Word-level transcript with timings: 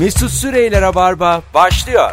Mesut 0.00 0.30
Süreyler'e 0.30 0.94
barba 0.94 1.42
başlıyor. 1.54 2.10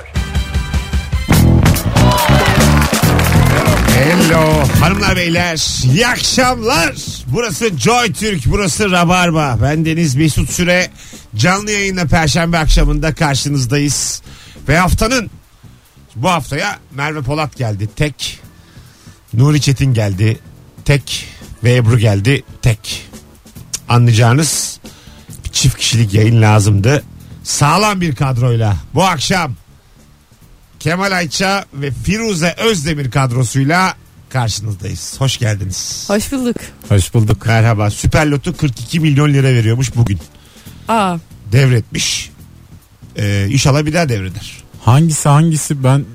Hello 3.96 4.67
hanımlar 4.81 5.15
beyler 5.15 5.83
iyi 5.94 6.08
akşamlar. 6.08 6.96
Burası 7.28 7.78
Joy 7.78 8.13
Türk 8.13 8.46
burası 8.46 8.92
Rabarba. 8.92 9.58
Ben 9.62 9.86
Deniz 9.86 10.15
Mesut 10.15 10.52
Süre 10.52 10.89
canlı 11.36 11.71
yayınla 11.71 12.05
perşembe 12.05 12.58
akşamında 12.58 13.13
karşınızdayız. 13.13 14.22
Ve 14.67 14.78
haftanın 14.78 15.29
bu 16.16 16.30
haftaya 16.30 16.80
Merve 16.91 17.22
Polat 17.22 17.58
geldi 17.58 17.90
tek. 17.95 18.40
Nuri 19.34 19.62
Çetin 19.62 19.94
geldi 19.94 20.40
tek. 20.85 21.27
Ve 21.63 21.76
Ebru 21.76 21.99
geldi 21.99 22.44
tek. 22.62 23.08
Anlayacağınız 23.90 24.80
bir 25.45 25.52
çift 25.52 25.77
kişilik 25.77 26.13
yayın 26.13 26.41
lazımdı. 26.41 27.04
Sağlam 27.48 28.02
bir 28.02 28.16
kadroyla 28.16 28.76
bu 28.94 29.04
akşam 29.04 29.54
Kemal 30.80 31.12
Ayça 31.12 31.66
ve 31.74 31.92
Firuze 31.92 32.55
Özdemir 32.58 33.12
kadrosuyla 33.12 33.96
karşınızdayız. 34.30 35.16
Hoş 35.20 35.38
geldiniz. 35.38 36.05
Hoş 36.08 36.32
bulduk. 36.32 36.55
Hoş 36.90 37.14
bulduk. 37.14 37.46
Merhaba. 37.46 37.90
Süper 37.90 38.28
Loto 38.28 38.54
42 38.54 39.00
milyon 39.00 39.34
lira 39.34 39.48
veriyormuş 39.48 39.96
bugün. 39.96 40.20
Aa, 40.88 41.18
Devretmiş. 41.52 42.32
Ee, 43.18 43.48
inşallah 43.52 43.86
bir 43.86 43.94
daha 43.94 44.10
devreder. 44.10 44.64
Hangisi 44.86 45.30
hangisi 45.30 45.84
ben 45.84 46.05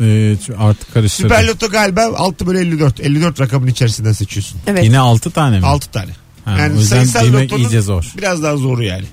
e, 0.00 0.36
artık 0.58 0.94
karıştırdım. 0.94 1.30
Süper 1.30 1.46
Loto 1.46 1.68
galiba 1.68 2.02
6 2.16 2.46
bölü 2.46 2.58
54. 2.58 3.00
54 3.00 3.40
rakamın 3.40 3.66
içerisinden 3.66 4.12
seçiyorsun. 4.12 4.60
evet. 4.66 4.84
Yine 4.84 4.98
6 4.98 5.30
tane 5.30 5.60
mi? 5.60 5.66
6 5.66 5.90
tane. 5.90 6.10
Ha, 6.44 6.58
yani 6.58 6.74
o 6.74 6.78
yüzden 6.78 6.96
sayısal 6.96 7.24
bilmek 7.24 7.52
lotonun 7.52 7.68
iyice 7.68 7.80
zor. 7.80 8.12
Biraz 8.18 8.42
daha 8.42 8.56
zoru 8.56 8.84
yani. 8.84 9.06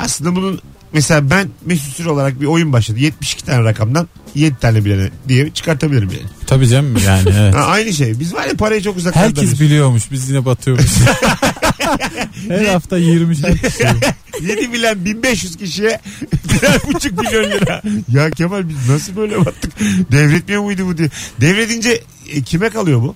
Aslında 0.00 0.36
bunun 0.36 0.60
mesela 0.94 1.30
ben 1.30 1.48
Mesut 1.66 1.92
Süre 1.96 2.10
olarak 2.10 2.40
bir 2.40 2.46
oyun 2.46 2.72
başladı. 2.72 2.98
72 2.98 3.44
tane 3.44 3.64
rakamdan 3.64 4.08
7 4.34 4.56
tane 4.58 4.84
bilene 4.84 5.10
diye 5.28 5.50
çıkartabilirim 5.50 6.10
yani. 6.10 6.30
Tabii 6.46 6.68
canım 6.68 6.96
yani 7.06 7.28
evet. 7.38 7.54
Ha, 7.54 7.60
aynı 7.60 7.92
şey. 7.92 8.20
Biz 8.20 8.34
var 8.34 8.46
ya 8.46 8.54
parayı 8.56 8.82
çok 8.82 8.96
uzaklardan 8.96 9.28
Herkes 9.42 9.60
biliyormuş 9.60 10.10
biz 10.12 10.28
yine 10.28 10.44
batıyormuş. 10.44 10.86
Her 12.48 12.64
hafta 12.64 12.98
20 12.98 13.34
kişi. 13.34 13.48
7 14.42 14.72
bilen 14.72 15.04
1500 15.04 15.56
kişiye 15.56 16.00
birer 16.32 16.78
buçuk 16.94 17.18
milyon 17.20 17.50
lira. 17.50 17.82
Ya 18.12 18.30
Kemal 18.30 18.68
biz 18.68 18.88
nasıl 18.88 19.16
böyle 19.16 19.46
battık? 19.46 19.72
Devretmiyor 20.12 20.62
muydu 20.62 20.86
bu 20.86 20.98
diye. 20.98 21.08
Devredince 21.40 22.02
e, 22.32 22.42
kime 22.42 22.70
kalıyor 22.70 23.02
bu? 23.02 23.14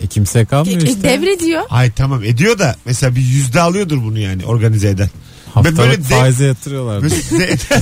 E 0.00 0.06
kimse 0.06 0.44
kalmıyor 0.44 0.82
E, 0.82 0.84
işte. 0.84 1.02
devrediyor. 1.02 1.62
Ay 1.70 1.90
tamam 1.92 2.24
ediyor 2.24 2.58
da 2.58 2.76
mesela 2.84 3.16
bir 3.16 3.20
yüzde 3.20 3.60
alıyordur 3.60 4.02
bunu 4.04 4.18
yani 4.18 4.44
organize 4.44 4.88
eden. 4.88 5.10
Haftalık 5.54 5.78
böyle 5.78 5.98
de- 5.98 6.02
faize 6.02 6.44
yatırıyorlar. 6.46 7.00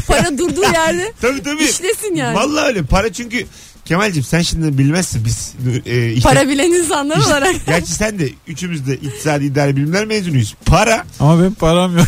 Para 0.06 0.38
durduğu 0.38 0.62
yerde 0.62 1.12
tabii 1.20 1.42
tabii. 1.42 1.64
işlesin 1.64 2.14
yani. 2.14 2.36
Vallahi 2.36 2.66
öyle 2.66 2.82
para 2.82 3.12
çünkü 3.12 3.46
Kemal'cim 3.84 4.22
sen 4.22 4.42
şimdi 4.42 4.78
bilmezsin 4.78 5.24
biz 5.24 5.54
e, 5.86 6.12
işte, 6.12 6.28
Para 6.28 6.48
bilen 6.48 6.72
insanlar 6.72 7.16
olarak. 7.16 7.54
Gerçi 7.66 7.92
sen 7.92 8.18
de 8.18 8.28
üçümüz 8.46 8.86
de 8.86 8.94
iktisadi 8.94 9.44
idare 9.44 9.76
bilimler 9.76 10.04
mezunuyuz. 10.06 10.54
Para 10.66 11.04
Ama 11.20 11.38
benim 11.40 11.54
param 11.54 11.98
yok. 11.98 12.06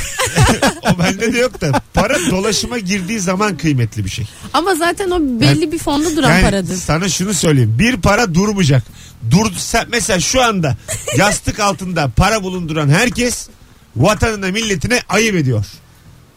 o 0.83 0.99
bende 0.99 1.33
de 1.35 1.39
yok 1.39 1.61
da 1.61 1.83
para 1.95 2.19
dolaşıma 2.31 2.79
girdiği 2.79 3.21
zaman 3.21 3.57
kıymetli 3.57 4.05
bir 4.05 4.11
şey. 4.11 4.27
Ama 4.53 4.75
zaten 4.75 5.11
o 5.11 5.21
belli 5.21 5.73
bir 5.73 5.79
fonda 5.79 6.17
duran 6.17 6.31
Yani 6.31 6.43
paradır. 6.43 6.77
Sana 6.77 7.09
şunu 7.09 7.35
söyleyeyim. 7.35 7.77
Bir 7.79 7.97
para 7.97 8.35
durmayacak. 8.35 8.83
Dur, 9.31 9.53
sen, 9.59 9.85
mesela 9.91 10.21
şu 10.21 10.43
anda 10.43 10.77
yastık 11.17 11.61
altında 11.61 12.09
para 12.17 12.43
bulunduran 12.43 12.89
herkes 12.89 13.49
vatanına 13.97 14.47
milletine 14.51 15.01
ayıp 15.09 15.35
ediyor. 15.37 15.65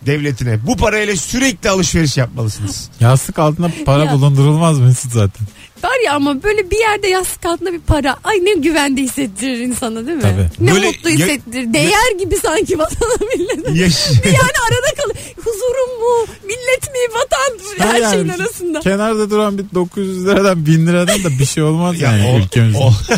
Devletine. 0.05 0.67
Bu 0.67 0.77
parayla 0.77 1.15
sürekli 1.15 1.69
alışveriş 1.69 2.17
yapmalısınız. 2.17 2.89
Yastık 2.99 3.39
altında 3.39 3.71
para 3.85 4.05
Ya. 4.05 4.11
bulundurulmaz 4.13 4.79
Mesut 4.79 5.11
zaten. 5.11 5.47
Var 5.83 6.05
ya 6.05 6.13
ama 6.13 6.43
böyle 6.43 6.71
bir 6.71 6.79
yerde 6.79 7.07
yastık 7.07 7.45
altında 7.45 7.73
bir 7.73 7.79
para. 7.79 8.17
Ay 8.23 8.35
ne 8.35 8.53
güvende 8.53 9.01
hissettirir 9.01 9.57
insana 9.57 10.05
değil 10.07 10.17
mi? 10.17 10.21
Tabii. 10.21 10.49
Ne 10.67 10.73
Böyle 10.73 10.87
mutlu 10.87 11.09
ya- 11.09 11.15
hissettirir. 11.17 11.73
Değer 11.73 12.11
gibi 12.19 12.35
sanki 12.37 12.79
vatana 12.79 13.13
milletine. 13.37 13.79
Yaş- 13.79 14.09
yani 14.25 14.35
arada 14.67 14.95
kalır. 15.03 15.17
Huzurum 15.37 15.99
mu? 15.99 16.25
Millet 16.43 16.83
mi? 16.83 16.99
Vatan 17.15 17.53
mı? 17.55 17.61
Her 17.93 18.01
Ha 18.01 18.11
şeyin 18.11 18.27
yani 18.27 18.41
arasında. 18.43 18.79
Kenarda 18.79 19.29
duran 19.29 19.57
bir 19.57 19.65
900 19.73 20.25
liradan 20.25 20.65
1000 20.65 20.87
liradan 20.87 21.23
da 21.23 21.29
bir 21.29 21.45
şey 21.45 21.63
olmaz 21.63 22.01
Ya 22.01 22.11
yani 22.11 22.27
o- 22.29 22.39
ülkemizde. 22.39 22.77
o- 22.77 22.93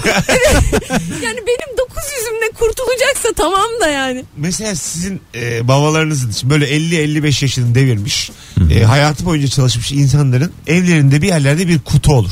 Yani 1.24 1.40
benim 1.48 1.70
900'ümle 1.78 1.95
kurtulacaksa 3.26 3.34
tamam 3.34 3.82
da 3.82 3.88
yani. 3.88 4.26
mesela 4.38 4.76
sizin 4.76 5.22
e, 5.36 5.68
babalarınızın 5.68 6.30
için 6.32 6.50
böyle 6.50 6.66
50-55 6.70 7.44
yaşını 7.46 7.76
devirmiş 7.76 8.32
e, 8.72 8.84
hayatı 8.84 9.26
boyunca 9.26 9.48
çalışmış 9.48 9.92
insanların 9.92 10.52
evlerinde 10.68 11.22
bir 11.22 11.28
yerlerde 11.28 11.68
bir 11.68 11.80
kutu 11.80 12.14
olur. 12.14 12.32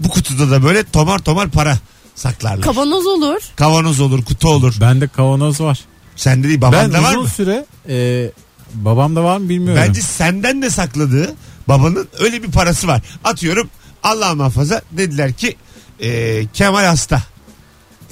Bu 0.00 0.08
kutuda 0.08 0.50
da 0.50 0.62
böyle 0.62 0.84
tomar 0.84 1.18
tomar 1.18 1.48
para 1.48 1.78
saklarlar. 2.14 2.60
Kavanoz 2.60 3.06
olur. 3.06 3.40
Kavanoz 3.56 4.00
olur, 4.00 4.24
kutu 4.24 4.48
olur. 4.48 4.74
Bende 4.80 5.08
kavanoz 5.08 5.60
var. 5.60 5.80
Sende 6.16 6.48
değil 6.48 6.60
Ben 6.60 6.72
babanda 6.72 7.02
var 7.02 7.10
uzun 7.10 7.22
mı? 7.22 7.28
süre 7.28 7.66
e, 7.88 8.30
babamda 8.74 9.24
var 9.24 9.38
mı 9.38 9.48
bilmiyorum. 9.48 9.82
Bence 9.86 10.02
senden 10.02 10.62
de 10.62 10.70
sakladığı 10.70 11.34
babanın 11.68 12.08
öyle 12.18 12.42
bir 12.42 12.50
parası 12.50 12.86
var. 12.86 13.02
Atıyorum 13.24 13.68
Allah 14.02 14.34
muhafaza 14.34 14.82
dediler 14.92 15.32
ki 15.32 15.56
e, 16.00 16.46
Kemal 16.52 16.84
hasta. 16.84 17.22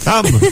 Tamam 0.04 0.32
mı? 0.32 0.40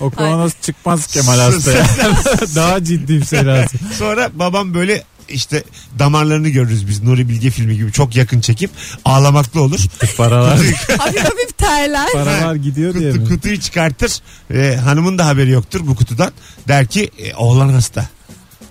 O 0.00 0.10
kavanoz 0.10 0.52
çıkmaz 0.62 1.06
Kemal 1.06 1.38
hastaya. 1.38 1.86
Daha 2.54 2.84
ciddi 2.84 3.20
bir 3.20 3.26
şey 3.26 3.46
lazım. 3.46 3.80
Sonra 3.98 4.30
babam 4.34 4.74
böyle 4.74 5.04
işte 5.28 5.62
damarlarını 5.98 6.48
görürüz 6.48 6.88
biz 6.88 7.02
Nuri 7.02 7.28
Bilge 7.28 7.50
filmi 7.50 7.76
gibi 7.76 7.92
çok 7.92 8.16
yakın 8.16 8.40
çekip 8.40 8.70
ağlamaklı 9.04 9.62
olur. 9.62 9.78
Paralar, 10.16 10.50
hafif 10.56 10.88
hafif 11.00 11.58
terler. 11.58 12.08
paralar 12.12 12.54
gidiyor 12.54 12.94
diye 12.94 13.10
Kutu, 13.12 13.22
mi? 13.22 13.28
kutuyu 13.28 13.60
çıkartır. 13.60 14.12
E, 14.54 14.76
hanımın 14.76 15.18
da 15.18 15.26
haberi 15.26 15.50
yoktur 15.50 15.80
bu 15.86 15.94
kutudan. 15.94 16.32
Der 16.68 16.86
ki 16.86 17.10
e, 17.18 17.34
oğlan 17.34 17.68
hasta. 17.68 18.08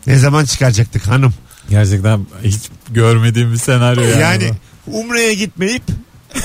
Ne 0.07 0.17
zaman 0.17 0.45
çıkaracaktık 0.45 1.07
hanım? 1.07 1.33
Gerçekten 1.69 2.25
hiç 2.43 2.59
görmediğim 2.89 3.53
bir 3.53 3.57
senaryo 3.57 4.03
yani. 4.03 4.21
Yani 4.21 4.51
Umre'ye 4.87 5.33
gitmeyip 5.33 5.83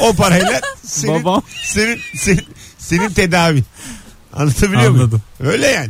o 0.01 0.13
parayla 0.13 0.61
senin, 0.87 1.15
Babam. 1.25 1.43
senin, 1.65 1.99
senin, 2.17 2.45
senin 2.83 3.09
tedavin. 3.11 3.65
Anlatabiliyor 4.33 4.83
muyum? 4.91 4.97
Anladım. 4.97 5.23
Öyle 5.41 5.67
yani. 5.67 5.89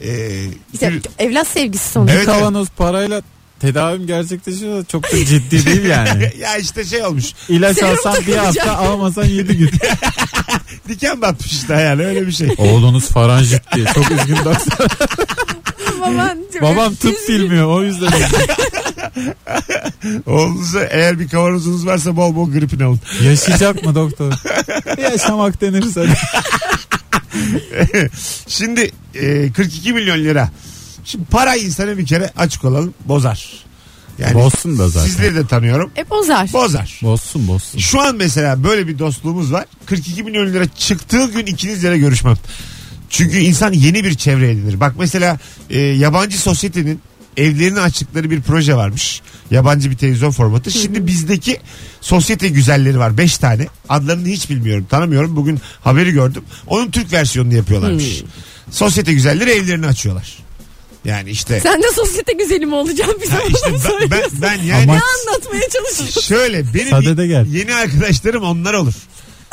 Ee, 0.00 0.44
İşte 0.72 0.92
bir- 0.92 1.02
evlat 1.18 1.46
sevgisi 1.46 1.90
sonuçta. 1.92 2.14
Evet, 2.16 2.28
evet. 2.28 2.38
Kavanoz 2.38 2.68
parayla 2.68 3.22
tedavim 3.60 4.06
gerçekleşiyor 4.06 4.78
da 4.78 4.84
çok 4.84 5.12
da 5.12 5.24
ciddi 5.24 5.66
değil 5.66 5.84
yani. 5.90 6.32
ya 6.40 6.56
işte 6.56 6.84
şey 6.84 7.02
olmuş. 7.04 7.24
İlaç 7.48 7.76
Serum 7.78 7.90
alsan 7.90 8.14
bir 8.26 8.32
takılacak. 8.34 8.66
hafta 8.66 8.76
almasan 8.76 9.24
7 9.24 9.56
gün. 9.56 9.70
Diken 10.88 11.22
batmış 11.22 11.52
işte 11.52 11.74
yani 11.74 12.06
öyle 12.06 12.26
bir 12.26 12.32
şey. 12.32 12.48
Oğlunuz 12.58 13.08
faranjit 13.08 13.62
diye 13.74 13.86
çok 13.94 14.10
üzgün. 14.10 14.36
Baban, 16.00 16.38
Babam 16.62 16.94
tıp 16.94 17.28
bilmiyor 17.28 17.66
o 17.66 17.82
yüzden. 17.84 18.12
Oğlunuza 20.26 20.84
eğer 20.84 21.18
bir 21.18 21.28
kavanozunuz 21.28 21.86
varsa 21.86 22.16
bol 22.16 22.34
bol 22.34 22.52
gripin 22.52 22.80
alın. 22.80 23.00
Yaşayacak 23.22 23.84
mı 23.84 23.94
doktor? 23.94 24.32
Yaşamak 24.98 25.60
denirse. 25.60 26.06
Şimdi 28.48 28.90
e, 29.14 29.52
42 29.52 29.92
milyon 29.92 30.18
lira. 30.18 30.50
Şimdi 31.04 31.24
para 31.24 31.56
insanı 31.56 31.98
bir 31.98 32.06
kere 32.06 32.30
açık 32.36 32.64
olalım 32.64 32.94
bozar. 33.04 33.64
Yani 34.18 34.34
Bozsun 34.34 34.78
da 34.78 34.88
zaten. 34.88 35.08
Sizleri 35.08 35.34
de 35.34 35.46
tanıyorum. 35.46 35.90
E 35.96 36.10
bozar. 36.10 36.52
Bozar. 36.52 37.00
Bozsun 37.02 37.48
bozsun. 37.48 37.78
Şu 37.78 38.00
an 38.00 38.16
mesela 38.16 38.64
böyle 38.64 38.88
bir 38.88 38.98
dostluğumuz 38.98 39.52
var. 39.52 39.64
42 39.86 40.22
milyon 40.22 40.46
lira 40.46 40.68
çıktığı 40.68 41.32
gün 41.32 41.46
ikinizle 41.46 41.98
görüşmem. 41.98 42.36
Çünkü 43.10 43.38
insan 43.38 43.72
yeni 43.72 44.04
bir 44.04 44.14
çevre 44.14 44.50
edinir. 44.50 44.80
Bak 44.80 44.94
mesela 44.98 45.38
e, 45.70 45.80
yabancı 45.80 46.40
sosyetenin 46.40 47.00
evlerini 47.36 47.80
açtıkları 47.80 48.30
bir 48.30 48.40
proje 48.42 48.74
varmış. 48.76 49.20
Yabancı 49.50 49.90
bir 49.90 49.96
televizyon 49.96 50.30
formatı. 50.30 50.70
Şimdi 50.70 51.06
bizdeki 51.06 51.60
sosyete 52.00 52.48
güzelleri 52.48 52.98
var. 52.98 53.18
5 53.18 53.38
tane. 53.38 53.66
Adlarını 53.88 54.28
hiç 54.28 54.50
bilmiyorum. 54.50 54.86
Tanımıyorum. 54.90 55.36
Bugün 55.36 55.60
haberi 55.84 56.12
gördüm. 56.12 56.44
Onun 56.66 56.90
Türk 56.90 57.12
versiyonunu 57.12 57.54
yapıyorlarmış. 57.54 58.22
Sosyete 58.70 59.12
güzelleri 59.12 59.50
evlerini 59.50 59.86
açıyorlar. 59.86 60.38
Yani 61.04 61.30
işte 61.30 61.60
Sen 61.60 61.82
de 61.82 61.86
sosyete 61.94 62.32
güzeli 62.32 62.66
mi 62.66 62.74
olacaksın 62.74 63.18
bize 63.22 63.32
Ha 63.32 63.42
işte 63.54 63.70
mu 63.70 63.78
ben, 64.00 64.10
ben, 64.10 64.22
ben 64.42 64.62
yani 64.62 64.82
Ama- 64.82 65.00
Anlatmaya 65.28 65.68
çalışıyorsun. 65.72 66.20
şöyle 66.20 66.74
benim 66.74 66.90
Sadede 66.90 67.26
gel. 67.26 67.46
yeni 67.46 67.74
arkadaşlarım 67.74 68.42
onlar 68.42 68.74
olur. 68.74 68.94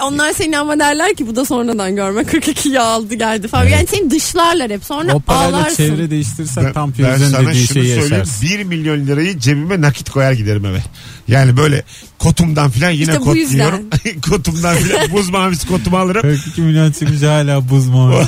Onlar 0.01 0.33
seni 0.33 0.57
ama 0.59 0.79
derler 0.79 1.13
ki 1.15 1.27
bu 1.27 1.35
da 1.35 1.45
sonradan 1.45 1.95
görme 1.95 2.21
42'yi 2.31 2.79
aldı 2.79 3.15
geldi 3.15 3.47
falan. 3.47 3.63
Yani 3.67 3.87
seni 3.87 4.11
dışlarlar 4.11 4.71
hep 4.71 4.83
sonra 4.85 5.13
O 5.13 5.19
parayla 5.19 5.57
ağlarsın. 5.57 5.75
çevre 5.75 6.09
değiştirsen 6.11 6.65
Ben, 6.65 6.73
tam 6.73 6.93
ben 6.99 7.17
sana 7.17 7.47
dediği 7.49 7.67
şunu 7.67 7.73
şeyi 7.83 7.85
söyleyeyim. 7.95 8.11
yaşarsın. 8.11 8.47
1 8.49 8.63
milyon 8.63 9.07
lirayı 9.07 9.39
cebime 9.39 9.81
nakit 9.81 10.09
koyar 10.09 10.31
giderim 10.31 10.65
eve. 10.65 10.79
Yani 11.27 11.57
böyle 11.57 11.83
kotumdan 12.19 12.69
filan 12.71 12.89
yine 12.91 13.01
İşte 13.01 13.19
bu 13.19 13.23
kot 13.25 13.35
yüzden. 13.35 13.51
giyiyorum. 13.51 13.89
kotumdan 14.29 14.75
filan 14.77 15.11
buz 15.13 15.29
mavisi 15.29 15.67
kotumu 15.67 15.97
alırım. 15.97 16.21
42 16.21 16.61
milyon 16.61 16.91
çıkmış 16.91 17.21
hala 17.21 17.69
buz 17.69 17.87
mu? 17.87 18.21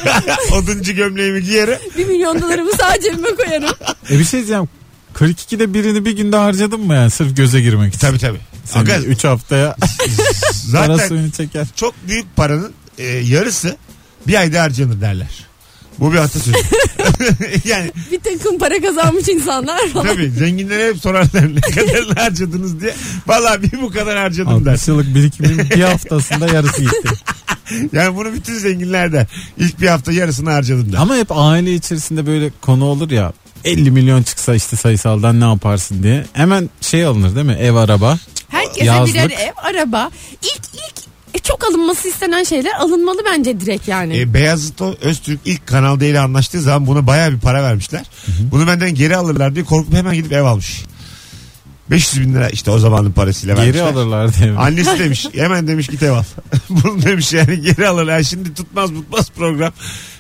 Oduncu 0.54 0.94
gömleğimi 0.94 1.44
giyerim. 1.44 1.78
Bir 1.98 2.06
milyon 2.06 2.42
dolarımı 2.42 2.72
sadece 2.80 3.12
cebime 3.12 3.36
koyarım. 3.36 3.70
e 4.12 4.20
bir 4.20 4.24
şey 4.24 4.40
diyeceğim. 4.40 4.68
42'de 5.16 5.74
birini 5.74 6.06
bir 6.06 6.18
günde 6.18 6.36
harcadın 6.38 6.80
mı 6.80 6.94
yani 6.94 7.10
sırf 7.10 7.38
göze 7.38 7.62
girmek 7.62 7.90
için? 7.96 8.08
Tabii 8.08 8.20
tabii. 8.20 8.40
Aga, 8.74 8.98
3 9.00 9.24
haftaya 9.24 9.76
para 10.74 10.88
zaten 10.98 11.08
suyunu 11.08 11.32
çeker. 11.32 11.68
çok 11.76 11.94
büyük 12.08 12.36
paranın 12.36 12.74
e, 12.98 13.04
yarısı 13.08 13.78
bir 14.28 14.36
ayda 14.40 14.62
harcanır 14.62 15.02
derler. 15.02 15.46
Bu 16.00 16.14
bir 16.14 16.18
atasözü. 16.18 16.52
yani 17.66 17.92
Bir 18.12 18.20
takım 18.20 18.60
para 18.60 18.82
kazanmış 18.82 19.28
insanlar 19.30 19.94
var. 19.94 20.04
tabii 20.08 20.30
zenginlere 20.32 20.88
hep 20.88 20.98
sorarlar 20.98 21.56
ne 21.56 21.62
kadar 21.62 22.18
harcadınız 22.18 22.82
diye. 22.82 22.96
Vallahi 23.28 23.64
bir 23.64 23.82
bu 23.82 23.90
kadar 23.92 24.18
harcadım 24.18 24.66
der. 24.66 24.72
60 24.72 24.88
yıllık 24.88 25.16
birikimin 25.16 25.58
bir 25.60 25.82
haftasında 25.82 26.48
yarısı 26.54 26.82
gitti. 26.82 27.10
Yani 27.94 28.16
bunu 28.16 28.34
bütün 28.34 28.54
zenginler 28.58 29.14
der. 29.14 29.28
İlk 29.58 29.82
bir 29.82 29.88
hafta 29.88 30.12
yarısını 30.12 30.52
harcadım 30.52 30.94
der. 30.94 30.98
Ama 30.98 31.16
hep 31.16 31.28
aile 31.32 31.74
içerisinde 31.74 32.26
böyle 32.26 32.52
konu 32.62 32.86
olur 32.86 33.12
ya 33.12 33.34
50 33.66 33.92
milyon 33.92 34.24
çıksa 34.24 34.56
işte 34.56 34.76
sayısaldan 34.78 35.40
ne 35.40 35.44
yaparsın 35.46 36.04
diye. 36.04 36.26
Hemen 36.34 36.70
şey 36.82 37.06
alınır 37.06 37.36
değil 37.36 37.46
mi? 37.46 37.54
Ev 37.60 37.76
araba. 37.76 38.18
Herkese 38.50 38.86
Yazlık. 38.86 39.14
birer 39.16 39.30
ev, 39.30 39.52
araba. 39.58 40.10
İlk 40.42 40.62
ilk 40.74 41.04
e, 41.34 41.40
çok 41.40 41.64
alınması 41.64 42.08
istenen 42.08 42.44
şeyler 42.44 42.74
alınmalı 42.80 43.18
bence 43.26 43.60
direkt 43.60 43.88
yani. 43.88 44.20
E, 44.20 44.34
Beyazıt 44.34 44.82
O- 44.82 44.96
Öztürk 45.02 45.40
ilk 45.46 45.68
Kanal 45.68 46.00
D 46.00 46.10
ile 46.10 46.20
anlaştığı 46.20 46.62
zaman 46.62 46.88
buna 46.88 47.08
bayağı 47.08 47.32
bir 47.32 47.40
para 47.40 47.64
vermişler. 47.64 48.06
Bunu 48.52 48.68
benden 48.68 48.96
geri 48.96 49.18
alırlar 49.18 49.56
diye 49.56 49.66
korkup 49.66 49.94
hemen 49.94 50.14
gidip 50.16 50.32
ev 50.34 50.44
almış. 50.44 50.84
500 51.90 52.22
bin 52.28 52.34
lira 52.34 52.50
işte 52.50 52.72
o 52.72 52.80
zamanın 52.80 53.12
parasıyla 53.12 53.56
Geri 53.56 53.66
vermişler. 53.66 53.86
alırlar 53.86 54.34
diye. 54.38 54.52
mi? 54.52 54.58
Annesi 54.60 55.00
demiş 55.00 55.28
hemen 55.36 55.68
demiş 55.68 55.88
git 55.88 56.04
ev 56.04 56.12
al. 56.12 56.24
Bunu 56.70 57.02
demiş 57.02 57.34
yani 57.34 57.62
geri 57.62 57.88
alırlar. 57.88 58.24
Şimdi 58.24 58.54
tutmaz 58.54 58.90
tutmaz 58.90 59.30
program. 59.30 59.74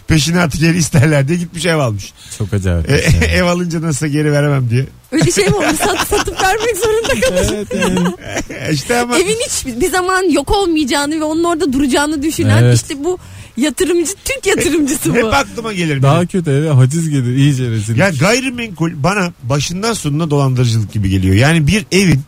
Peşine 0.07 0.39
artık 0.39 0.61
geri 0.61 0.77
isterler 0.77 1.27
diye 1.27 1.38
gitmiş 1.38 1.65
ev 1.65 1.77
almış. 1.77 2.13
Çok 2.38 2.53
acayip. 2.53 2.89
E, 2.89 3.11
şey. 3.11 3.19
ev 3.39 3.44
alınca 3.44 3.81
nasılsa 3.81 4.07
geri 4.07 4.31
veremem 4.31 4.69
diye. 4.69 4.85
Öyle 5.11 5.31
şey 5.31 5.47
mi 5.47 5.55
olmuş? 5.55 5.79
Sat, 5.79 6.07
satıp 6.07 6.41
vermek 6.44 6.77
zorunda 6.77 7.27
kalır. 7.27 7.53
evet 7.55 7.67
yani. 7.81 8.07
E, 8.50 8.73
işte 8.73 9.00
ama 9.00 9.17
Evin 9.19 9.38
hiç 9.47 9.65
bir 9.81 9.89
zaman 9.91 10.31
yok 10.31 10.51
olmayacağını 10.51 11.19
ve 11.19 11.23
onun 11.23 11.44
orada 11.44 11.73
duracağını 11.73 12.23
düşünen 12.23 12.63
Evet. 12.63 12.75
işte 12.81 13.03
bu 13.03 13.17
yatırımcı 13.57 14.11
Türk 14.25 14.45
yatırımcısı 14.47 15.13
hep 15.13 15.23
bu. 15.23 15.27
aklıma 15.35 15.73
gelir. 15.73 16.01
Daha 16.01 16.15
benim. 16.15 16.27
kötü 16.27 16.51
eve 16.51 16.69
haciz 16.69 17.09
gelir 17.09 17.35
iyice 17.35 17.69
rezil. 17.69 17.97
Ya 17.97 18.09
gayrimenkul 18.09 18.91
bana 18.95 19.33
başından 19.44 19.94
sonuna 19.94 20.29
dolandırıcılık 20.29 20.94
gibi 20.94 21.09
geliyor. 21.09 21.35
Yani 21.35 21.67
bir 21.67 21.85
evin 21.91 22.21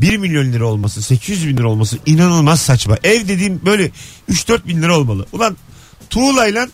1 0.00 0.16
milyon 0.16 0.52
lira 0.52 0.66
olması 0.66 1.02
800 1.02 1.48
bin 1.48 1.56
lira 1.56 1.68
olması 1.68 1.98
inanılmaz 2.06 2.60
saçma. 2.60 2.96
Ev 3.04 3.28
dediğim 3.28 3.60
böyle 3.66 3.90
3-4 4.30 4.66
bin 4.68 4.82
lira 4.82 4.98
olmalı. 4.98 5.26
Ulan 5.32 5.56
tuğlayla 6.10 6.68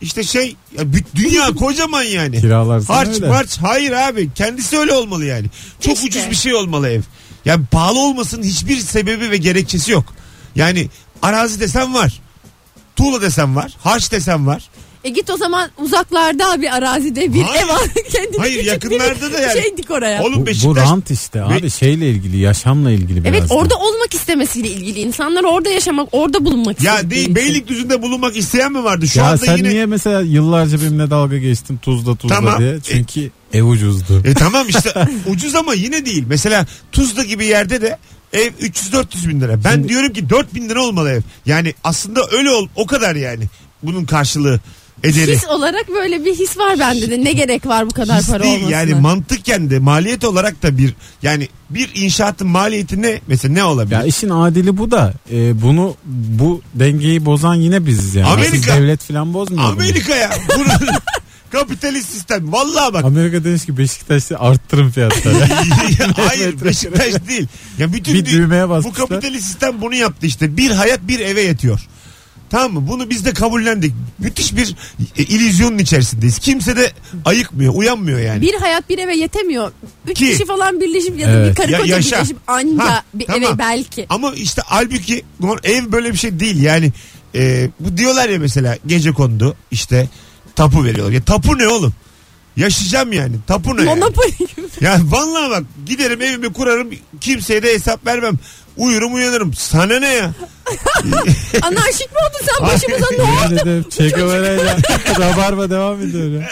işte 0.00 0.22
şey 0.22 0.56
ya 0.78 0.84
dünya 1.14 1.46
kocaman 1.54 2.02
yani. 2.02 2.40
Kiralarsın 2.40 2.92
Harç 2.92 3.08
öyle. 3.08 3.28
març 3.28 3.58
hayır 3.58 3.92
abi 3.92 4.30
kendisi 4.34 4.78
öyle 4.78 4.92
olmalı 4.92 5.24
yani. 5.24 5.46
Çok 5.80 5.94
İşte. 5.94 6.06
ucuz 6.06 6.30
bir 6.30 6.36
şey 6.36 6.54
olmalı 6.54 6.88
ev. 6.88 7.02
Yani 7.44 7.66
pahalı 7.70 7.98
olmasının 7.98 8.42
hiçbir 8.42 8.76
sebebi 8.76 9.30
ve 9.30 9.36
gerekçesi 9.36 9.92
yok. 9.92 10.14
Yani 10.56 10.88
arazi 11.22 11.60
desem 11.60 11.94
var. 11.94 12.20
Tuğla 12.96 13.22
desem 13.22 13.56
var. 13.56 13.72
Harç 13.80 14.12
desem 14.12 14.46
var. 14.46 14.68
E 15.04 15.08
git 15.08 15.30
o 15.30 15.36
zaman 15.36 15.70
uzaklarda 15.78 16.62
bir 16.62 16.76
arazide 16.76 17.34
bir 17.34 17.42
Hayır. 17.42 17.64
ev 17.64 17.68
al. 17.68 17.78
Kendine 18.12 18.36
Hayır, 18.38 18.54
küçük 18.54 18.66
yakınlarda 18.72 19.28
bir 19.28 19.32
da 19.32 19.40
yani. 19.40 19.62
Şey 19.62 19.76
dik 19.76 19.90
oraya. 19.90 20.22
Oğlum 20.22 20.34
Bu, 20.36 20.40
bu 20.42 20.46
Beşiktaş 20.46 20.88
rant 20.88 21.10
işte 21.10 21.42
abi 21.42 21.62
Be- 21.62 21.70
şeyle 21.70 22.10
ilgili 22.10 22.36
yaşamla 22.38 22.90
ilgili 22.90 23.24
biraz. 23.24 23.34
Evet 23.36 23.50
da. 23.50 23.54
orada 23.54 23.74
olmak 23.76 24.14
istemesiyle 24.14 24.68
ilgili 24.68 25.00
insanlar 25.00 25.44
orada 25.44 25.68
yaşamak 25.70 26.08
orada 26.12 26.44
bulunmak 26.44 26.82
Ya 26.82 26.94
istediği 26.94 27.10
değil 27.10 27.22
için. 27.24 27.34
Beylikdüzü'nde 27.34 28.02
bulunmak 28.02 28.36
isteyen 28.36 28.72
mi 28.72 28.84
vardı? 28.84 29.08
Şu 29.08 29.18
ya 29.18 29.24
anda 29.24 29.36
sen 29.38 29.56
yine 29.56 29.68
niye 29.68 29.86
mesela 29.86 30.20
yıllarca 30.20 30.80
benimle 30.80 31.10
dalga 31.10 31.38
geçtin 31.38 31.76
tuzla 31.76 32.16
tuzla 32.16 32.34
Tamam. 32.34 32.58
diye? 32.58 32.78
Çünkü 32.82 33.30
ev 33.52 33.62
ucuzdu. 33.62 34.22
E 34.24 34.34
tamam 34.34 34.66
işte 34.68 34.92
ucuz 35.26 35.54
ama 35.54 35.74
yine 35.74 36.06
değil. 36.06 36.24
Mesela 36.28 36.66
Tuzla 36.92 37.24
gibi 37.24 37.46
yerde 37.46 37.80
de 37.82 37.98
ev 38.32 38.48
300-400 38.60 39.28
bin 39.28 39.40
lira. 39.40 39.64
Ben 39.64 39.72
Şimdi- 39.72 39.88
diyorum 39.88 40.12
ki 40.12 40.30
4 40.30 40.54
bin 40.54 40.68
lira 40.68 40.82
olmalı 40.82 41.10
ev. 41.10 41.20
Yani 41.46 41.74
aslında 41.84 42.20
öyle 42.32 42.50
ol 42.50 42.68
o 42.76 42.86
kadar 42.86 43.16
yani. 43.16 43.44
Bunun 43.82 44.04
karşılığı 44.04 44.60
ederi. 45.04 45.32
His 45.32 45.44
olarak 45.48 45.88
böyle 45.94 46.24
bir 46.24 46.34
his 46.34 46.58
var 46.58 46.78
bende 46.78 47.10
de. 47.10 47.24
Ne 47.24 47.32
gerek 47.32 47.66
var 47.66 47.86
bu 47.86 47.90
kadar 47.90 48.18
His 48.20 48.26
para 48.30 48.42
değil 48.42 48.56
olmasına? 48.56 48.78
yani 48.78 48.94
mantıken 48.94 49.70
de 49.70 49.78
maliyet 49.78 50.24
olarak 50.24 50.62
da 50.62 50.78
bir 50.78 50.94
yani 51.22 51.48
bir 51.70 51.90
inşaatın 51.94 52.48
maliyeti 52.48 53.02
ne 53.02 53.20
mesela 53.26 53.54
ne 53.54 53.64
olabilir? 53.64 53.94
Ya 53.94 54.04
işin 54.04 54.28
adili 54.30 54.76
bu 54.78 54.90
da 54.90 55.14
e, 55.32 55.62
bunu 55.62 55.96
bu 56.04 56.62
dengeyi 56.74 57.24
bozan 57.24 57.54
yine 57.54 57.86
biziz 57.86 58.14
yani. 58.14 58.26
Amerika. 58.28 58.54
Siz 58.56 58.66
devlet 58.66 59.02
falan 59.02 59.34
bozmuyor. 59.34 59.72
Amerika 59.72 60.14
ya. 60.14 60.30
Bunu, 60.58 60.68
kapitalist 61.50 62.10
sistem. 62.12 62.52
Vallahi 62.52 62.92
bak. 62.92 63.04
Amerika 63.04 63.44
demiş 63.44 63.66
ki 63.66 63.78
Beşiktaş'ta 63.78 64.38
arttırın 64.38 64.90
fiyatları. 64.90 65.36
Hayır 66.28 66.64
Beşiktaş 66.64 67.14
değil. 67.28 67.46
Ya 67.78 67.92
bütün 67.92 68.14
bir 68.14 68.24
dü- 68.24 68.30
düğmeye 68.30 68.66
bu 68.66 68.70
basmışlar. 68.70 69.08
kapitalist 69.08 69.44
sistem 69.46 69.80
bunu 69.80 69.94
yaptı 69.94 70.26
işte. 70.26 70.56
Bir 70.56 70.70
hayat 70.70 71.00
bir 71.08 71.20
eve 71.20 71.40
yetiyor. 71.42 71.80
Tamam 72.50 72.72
mı? 72.72 72.88
Bunu 72.88 73.10
biz 73.10 73.24
de 73.24 73.32
kabullendik. 73.34 73.94
Müthiş 74.18 74.56
bir 74.56 74.74
e, 75.18 75.22
illüzyonun 75.22 75.78
içerisindeyiz. 75.78 76.38
Kimse 76.38 76.76
de 76.76 76.92
ayıkmıyor, 77.24 77.74
uyanmıyor 77.74 78.18
yani. 78.18 78.40
Bir 78.42 78.54
hayat 78.54 78.88
bir 78.88 78.98
eve 78.98 79.16
yetemiyor. 79.16 79.72
Üç 80.06 80.18
Ki- 80.18 80.32
kişi 80.32 80.46
falan 80.46 80.80
birleşip 80.80 81.18
ya 81.18 81.28
da 81.28 81.32
Evet. 81.32 81.50
bir 81.50 81.54
karı 81.54 81.72
Ya- 81.72 81.78
koca 81.80 81.96
yaşa. 81.96 82.16
birleşip 82.16 82.36
anca 82.46 82.84
Ha, 82.84 83.02
bir 83.14 83.26
tamam. 83.26 83.42
eve 83.42 83.58
belki. 83.58 84.06
Ama 84.08 84.32
işte 84.34 84.62
halbuki 84.66 85.22
normal- 85.40 85.64
ev 85.64 85.92
böyle 85.92 86.12
bir 86.12 86.18
şey 86.18 86.40
değil. 86.40 86.62
Yani 86.62 86.92
e, 87.34 87.70
bu 87.80 87.96
diyorlar 87.96 88.28
ya 88.28 88.38
mesela 88.38 88.76
gece 88.86 89.12
kondu 89.12 89.56
işte 89.70 90.08
tapu 90.56 90.84
veriyorlar. 90.84 91.12
Ya 91.12 91.22
tapu 91.24 91.58
ne 91.58 91.68
oğlum? 91.68 91.94
Yaşayacağım 92.56 93.12
yani. 93.12 93.36
Tapu 93.46 93.76
ne? 93.76 93.80
yani? 93.84 94.00
Monopoly 94.00 94.30
gibi. 94.38 94.50
Ya 94.80 94.98
vallahi 95.04 95.50
bak 95.50 95.64
giderim 95.86 96.22
evimi 96.22 96.52
kurarım 96.52 96.90
kimseye 97.20 97.62
de 97.62 97.72
hesap 97.74 98.06
vermem. 98.06 98.34
Uyurum 98.76 99.14
uyanırım. 99.14 99.54
Sana 99.54 99.98
ne 99.98 100.08
ya? 100.14 100.34
Anarşik 101.62 102.12
mi 102.12 102.18
oldun 102.18 102.46
sen 102.46 102.66
başımıza 102.68 103.06
ne 103.10 103.22
oldu? 103.22 103.84
De 103.98 104.08
Guevara'yla 104.08 104.76
Rabarba 105.18 105.70
devam 105.70 106.02
ediyor. 106.02 106.40
ya. 106.42 106.48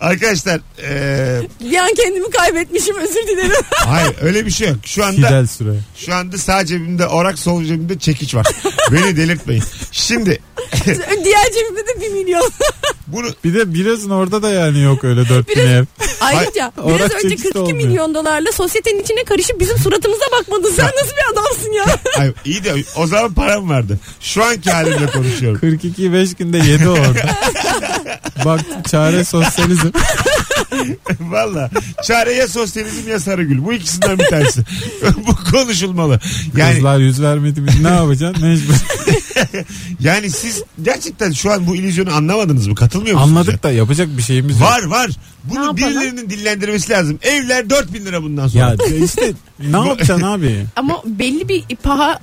Arkadaşlar 0.00 0.60
e, 0.82 1.40
Bir 1.60 1.76
an 1.78 1.94
kendimi 1.94 2.30
kaybetmişim 2.30 2.96
özür 2.96 3.26
dilerim. 3.26 3.62
hayır 3.72 4.14
öyle 4.22 4.46
bir 4.46 4.50
şey 4.50 4.68
yok. 4.68 4.76
Şu 4.84 5.04
anda 5.04 5.16
Fidel 5.26 5.46
Süre. 5.46 5.70
şu 5.96 6.14
anda 6.14 6.38
sağ 6.38 6.66
cebimde 6.66 7.06
orak 7.06 7.38
sol 7.38 7.64
cebimde 7.64 7.98
çekiç 7.98 8.34
var. 8.34 8.46
Beni 8.92 9.16
delirtmeyin. 9.16 9.62
Şimdi 9.92 10.40
Diğer 11.24 11.44
cebimde 11.52 11.86
de 11.86 12.00
bir 12.00 12.10
milyon. 12.10 12.50
bunu 13.06 13.26
Bir 13.44 13.54
de 13.54 13.74
biliyorsun 13.74 14.10
orada 14.10 14.42
da 14.42 14.50
yani 14.50 14.80
yok 14.82 15.04
öyle 15.04 15.28
4000 15.28 15.56
Biraz- 15.56 15.68
ev. 15.70 15.84
Ayrıca 16.20 16.72
Orak 16.82 16.98
biraz 16.98 17.10
önce 17.10 17.28
çekişte 17.28 17.48
42 17.52 17.58
olmuyor. 17.58 17.76
milyon 17.88 18.14
dolarla 18.14 18.52
sosyetenin 18.52 19.02
içine 19.02 19.24
karışıp 19.24 19.60
bizim 19.60 19.78
suratımıza 19.78 20.24
bakmadın. 20.40 20.72
Sen 20.76 20.86
nasıl 20.86 21.12
bir 21.16 21.32
adamsın 21.32 21.72
ya? 21.72 21.84
ay, 22.18 22.32
iyi 22.44 22.64
de 22.64 22.74
o 22.96 23.06
zaman 23.06 23.36
param 23.46 23.68
vardı. 23.68 23.98
Şu 24.20 24.44
anki 24.44 24.70
halimle 24.70 25.06
konuşuyorum. 25.06 25.60
42 25.60 26.12
5 26.12 26.34
günde 26.34 26.58
yedi 26.58 26.88
orada. 26.88 27.36
Bak 28.44 28.60
çare 28.90 29.24
sosyalizm. 29.24 29.88
Valla 31.20 31.70
çare 32.02 32.32
ya 32.32 32.48
sosyalizm 32.48 33.08
ya 33.10 33.20
Sarıgül. 33.20 33.64
Bu 33.64 33.72
ikisinden 33.72 34.18
bir 34.18 34.26
tanesi. 34.26 34.60
Bu 35.26 35.50
konuşulmalı. 35.50 36.20
Yani 36.56 36.74
Kızlar 36.74 36.98
yüz 36.98 37.22
vermedi 37.22 37.60
mi 37.60 37.70
ne 37.82 37.88
yapacaksın 37.88 38.46
mecbur. 38.46 38.74
yani 40.00 40.30
siz 40.30 40.62
gerçekten 40.82 41.32
şu 41.32 41.52
an 41.52 41.66
bu 41.66 41.76
illüzyonu 41.76 42.14
anlamadınız 42.14 42.66
mı? 42.66 42.74
Katılmıyor 42.74 43.14
musunuz? 43.14 43.36
Anladık 43.38 43.62
da 43.62 43.70
yapacak 43.70 44.08
bir 44.16 44.22
şeyimiz 44.22 44.60
yok. 44.60 44.70
Var 44.70 44.84
var. 44.84 45.10
Bunu 45.44 45.54
yapalım? 45.64 45.76
birilerinin 45.76 46.30
dillendirmesi 46.30 46.90
lazım. 46.92 47.18
Evler 47.22 47.70
4000 47.70 48.04
lira 48.04 48.22
bundan 48.22 48.48
sonra. 48.48 48.64
Ya 48.64 48.76
işte 49.04 49.32
ne 49.58 49.76
yapacaksın 49.88 50.24
abi? 50.26 50.66
Ama 50.76 51.02
belli 51.06 51.48
bir 51.48 51.76
paha 51.76 52.18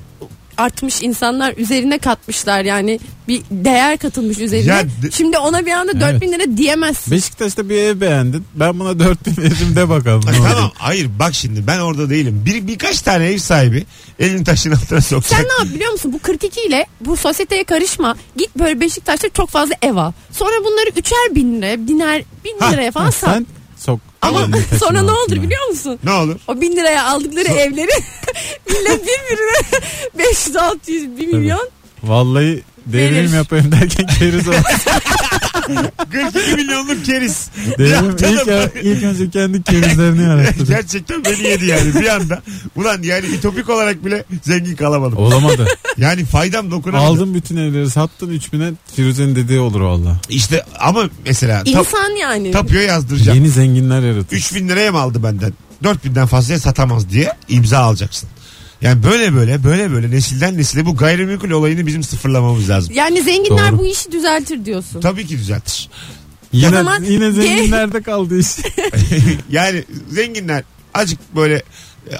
artmış 0.61 1.01
insanlar 1.03 1.53
üzerine 1.57 1.97
katmışlar 1.97 2.63
yani 2.65 2.99
bir 3.27 3.41
değer 3.51 3.97
katılmış 3.97 4.37
üzerine. 4.39 4.71
Ya 4.71 4.83
de- 4.83 5.11
Şimdi 5.11 5.37
ona 5.37 5.65
bir 5.65 5.71
anda 5.71 5.99
4000 6.01 6.31
lira 6.31 6.57
diyemezsin. 6.57 7.11
Beşiktaş'ta 7.13 7.69
bir 7.69 7.75
ev 7.77 8.01
beğendin. 8.01 8.45
Ben 8.55 8.79
buna 8.79 8.99
4000 8.99 9.37
veririm 9.43 9.75
de 9.75 9.89
bakalım. 9.89 10.21
Ay, 10.27 10.35
tamam 10.37 10.71
hayır 10.77 11.09
bak 11.19 11.33
şimdi 11.33 11.67
ben 11.67 11.79
orada 11.79 12.09
değilim. 12.09 12.43
Bir, 12.45 12.67
birkaç 12.67 13.01
tane 13.01 13.25
ev 13.25 13.37
sahibi 13.37 13.85
elini 14.19 14.43
taşın 14.43 14.71
altına 14.71 15.01
sokacak. 15.01 15.39
Sen 15.39 15.45
ne 15.47 15.53
yap 15.65 15.75
biliyor 15.75 15.91
musun? 15.91 16.13
Bu 16.13 16.19
42 16.19 16.61
ile 16.61 16.85
bu 17.01 17.17
sosyeteye 17.17 17.63
karışma. 17.63 18.15
Git 18.37 18.55
böyle 18.59 18.79
Beşiktaş'ta 18.79 19.29
çok 19.29 19.49
fazla 19.49 19.75
ev 19.81 19.95
al. 19.95 20.11
Sonra 20.31 20.51
bunları 20.65 20.89
üçer 20.97 21.35
bin 21.35 21.57
liraya, 21.61 21.87
biner 21.87 22.23
bin 22.45 22.59
Ha, 22.59 22.69
liraya 22.69 22.91
falan 22.91 23.09
sat. 23.09 23.33
sen 23.33 23.47
sok. 23.77 23.99
Ama 24.21 24.47
sonra 24.79 25.01
ne 25.01 25.11
olur 25.11 25.41
biliyor 25.43 25.67
musun? 25.67 25.99
Ne 26.03 26.11
olur? 26.11 26.35
O 26.47 26.61
bin 26.61 26.75
liraya 26.75 27.05
aldıkları 27.05 27.47
evleri 27.47 27.91
millet 28.69 29.01
birbirine 29.03 29.81
500 30.17 30.55
600 30.55 31.17
1 31.17 31.27
milyon. 31.27 31.69
Vallahi 32.03 32.63
devrim 32.85 33.15
Verir. 33.15 33.33
yapayım 33.33 33.71
derken 33.71 34.07
keriz 34.07 34.47
olur. 34.47 34.57
42 36.11 36.55
milyonluk 36.55 37.05
keriz. 37.05 37.49
İlk, 37.79 38.21
ilk 38.83 39.03
önce 39.03 39.29
kendi 39.29 39.63
kerizlerini 39.63 40.23
yarattı. 40.29 40.63
Gerçekten 40.67 41.25
beni 41.25 41.47
yedi 41.47 41.65
yani 41.65 41.95
bir 41.95 42.07
anda. 42.15 42.41
Ulan 42.75 43.01
yani 43.03 43.25
ütopik 43.25 43.69
olarak 43.69 44.05
bile 44.05 44.23
zengin 44.43 44.75
kalamadım. 44.75 45.17
Olamadı. 45.17 45.67
Yani 45.97 46.25
faydam 46.25 46.71
dokunamadı. 46.71 47.07
Aldın 47.07 47.33
bütün 47.33 47.57
evleri 47.57 47.89
sattın 47.89 48.37
3000'e 48.39 48.73
Firuze'nin 48.95 49.35
dediği 49.35 49.59
olur 49.59 49.81
valla. 49.81 50.17
İşte 50.29 50.65
ama 50.79 51.09
mesela 51.25 51.63
tap, 51.63 51.67
İnsan 51.67 52.11
yani. 52.21 52.51
tapuya 52.51 52.81
yazdıracağım. 52.81 53.37
Yeni 53.37 53.49
zenginler 53.49 54.01
yaratır. 54.01 54.35
3000 54.37 54.69
liraya 54.69 54.91
mı 54.91 54.99
aldı 54.99 55.23
benden? 55.23 55.53
4000'den 55.83 56.25
fazlaya 56.27 56.59
satamaz 56.59 57.09
diye 57.09 57.33
imza 57.49 57.79
alacaksın. 57.79 58.29
Yani 58.81 59.03
böyle 59.03 59.33
böyle 59.35 59.63
böyle 59.63 59.91
böyle 59.91 60.11
nesilden 60.11 60.57
nesile 60.57 60.85
bu 60.85 60.95
gayrimenkul 60.95 61.51
olayını 61.51 61.87
bizim 61.87 62.03
sıfırlamamız 62.03 62.69
lazım. 62.69 62.93
Yani 62.95 63.21
zenginler 63.21 63.71
Doğru. 63.71 63.79
bu 63.79 63.85
işi 63.85 64.11
düzeltir 64.11 64.65
diyorsun. 64.65 65.01
Tabii 65.01 65.27
ki 65.27 65.37
düzeltir. 65.37 65.89
Yine, 66.53 66.69
zaman- 66.69 67.03
yine 67.03 67.31
zenginlerde 67.41 68.01
kaldı 68.01 68.39
iş. 68.39 68.47
yani 69.51 69.83
zenginler 70.09 70.63
azıcık 70.93 71.35
böyle 71.35 71.63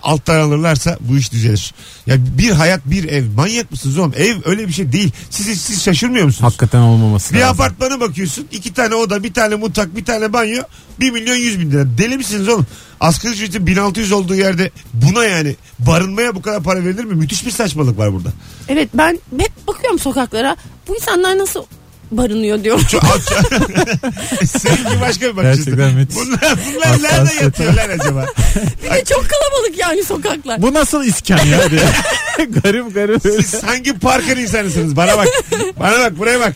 alttan 0.04 0.40
alırlarsa 0.40 0.98
bu 1.02 1.18
iş 1.18 1.32
düzelir. 1.32 1.74
Ya 2.08 2.16
bir 2.38 2.50
hayat 2.52 2.82
bir 2.86 3.04
ev. 3.10 3.26
Manyak 3.36 3.72
mısınız 3.72 3.98
oğlum? 3.98 4.14
Ev 4.18 4.36
öyle 4.46 4.68
bir 4.68 4.74
şey 4.74 4.92
değil. 4.92 5.12
Siz, 5.30 5.62
siz 5.62 5.84
şaşırmıyor 5.84 6.26
musunuz? 6.26 6.44
Hakikaten 6.44 6.80
olmaması 6.82 7.34
Bir 7.34 7.40
lazım. 7.40 7.62
apartmana 7.62 8.00
bakıyorsun. 8.00 8.48
iki 8.52 8.74
tane 8.74 8.96
oda, 8.96 9.24
bir 9.24 9.34
tane 9.34 9.56
mutfak, 9.56 9.96
bir 9.96 10.06
tane 10.06 10.34
banyo. 10.34 10.64
1 11.00 11.12
milyon 11.12 11.36
100 11.36 11.60
bin 11.60 11.72
lira. 11.72 11.98
Deli 11.98 12.18
misiniz 12.18 12.50
oğlum? 12.50 12.68
Asgari 13.00 13.34
ücretin 13.34 13.68
1600 13.68 14.12
olduğu 14.12 14.36
yerde 14.36 14.72
buna 14.94 15.24
yani 15.26 15.56
barınmaya 15.80 16.36
bu 16.36 16.42
kadar 16.42 16.64
para 16.64 16.84
verilir 16.86 17.04
mi? 17.04 17.16
Müthiş 17.16 17.46
bir 17.46 17.52
saçmalık 17.52 17.98
var 17.98 18.14
burada. 18.14 18.30
Evet 18.68 18.90
ben 18.94 19.20
hep 19.38 19.68
bakıyorum 19.68 20.00
sokaklara. 20.00 20.56
Bu 20.88 20.96
insanlar 20.96 21.38
nasıl 21.38 21.64
barınıyor 22.12 22.64
diyorum. 22.64 22.84
Çok, 22.92 23.04
Seninki 24.46 25.02
başka 25.02 25.26
bir 25.26 25.38
bakış 25.38 25.50
açısı. 25.50 25.70
Gerçekten 25.70 25.94
müthiş. 25.94 26.16
Bunlar, 26.18 26.40
bunlar 26.76 26.92
nerede 26.92 27.08
Hassasiyet. 27.08 27.42
yatıyorlar 27.44 27.90
acaba? 27.90 28.26
Bir 28.84 28.90
de 28.92 29.04
çok 29.06 29.26
kalabalık 29.30 29.78
yani 29.78 30.04
sokaklar. 30.04 30.62
Bu 30.62 30.74
nasıl 30.74 31.04
iskan 31.04 31.46
ya 31.46 31.72
diye. 31.72 31.82
garip 32.64 32.94
garip. 32.94 33.22
Siz 33.22 33.64
hangi 33.64 33.94
parkın 34.00 34.38
insanısınız? 34.38 34.96
Bana 34.96 35.18
bak. 35.18 35.28
Bana 35.80 36.00
bak 36.00 36.18
buraya 36.20 36.40
bak. 36.40 36.56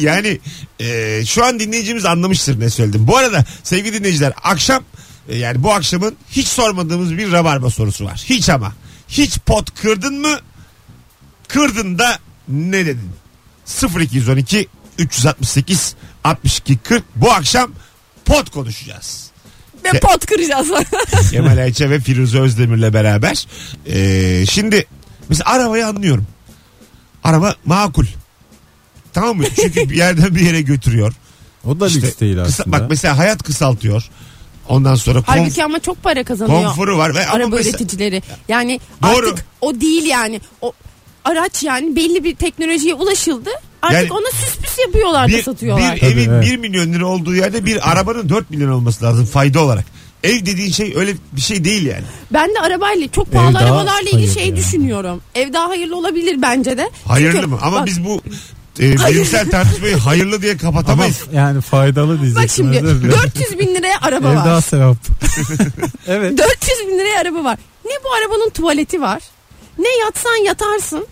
yani 0.00 0.38
e, 0.80 1.22
şu 1.26 1.44
an 1.44 1.60
dinleyicimiz 1.60 2.04
anlamıştır 2.04 2.60
ne 2.60 2.70
söyledim. 2.70 3.06
Bu 3.06 3.16
arada 3.16 3.44
sevgili 3.62 3.98
dinleyiciler 3.98 4.32
akşam 4.42 4.82
e, 5.28 5.36
yani 5.38 5.62
bu 5.62 5.72
akşamın 5.72 6.16
hiç 6.30 6.46
sormadığımız 6.48 7.16
bir 7.18 7.32
rabarba 7.32 7.70
sorusu 7.70 8.04
var. 8.04 8.22
Hiç 8.28 8.48
ama. 8.48 8.72
Hiç 9.08 9.38
pot 9.38 9.80
kırdın 9.82 10.20
mı? 10.20 10.38
Kırdın 11.48 11.98
da 11.98 12.18
ne 12.48 12.86
dedin? 12.86 13.10
0212 14.00 14.68
368 14.98 15.94
62 16.24 16.78
40 16.78 17.04
bu 17.16 17.30
akşam 17.32 17.70
pot 18.24 18.50
konuşacağız. 18.50 19.26
Ve 19.84 20.00
pot 20.00 20.26
kıracağız. 20.26 20.68
Kemal 21.30 21.58
Ayça 21.58 21.90
ve 21.90 22.00
Firuze 22.00 22.38
Özdemir'le 22.40 22.92
beraber. 22.94 23.46
Ee, 23.86 24.44
şimdi 24.50 24.86
mesela 25.28 25.50
arabayı 25.50 25.86
anlıyorum. 25.86 26.26
Araba 27.24 27.54
makul. 27.64 28.06
Tamam 29.12 29.36
mı? 29.36 29.44
Çünkü 29.56 29.90
bir 29.90 29.96
yerden 29.96 30.34
bir 30.34 30.40
yere 30.40 30.60
götürüyor. 30.60 31.12
O 31.64 31.80
da 31.80 31.86
İşte 31.86 32.00
lüks 32.02 32.20
değil 32.20 32.36
kısa- 32.36 32.42
aslında. 32.62 32.72
bak 32.80 32.90
mesela 32.90 33.18
hayat 33.18 33.42
kısaltıyor. 33.42 34.04
Ondan 34.68 34.94
sonra 34.94 35.18
konf- 35.18 35.24
Halbuki 35.26 35.64
ama 35.64 35.78
çok 35.80 36.02
para 36.02 36.24
kazanıyor. 36.24 36.62
konforu 36.64 36.98
var. 36.98 37.14
Ve 37.14 37.26
araba 37.26 37.56
mesela- 37.56 37.70
üreticileri. 37.70 38.22
Yani 38.48 38.80
Doğru. 39.02 39.28
artık 39.28 39.46
o 39.60 39.80
değil 39.80 40.04
yani. 40.04 40.40
O 40.62 40.72
araç 41.24 41.62
yani 41.62 41.96
belli 41.96 42.24
bir 42.24 42.36
teknolojiye 42.36 42.94
ulaşıldı. 42.94 43.50
Artık 43.82 43.98
Yani 43.98 44.12
ona 44.12 44.30
süs 44.30 44.56
püs 44.56 44.78
yapıyorlar 44.78 45.24
da 45.28 45.32
bir, 45.36 45.42
satıyorlar. 45.42 45.94
bir 45.94 46.00
Tabii, 46.00 46.10
evin 46.10 46.30
evet. 46.30 46.44
1 46.44 46.56
milyon 46.56 46.92
lira 46.92 47.06
olduğu 47.06 47.34
yerde 47.34 47.64
bir 47.64 47.90
arabanın 47.92 48.28
4 48.28 48.50
milyon 48.50 48.70
olması 48.70 49.04
lazım 49.04 49.26
fayda 49.26 49.60
olarak. 49.60 49.84
Ev 50.24 50.46
dediğin 50.46 50.70
şey 50.72 50.92
öyle 50.96 51.14
bir 51.32 51.40
şey 51.40 51.64
değil 51.64 51.86
yani. 51.86 52.04
Ben 52.32 52.54
de 52.54 52.60
arabayla 52.60 53.08
çok 53.08 53.32
pahalı 53.32 53.54
daha 53.54 53.64
arabalarla 53.64 54.00
ilgili 54.00 54.12
hayırlı 54.16 54.34
şey 54.34 54.48
ya. 54.48 54.56
düşünüyorum. 54.56 55.20
Ev 55.34 55.52
daha 55.52 55.68
hayırlı 55.68 55.96
olabilir 55.96 56.42
bence 56.42 56.78
de. 56.78 56.90
Hayırlı 57.04 57.32
Çünkü- 57.32 57.46
mı? 57.46 57.58
Ama 57.62 57.76
bak, 57.80 57.86
biz 57.86 58.04
bu 58.04 58.20
e, 58.80 58.92
bilimsel 59.08 59.50
tartışmayı 59.50 59.96
hayırlı 59.96 60.42
diye 60.42 60.52
Ama 60.52 60.60
kapatamayız. 60.60 61.20
yani 61.32 61.60
faydalı 61.60 62.20
diyeceksin. 62.22 62.42
Bak 62.42 62.50
şimdi 62.76 62.86
özür 62.86 63.02
dilerim. 63.02 63.18
400 63.36 63.58
bin 63.58 63.74
liraya 63.74 63.98
araba 64.02 64.32
Ev 64.32 64.36
var. 64.36 64.44
daha 64.46 64.60
sevap. 64.60 64.96
evet. 66.06 66.38
400 66.38 66.88
bin 66.88 66.98
liraya 66.98 67.20
araba 67.20 67.44
var. 67.44 67.58
Ne 67.84 67.92
bu 68.04 68.12
arabanın 68.14 68.50
tuvaleti 68.50 69.00
var. 69.00 69.22
Ne 69.78 69.88
yatsan 70.04 70.44
yatarsın. 70.46 71.06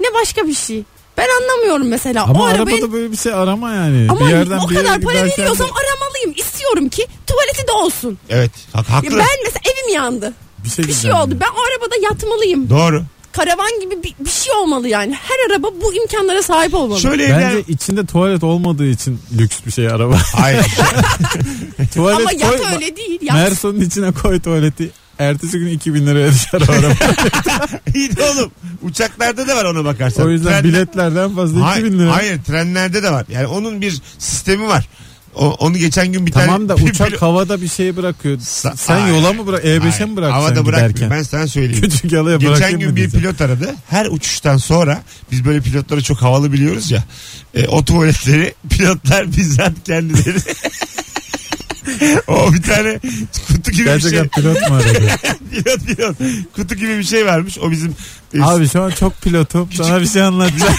Ne 0.00 0.06
başka 0.20 0.46
bir 0.46 0.54
şey. 0.54 0.84
Ben 1.20 1.42
anlamıyorum 1.42 1.88
mesela. 1.88 2.24
Ama 2.24 2.40
o 2.42 2.44
arabayı 2.44 2.76
arabada 2.76 2.92
böyle 2.92 3.12
bir 3.12 3.16
şey 3.16 3.32
arama 3.34 3.72
yani. 3.72 4.06
ama 4.10 4.20
bir 4.20 4.30
yerden 4.30 4.58
o 4.58 4.70
bir 4.70 4.74
kadar 4.74 5.00
para 5.00 5.12
giderken 5.14 5.26
de- 5.28 5.42
veriyorsam 5.42 5.66
aramalıyım. 5.66 6.32
İstiyorum 6.36 6.88
ki 6.88 7.06
tuvaleti 7.26 7.68
de 7.68 7.72
olsun. 7.72 8.18
Evet. 8.30 8.50
Hak, 8.72 8.88
Ya 8.88 8.94
haklı. 8.96 9.10
ben 9.10 9.26
mesela 9.44 9.60
evim 9.64 9.94
yandı. 9.94 10.34
bir 10.64 10.68
şey, 10.70 10.84
Bir 10.84 10.92
şey 10.92 11.12
oldu. 11.12 11.34
Ben 11.40 11.46
o 11.46 11.60
arabada 11.72 11.94
yatmalıyım. 12.02 12.70
Doğru. 12.70 13.02
Karavan 13.32 13.80
gibi 13.80 14.02
bir, 14.02 14.14
bir 14.24 14.30
şey 14.30 14.54
olmalı 14.54 14.88
yani. 14.88 15.14
Her 15.14 15.50
araba 15.54 15.68
bu 15.82 15.94
imkanlara 15.94 16.42
sahip 16.42 16.74
olmalı. 16.74 17.00
Şöyle 17.00 17.24
evler... 17.24 17.40
Bence 17.56 17.64
içinde 17.72 18.06
tuvalet 18.06 18.44
olmadığı 18.44 18.86
için 18.86 19.20
lüks 19.38 19.56
bir 19.66 19.72
şey 19.72 19.88
araba. 19.88 20.18
Hayır. 20.36 20.66
tuvalet 21.94 22.20
Ama 22.20 22.32
yat 22.32 22.56
koy. 22.62 22.66
öyle 22.74 22.96
değil. 22.96 23.18
Yat. 23.22 23.34
Merson'un 23.36 23.80
içine 23.80 24.12
koy 24.12 24.40
tuvaleti. 24.40 24.90
Ertesi 25.20 25.58
gün 25.58 25.66
2000 25.66 26.06
liraya 26.06 26.30
düşer 26.32 26.60
o 26.68 26.72
araba. 26.72 26.94
İyi 27.94 28.16
de 28.16 28.22
oğlum. 28.22 28.50
Uçaklarda 28.82 29.48
da 29.48 29.56
var 29.56 29.64
ona 29.64 29.84
bakarsan. 29.84 30.26
o 30.26 30.30
yüzden 30.30 30.52
Tren- 30.52 30.64
biletlerden 30.64 31.34
fazla 31.34 31.66
Hayır, 31.66 31.84
2000 31.86 31.98
lira. 31.98 32.16
hayır 32.16 32.42
trenlerde 32.42 33.02
de 33.02 33.12
var. 33.12 33.24
Yani 33.28 33.46
onun 33.46 33.80
bir 33.80 34.00
sistemi 34.18 34.68
var. 34.68 34.88
O, 35.34 35.46
onu 35.50 35.76
geçen 35.78 36.12
gün 36.12 36.26
bir 36.26 36.32
Tamam 36.32 36.68
da 36.68 36.74
tane... 36.76 36.90
uçak 36.90 37.22
havada 37.22 37.62
bir 37.62 37.68
şey 37.68 37.96
bırakıyor. 37.96 38.38
Sa- 38.38 38.76
Sen 38.76 38.98
Hayır. 39.00 39.14
yola 39.14 39.32
mı 39.32 39.46
bırak? 39.46 39.64
E5'e 39.64 39.78
Hayır, 39.90 40.04
mi 40.04 40.16
bırakacaksın 40.16 40.46
Havada 40.54 40.66
bırakmıyor. 40.66 40.88
giderken? 40.90 41.10
Ben 41.18 41.22
sana 41.22 41.46
söyleyeyim. 41.48 41.80
Küçük 41.90 42.12
yalaya 42.12 42.36
Geçen 42.36 42.52
bırakayım 42.54 42.80
gün 42.80 42.88
mı 42.90 42.96
bir 42.96 43.00
diyeceğim. 43.00 43.26
pilot 43.26 43.40
aradı. 43.40 43.74
Her 43.90 44.06
uçuştan 44.06 44.56
sonra 44.56 45.02
biz 45.32 45.44
böyle 45.44 45.60
pilotları 45.60 46.02
çok 46.02 46.22
havalı 46.22 46.52
biliyoruz 46.52 46.90
ya. 46.90 47.04
E, 47.54 47.66
o 47.68 47.84
tuvaletleri 47.84 48.54
pilotlar 48.70 49.32
bizzat 49.36 49.72
kendileri 49.86 50.38
o 52.28 52.52
bir 52.52 52.62
tane 52.62 53.00
kutu 53.48 53.70
gibi 53.70 53.86
bir 53.86 54.00
şey. 54.00 54.10
Gerçekten 54.10 54.28
pilot 54.28 54.70
mu 54.70 54.76
aradı? 54.76 55.08
pilot 55.50 55.86
pilot. 55.86 56.16
Kutu 56.56 56.74
gibi 56.74 56.98
bir 56.98 57.04
şey 57.04 57.26
varmış. 57.26 57.58
O 57.58 57.70
bizim 57.70 57.94
Abi 58.40 58.68
şu 58.68 58.82
an 58.82 58.90
çok 58.90 59.20
pilotum. 59.22 59.68
Sana 59.72 60.00
bir 60.00 60.06
şey 60.06 60.22
anlatacağım. 60.22 60.74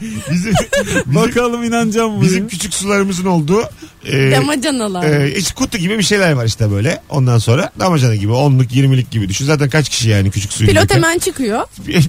bizim 0.30 0.52
bizim, 0.84 1.14
Bakalım 1.14 1.64
inanacağım 1.64 2.12
mı? 2.12 2.22
bizim 2.22 2.48
küçük 2.48 2.74
sularımızın 2.74 3.24
olduğu 3.24 3.62
e, 4.04 4.30
Damacanalar. 4.32 5.04
e, 5.04 5.34
işte 5.36 5.54
kutu 5.54 5.78
gibi 5.78 5.98
bir 5.98 6.02
şeyler 6.02 6.32
var 6.32 6.44
işte 6.44 6.70
böyle. 6.70 7.00
Ondan 7.08 7.38
sonra 7.38 7.70
damacana 7.80 8.14
gibi 8.14 8.32
onluk 8.32 8.72
yirmilik 8.74 9.10
gibi 9.10 9.28
düşün. 9.28 9.44
Zaten 9.44 9.70
kaç 9.70 9.88
kişi 9.88 10.08
yani 10.08 10.30
küçük 10.30 10.52
suyu. 10.52 10.70
Pilot 10.70 10.82
yıkar. 10.82 10.96
hemen 10.96 11.18
çıkıyor. 11.18 11.64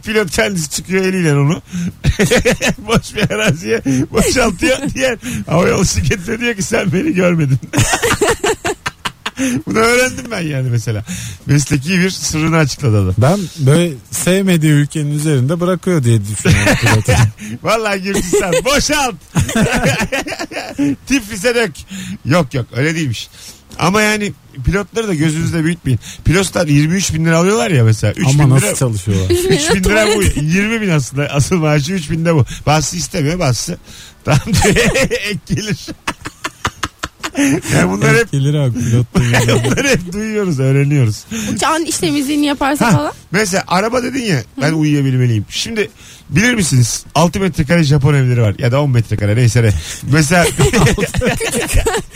Pilot 0.06 0.32
kendisi 0.32 0.70
çıkıyor 0.70 1.04
eliyle 1.06 1.34
onu. 1.36 1.54
Boş 2.88 3.16
bir 3.16 3.32
araziye 3.36 3.82
boşaltıyor. 4.12 4.78
Diğer 4.96 5.18
havayolu 5.48 5.86
şirketine 5.86 6.40
diyor 6.40 6.56
ki 6.56 6.64
sen 6.64 6.94
beni 6.94 7.14
görmedin. 7.14 7.58
Bunu 9.68 9.80
öğrendim 9.80 10.26
ben 10.32 10.42
yani 10.42 10.70
mesela. 10.70 11.04
Mesleki 11.46 11.90
bir 11.90 12.10
sırrını 12.10 12.58
açıkladı 12.58 13.04
adam. 13.04 13.14
Ben 13.18 13.40
böyle 13.60 13.94
sevmediği 14.12 14.72
ülkenin 14.72 15.12
üzerinde 15.12 15.60
bırakıyor 15.60 16.04
diye 16.04 16.20
düşünüyorum. 16.22 17.04
Vallahi 17.64 18.02
Gürcistan 18.02 18.54
boşalt. 18.66 19.16
Tiflis'e 21.08 21.56
dök. 21.56 21.72
Yok 22.26 22.54
yok 22.54 22.66
öyle 22.76 22.96
değilmiş. 22.96 23.30
Ama 23.80 24.02
yani 24.02 24.34
pilotları 24.66 25.08
da 25.08 25.14
gözünüzde 25.14 25.64
büyütmeyin. 25.64 26.00
Pilotlar 26.26 26.68
23 26.68 27.14
bin 27.14 27.26
lira 27.26 27.38
alıyorlar 27.38 27.72
ya 27.72 27.84
mesela. 27.84 28.14
3 28.14 28.28
Ama 28.28 28.44
bin 28.44 28.50
nasıl 28.50 28.68
lira, 28.68 28.76
çalışıyorlar? 28.76 29.30
3 29.30 29.74
bin 29.76 29.84
lira 29.84 30.08
bu. 30.16 30.24
20 30.24 30.82
bin 30.82 30.90
aslında. 30.90 31.28
Asıl 31.28 31.56
maaşı 31.56 31.94
3 31.94 32.12
bin 32.12 32.26
de 32.26 32.36
bu. 32.36 32.46
Bazısı 32.66 32.98
istemiyor 32.98 33.40
bazısı. 33.40 33.78
Tamam 34.26 34.42
diye 34.64 34.84
ek 35.30 35.40
gelir. 35.48 35.78
Yani 37.74 37.92
bunlar 37.92 38.16
hep 38.18 38.32
Gelir 38.32 38.54
abi 38.54 38.78
yanında. 38.80 39.64
bunları 39.66 39.88
hep 39.88 40.14
duyuyoruz, 40.14 40.60
öğreniyoruz. 40.60 41.24
Uçağın 41.54 41.86
iş 41.86 41.98
temizliğini 41.98 42.46
yaparsa 42.46 42.86
Ha, 42.86 42.92
falan. 42.92 43.14
mesela 43.32 43.64
araba 43.68 44.04
dedin 44.04 44.24
ya 44.24 44.44
ben 44.62 44.74
uyuyabilmeliyim. 44.74 45.46
Şimdi 45.50 45.90
bilir 46.30 46.54
misiniz 46.54 47.06
6 47.16 47.40
metrekare 47.40 47.84
Japon 47.84 48.14
evleri 48.14 48.42
var 48.42 48.56
ya 48.60 48.72
da 48.72 48.82
10 48.82 48.90
metrekare 48.92 49.36
neyse 49.36 49.64
ne. 49.64 49.70
Mesela 50.12 50.46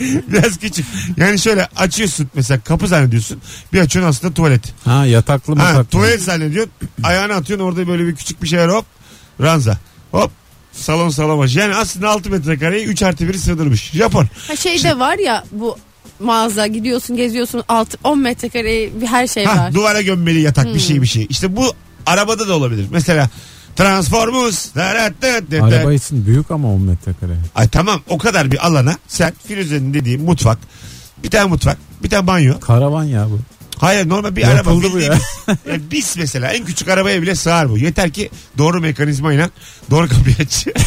biraz 0.28 0.58
küçük. 0.58 0.86
Yani 1.16 1.38
şöyle 1.38 1.66
açıyorsun 1.76 2.30
mesela 2.34 2.60
kapı 2.60 2.88
zannediyorsun. 2.88 3.40
Bir 3.72 3.80
açıyorsun 3.80 4.10
aslında 4.10 4.34
tuvalet. 4.34 4.62
Ha 4.84 5.06
yataklı 5.06 5.56
mı 5.56 5.62
Ha, 5.62 5.84
tuvalet 5.84 6.22
zannediyorsun. 6.22 6.72
Ayağını 7.02 7.34
atıyorsun 7.34 7.66
orada 7.66 7.88
böyle 7.88 8.06
bir 8.06 8.16
küçük 8.16 8.42
bir 8.42 8.48
şey 8.48 8.58
var 8.58 8.70
hop. 8.70 8.84
Ranza. 9.40 9.78
Hop. 10.10 10.30
Salon 10.80 11.08
salamaş. 11.08 11.56
Yani 11.56 11.74
aslında 11.74 12.08
6 12.10 12.30
metrekareyi 12.30 12.86
3 12.86 13.02
artı 13.02 13.24
1'i 13.24 13.38
sığdırmış. 13.38 13.90
Japon. 13.90 14.26
Ha 14.48 14.56
şey 14.56 14.84
de 14.84 14.98
var 14.98 15.18
ya 15.18 15.44
bu 15.52 15.76
mağaza 16.20 16.66
gidiyorsun 16.66 17.16
geziyorsun 17.16 17.62
alt 17.68 17.94
10 18.04 18.18
metrekare 18.18 19.00
bir 19.00 19.06
her 19.06 19.26
şey 19.26 19.44
Ha, 19.44 19.56
var. 19.64 19.74
duvara 19.74 20.02
gömmeli 20.02 20.40
yatak 20.40 20.74
bir 20.74 20.80
şey 20.80 21.02
bir 21.02 21.06
şey. 21.06 21.26
İşte 21.30 21.56
bu 21.56 21.72
arabada 22.06 22.48
da 22.48 22.56
olabilir. 22.56 22.86
Mesela 22.90 23.28
Transformers. 23.76 24.76
Araba 24.76 25.92
için 25.92 26.26
büyük 26.26 26.50
ama 26.50 26.72
10 26.74 26.80
metrekare. 26.82 27.32
Ay 27.54 27.68
tamam 27.68 28.00
o 28.08 28.18
kadar 28.18 28.50
bir 28.52 28.66
alana 28.66 28.96
sen 29.08 29.32
Firuze'nin 29.46 29.94
dediği 29.94 30.18
mutfak 30.18 30.58
bir 31.24 31.30
tane 31.30 31.44
mutfak 31.44 31.78
bir 32.02 32.10
tane 32.10 32.26
banyo. 32.26 32.60
Karavan 32.60 33.04
ya 33.04 33.26
bu. 33.30 33.38
Hayır 33.80 34.08
normal 34.08 34.36
bir 34.36 34.40
Yapıldı 34.42 34.86
araba. 34.86 34.94
bu 34.94 34.98
ya. 35.00 35.12
bildiğimiz- 35.12 35.58
Yani 35.70 35.82
biz 35.90 36.16
mesela 36.18 36.52
en 36.52 36.64
küçük 36.64 36.88
arabaya 36.88 37.22
bile 37.22 37.34
sığar 37.34 37.70
bu. 37.70 37.78
Yeter 37.78 38.10
ki 38.10 38.30
doğru 38.58 38.80
mekanizmayla 38.80 39.50
doğru 39.90 40.08
kapıyı 40.08 40.36
aç. 40.40 40.66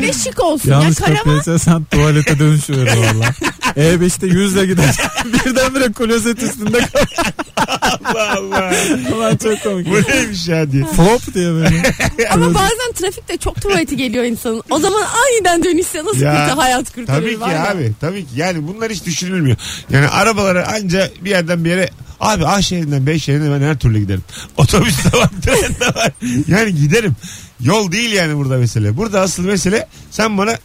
Ve 0.00 0.12
şık 0.12 0.40
olsun. 0.40 0.70
Yalnız 0.70 1.00
ya 1.00 1.06
karavan 1.06 1.36
kapıya 1.38 1.58
sen 1.58 1.84
tuvalete 1.84 2.38
dönüşüyor 2.38 2.86
valla. 2.86 3.30
E5'te 3.76 4.26
yüzle 4.26 4.66
gider. 4.66 4.96
Birdenbire 5.24 5.92
klozet 5.92 6.42
üstünde 6.42 6.78
kal. 6.78 7.04
Allah 8.14 8.32
Allah. 8.38 8.72
Ulan 9.16 9.36
çok 9.36 9.62
komik. 9.62 9.86
Bu 9.90 10.12
neymiş 10.12 10.48
ya 10.48 10.72
diye. 10.72 10.84
Flop 10.86 11.34
diye 11.34 11.52
böyle. 11.52 11.82
ama 12.30 12.54
bazen 12.54 12.92
trafikte 12.94 13.36
çok 13.36 13.60
tuvaleti 13.62 13.96
geliyor 13.96 14.24
insanın. 14.24 14.62
O 14.70 14.78
zaman 14.78 15.02
aniden 15.02 15.64
dönüşse 15.64 16.04
nasıl 16.04 16.20
Ya, 16.20 16.30
kurtar, 16.32 16.58
hayat 16.64 16.94
kurtarır 16.94 17.20
Tabii 17.22 17.34
ki 17.34 17.40
var 17.40 17.52
ya. 17.54 17.70
abi. 17.70 17.92
Tabii 18.00 18.22
ki. 18.24 18.30
Yani 18.36 18.68
bunlar 18.68 18.90
hiç 18.92 19.04
düşünülmüyor. 19.04 19.56
Yani 19.90 20.08
arabaları 20.08 20.66
anca 20.84 21.10
bir 21.24 21.30
yerden 21.30 21.64
bir 21.64 21.70
yere 21.70 21.90
Abi 22.20 22.46
A 22.46 22.62
şehrinden 22.62 23.06
B 23.06 23.18
şehrine 23.18 23.60
ben 23.60 23.66
her 23.66 23.78
türlü 23.78 23.98
giderim. 23.98 24.24
Otobüs 24.56 25.04
de 25.04 25.18
var, 25.18 25.30
tren 25.42 25.74
de 25.80 25.86
var. 25.86 26.12
Yani 26.48 26.74
giderim. 26.74 27.16
Yol 27.60 27.92
değil 27.92 28.12
yani 28.12 28.36
burada 28.36 28.58
mesele. 28.58 28.96
Burada 28.96 29.20
asıl 29.20 29.44
mesele 29.44 29.88
sen 30.10 30.38
bana 30.38 30.58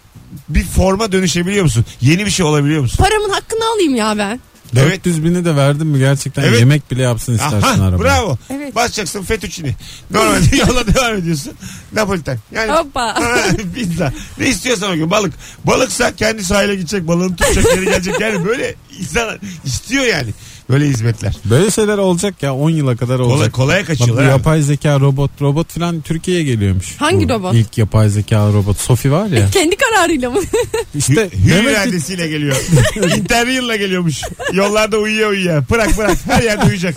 bir 0.49 0.63
forma 0.63 1.11
dönüşebiliyor 1.11 1.63
musun? 1.63 1.85
Yeni 2.01 2.25
bir 2.25 2.31
şey 2.31 2.45
olabiliyor 2.45 2.81
musun? 2.81 2.97
Paramın 2.97 3.29
hakkını 3.29 3.65
alayım 3.73 3.95
ya 3.95 4.17
ben. 4.17 4.39
Evet. 4.77 5.05
400 5.05 5.23
bini 5.23 5.45
de 5.45 5.55
verdin 5.55 5.87
mi 5.87 5.99
gerçekten 5.99 6.43
Evet. 6.43 6.59
yemek 6.59 6.91
bile 6.91 7.01
yapsın 7.01 7.33
istersin 7.33 7.67
Aha, 7.67 7.83
araba. 7.87 8.03
bravo. 8.03 8.37
Evet. 8.49 8.75
Basacaksın 8.75 9.23
fettuccine. 9.23 9.75
Normalde 10.11 10.55
yola 10.67 10.93
devam 10.95 11.15
ediyorsun. 11.15 11.53
Napoliten. 11.93 12.39
Yani 12.51 12.71
Hoppa. 12.71 13.15
pizza. 13.75 14.13
Ne 14.37 14.47
istiyorsan 14.47 14.91
o 14.91 14.95
gün 14.95 15.11
balık. 15.11 15.33
Balıksa 15.63 16.15
kendi 16.15 16.43
sahile 16.43 16.75
gidecek 16.75 17.07
balığını 17.07 17.35
tutacak 17.35 17.63
geri 17.75 17.85
gelecek. 17.85 18.19
Yani 18.19 18.45
böyle 18.45 18.75
insan 18.99 19.39
istiyor 19.65 20.03
yani. 20.03 20.29
Böyle 20.69 20.85
hizmetler. 20.85 21.37
Böyle 21.45 21.71
şeyler 21.71 21.97
olacak 21.97 22.43
ya 22.43 22.55
10 22.55 22.69
yıla 22.69 22.95
kadar 22.95 23.17
Kolay, 23.17 23.33
olacak. 23.35 23.53
kolaya 23.53 23.79
Bak 23.81 23.83
bu 23.83 23.87
kaçıyorlar. 23.87 24.23
abi. 24.23 24.29
yapay 24.29 24.61
zeka 24.61 24.99
robot 24.99 25.31
robot 25.41 25.69
falan 25.71 26.01
Türkiye'ye 26.01 26.43
geliyormuş. 26.43 26.95
Hangi 26.97 27.29
Bu 27.29 27.33
robot? 27.33 27.53
İlk 27.55 27.77
yapay 27.77 28.09
zeka 28.09 28.47
robot 28.53 28.77
Sofi 28.77 29.11
var 29.11 29.27
ya. 29.27 29.49
Kendi 29.53 29.75
kararıyla 29.75 30.29
mı? 30.29 30.39
İşte 30.95 31.13
Hü- 31.13 31.45
Hür 31.45 31.49
demek 31.55 31.71
iradesiyle 31.71 32.27
geliyor. 32.27 32.55
Interrail'la 33.17 33.75
geliyormuş. 33.75 34.21
Yollarda 34.53 34.97
uyuyor 34.97 35.29
uyuyor. 35.29 35.63
Bırak 35.69 35.97
bırak. 35.97 36.17
Her 36.25 36.43
yerde 36.43 36.65
uyuyacak. 36.65 36.95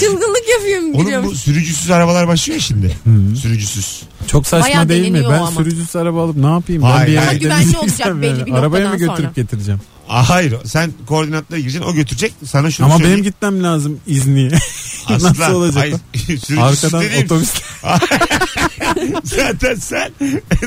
Çılgınlık 0.00 0.48
yapıyorum 0.52 0.94
Onun 0.94 1.02
gidiyorum. 1.04 1.26
bu 1.26 1.34
sürücüsüz 1.34 1.90
arabalar 1.90 2.28
başlıyor 2.28 2.60
şimdi. 2.60 2.96
Sürücüsüz. 3.42 4.02
çok 4.26 4.46
saçma 4.46 4.66
Bayağı 4.68 4.88
değil 4.88 5.08
mi? 5.10 5.22
Ben 5.30 5.34
ama. 5.38 5.50
sürücüsüz 5.50 5.96
araba 5.96 6.24
alıp 6.24 6.36
ne 6.36 6.46
yapayım? 6.50 6.82
Hayır, 6.82 7.06
ben 7.30 7.40
bir. 7.40 7.50
Daha 7.50 7.62
güvenli 7.62 7.78
olacak 7.78 8.22
belli 8.22 8.46
bir 8.46 8.52
Arabaya 8.52 8.88
mı 8.88 8.96
götürüp 8.96 9.16
sonra. 9.18 9.32
getireceğim? 9.36 9.80
Aa, 10.08 10.28
hayır. 10.28 10.54
Sen 10.64 10.90
koordinatlara 11.06 11.60
gireceksin. 11.60 11.88
O 11.90 11.94
götürecek. 11.94 12.32
Sana 12.46 12.70
şunu 12.70 12.86
Ama 12.86 12.94
benim 12.94 13.02
söyleyeyim. 13.04 13.24
gitmem 13.24 13.62
lazım 13.62 14.00
izniye. 14.06 14.50
Nasıl 15.10 15.54
olacak? 15.54 15.76
hayır, 15.82 15.96
Arkadan 16.60 17.02
dediğim- 17.02 17.24
otobüs. 17.24 17.50
Zaten 19.24 19.74
sen 19.74 20.10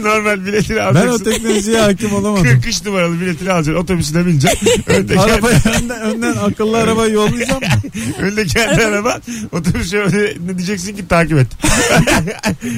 normal 0.01 0.45
biletini 0.45 0.77
Ben 0.77 0.83
alacaksın. 0.85 1.21
o 1.21 1.23
teknolojiye 1.23 1.81
hakim 1.81 2.13
olamadım. 2.15 2.43
43 2.43 2.85
numaralı 2.85 3.21
biletini 3.21 3.51
alacaksın. 3.51 3.83
Otobüsüne 3.83 4.25
bineceksin. 4.25 4.69
Öndeki, 4.87 5.19
Arabayı 5.19 5.57
önden, 5.81 6.01
önden 6.01 6.35
akıllı 6.35 6.77
arabayı 6.77 7.13
yollayacağım 7.13 7.61
öndeki 8.19 8.53
kendi 8.53 8.85
araba. 8.85 9.19
Otobüs 9.51 9.91
şoförü 9.91 10.37
ne 10.47 10.57
diyeceksin 10.57 10.95
ki 10.95 11.07
takip 11.07 11.37
et. 11.37 11.47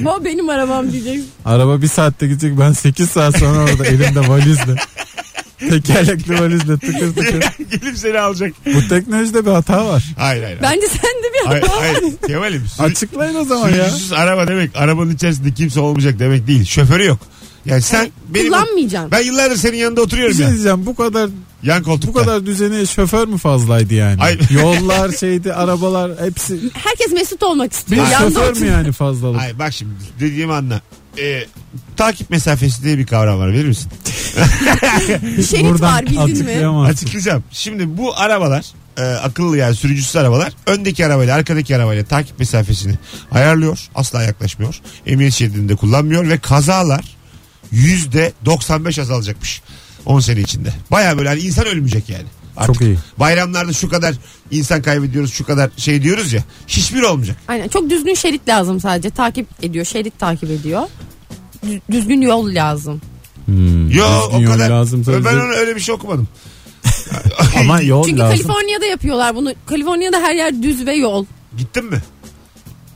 O 0.06 0.24
benim 0.24 0.48
arabam 0.48 0.92
diyecek. 0.92 1.20
Araba 1.44 1.82
bir 1.82 1.88
saatte 1.88 2.26
gidecek 2.26 2.58
ben 2.58 2.72
8 2.72 3.10
saat 3.10 3.38
sonra 3.38 3.58
orada 3.72 3.86
elimde 3.86 4.28
valizle. 4.28 4.74
Tekerlekli 5.60 6.40
valizle 6.40 6.78
tıkır 6.78 7.14
tıkır. 7.14 7.44
Gelip 7.80 7.98
seni 7.98 8.18
alacak. 8.18 8.52
Bu 8.74 8.88
teknolojide 8.88 9.46
bir 9.46 9.50
hata 9.50 9.86
var. 9.86 10.04
Hayır 10.18 10.42
hayır. 10.42 10.58
Bence 10.62 10.86
sende 10.86 11.28
bir 11.34 11.46
Hayır, 11.46 11.62
araba 11.62 11.76
var. 11.76 11.80
hayır. 11.80 12.16
Kemal'im. 12.26 12.66
Sürü, 12.76 12.86
Açıklayın 12.86 13.34
o 13.34 13.44
zaman 13.44 13.68
ya. 13.68 13.74
sürücüsüz 13.88 14.12
araba 14.12 14.48
demek 14.48 14.70
arabanın 14.76 15.14
içerisinde 15.14 15.52
kimse 15.54 15.80
olmayacak 15.80 16.18
demek 16.18 16.46
değil. 16.46 16.64
Şoförü 16.64 17.04
yok. 17.06 17.18
Yani 17.66 17.82
sen 17.82 18.10
benim 18.28 18.46
Kullanmayacağım. 18.52 19.10
ben 19.10 19.20
yıllardır 19.20 19.56
senin 19.56 19.76
yanında 19.76 20.00
Bir 20.00 20.06
oturuyorum 20.06 20.34
şey 20.36 20.44
ya. 20.46 20.52
diyeceğim 20.52 20.86
bu 20.86 20.94
kadar 20.96 21.30
Yan 21.62 21.82
koltukta. 21.82 22.08
bu 22.20 22.24
kadar 22.24 22.46
düzeni 22.46 22.86
şoför 22.86 23.28
mü 23.28 23.38
fazlaydı 23.38 23.94
yani? 23.94 24.16
Hayır. 24.20 24.40
Yollar 24.50 25.12
şeydi 25.12 25.52
arabalar 25.54 26.12
hepsi 26.24 26.58
Herkes 26.74 27.12
mesut 27.12 27.42
olmak 27.42 27.70
bir 27.70 27.74
istiyor. 27.76 28.06
Yanda 28.12 28.30
şoför 28.40 28.60
mü 28.60 28.66
yani 28.66 28.92
fazlalık? 28.92 29.40
Hayır 29.40 29.58
bak 29.58 29.72
şimdi 29.72 29.92
dediğimi 30.20 30.52
anla. 30.52 30.80
Ee, 31.18 31.44
takip 31.96 32.30
mesafesi 32.30 32.82
diye 32.84 32.98
bir 32.98 33.06
kavram 33.06 33.38
var 33.38 33.52
verir 33.52 33.66
misin? 33.68 33.90
Şerit 35.50 35.64
Buradan 35.64 35.92
var 35.94 36.06
bildin 36.06 36.44
mi? 36.44 36.66
Açıklayacağım. 36.68 37.44
Şimdi 37.50 37.98
bu 37.98 38.16
arabalar 38.18 38.64
e, 38.98 39.02
akıllı 39.02 39.56
yani 39.56 39.74
sürücüsüz 39.74 40.16
arabalar 40.16 40.52
öndeki 40.66 41.06
arabayla 41.06 41.34
arkadaki 41.36 41.76
arabayla 41.76 42.04
takip 42.04 42.38
mesafesini 42.38 42.94
ayarlıyor. 43.32 43.88
Asla 43.94 44.22
yaklaşmıyor. 44.22 44.80
Emniyet 45.06 45.32
şeridinde 45.34 45.76
kullanmıyor 45.76 46.28
ve 46.28 46.38
kazalar 46.38 47.04
yüzde 47.70 48.32
95 48.44 48.98
azalacakmış 48.98 49.62
10 50.06 50.20
sene 50.20 50.40
içinde. 50.40 50.72
Baya 50.90 51.18
böyle 51.18 51.28
hani 51.28 51.40
insan 51.40 51.66
ölmeyecek 51.66 52.08
yani. 52.08 52.26
Artık 52.56 52.74
Çok 52.74 52.82
iyi. 52.82 52.98
Bayramlarda 53.18 53.72
şu 53.72 53.88
kadar 53.88 54.14
insan 54.50 54.82
kaybediyoruz 54.82 55.32
şu 55.32 55.44
kadar 55.44 55.70
şey 55.76 56.02
diyoruz 56.02 56.32
ya 56.32 56.42
hiçbir 56.66 57.02
olmayacak. 57.02 57.36
Aynen 57.48 57.68
çok 57.68 57.90
düzgün 57.90 58.14
şerit 58.14 58.48
lazım 58.48 58.80
sadece. 58.80 59.10
Takip 59.10 59.46
ediyor. 59.62 59.84
Şerit 59.84 60.18
takip 60.18 60.50
ediyor. 60.50 60.82
Dü- 61.66 61.80
Düzgün 61.90 62.20
yol 62.20 62.54
lazım. 62.54 63.00
Hmm, 63.46 63.90
Yo 63.90 64.06
o 64.32 64.40
yol 64.40 64.52
kadar 64.52 64.70
lazım 64.70 65.04
ben 65.06 65.34
onu 65.36 65.52
öyle 65.52 65.76
bir 65.76 65.80
şey 65.80 65.94
okumadım. 65.94 66.28
Ama 67.60 67.80
yol 67.80 68.04
Çünkü 68.06 68.18
lazım. 68.18 68.36
Kaliforniya'da 68.46 68.86
yapıyorlar 68.86 69.36
bunu. 69.36 69.52
Kaliforniya'da 69.66 70.20
her 70.20 70.34
yer 70.34 70.62
düz 70.62 70.86
ve 70.86 70.94
yol. 70.94 71.24
Gittin 71.58 71.84
mi? 71.84 72.02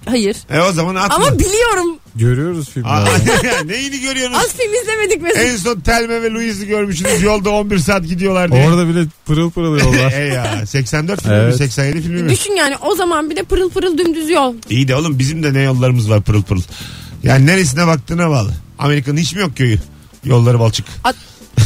Hayır. 0.06 0.36
E 0.50 0.60
o 0.60 0.72
zaman 0.72 0.94
atma. 0.94 1.14
Ama 1.14 1.38
biliyorum. 1.38 1.98
Görüyoruz 2.16 2.68
Aa, 2.84 3.04
filmlerde. 3.06 3.72
neyini 3.72 4.00
görüyorsunuz? 4.00 4.40
Az 4.44 4.52
film 4.56 4.74
izlemedik 4.82 5.22
mesela. 5.22 5.44
En 5.44 5.56
son 5.56 5.80
Telme 5.80 6.22
ve 6.22 6.30
Louise'i 6.30 6.66
görmüşsünüz. 6.66 7.22
Yolda 7.22 7.50
11 7.50 7.78
saat 7.78 8.06
gidiyorlar 8.06 8.52
diye. 8.52 8.68
Orada 8.68 8.88
bile 8.88 9.04
pırıl 9.26 9.50
pırıl 9.50 9.78
yollar. 9.78 10.12
e 10.20 10.24
ya 10.34 10.66
84 10.66 11.22
filmi 11.22 11.36
mi 11.36 11.42
Evet. 11.42 11.56
87 11.56 12.02
filmi 12.02 12.22
mi? 12.22 12.30
Düşün 12.30 12.52
yani 12.52 12.76
o 12.80 12.94
zaman 12.94 13.30
bir 13.30 13.36
de 13.36 13.42
pırıl 13.42 13.70
pırıl 13.70 13.98
dümdüz 13.98 14.30
yol. 14.30 14.54
İyi 14.70 14.88
de 14.88 14.96
oğlum 14.96 15.18
bizim 15.18 15.42
de 15.42 15.54
ne 15.54 15.62
yollarımız 15.62 16.10
var 16.10 16.22
pırıl 16.22 16.42
pırıl. 16.42 16.62
Yani 17.22 17.46
neresine 17.46 17.86
baktığına 17.86 18.30
bağlı. 18.30 18.54
Amerika'nın 18.78 19.16
hiç 19.16 19.34
mi 19.34 19.40
yok 19.40 19.56
köyü? 19.56 19.78
Yolları 20.24 20.60
balçık. 20.60 20.86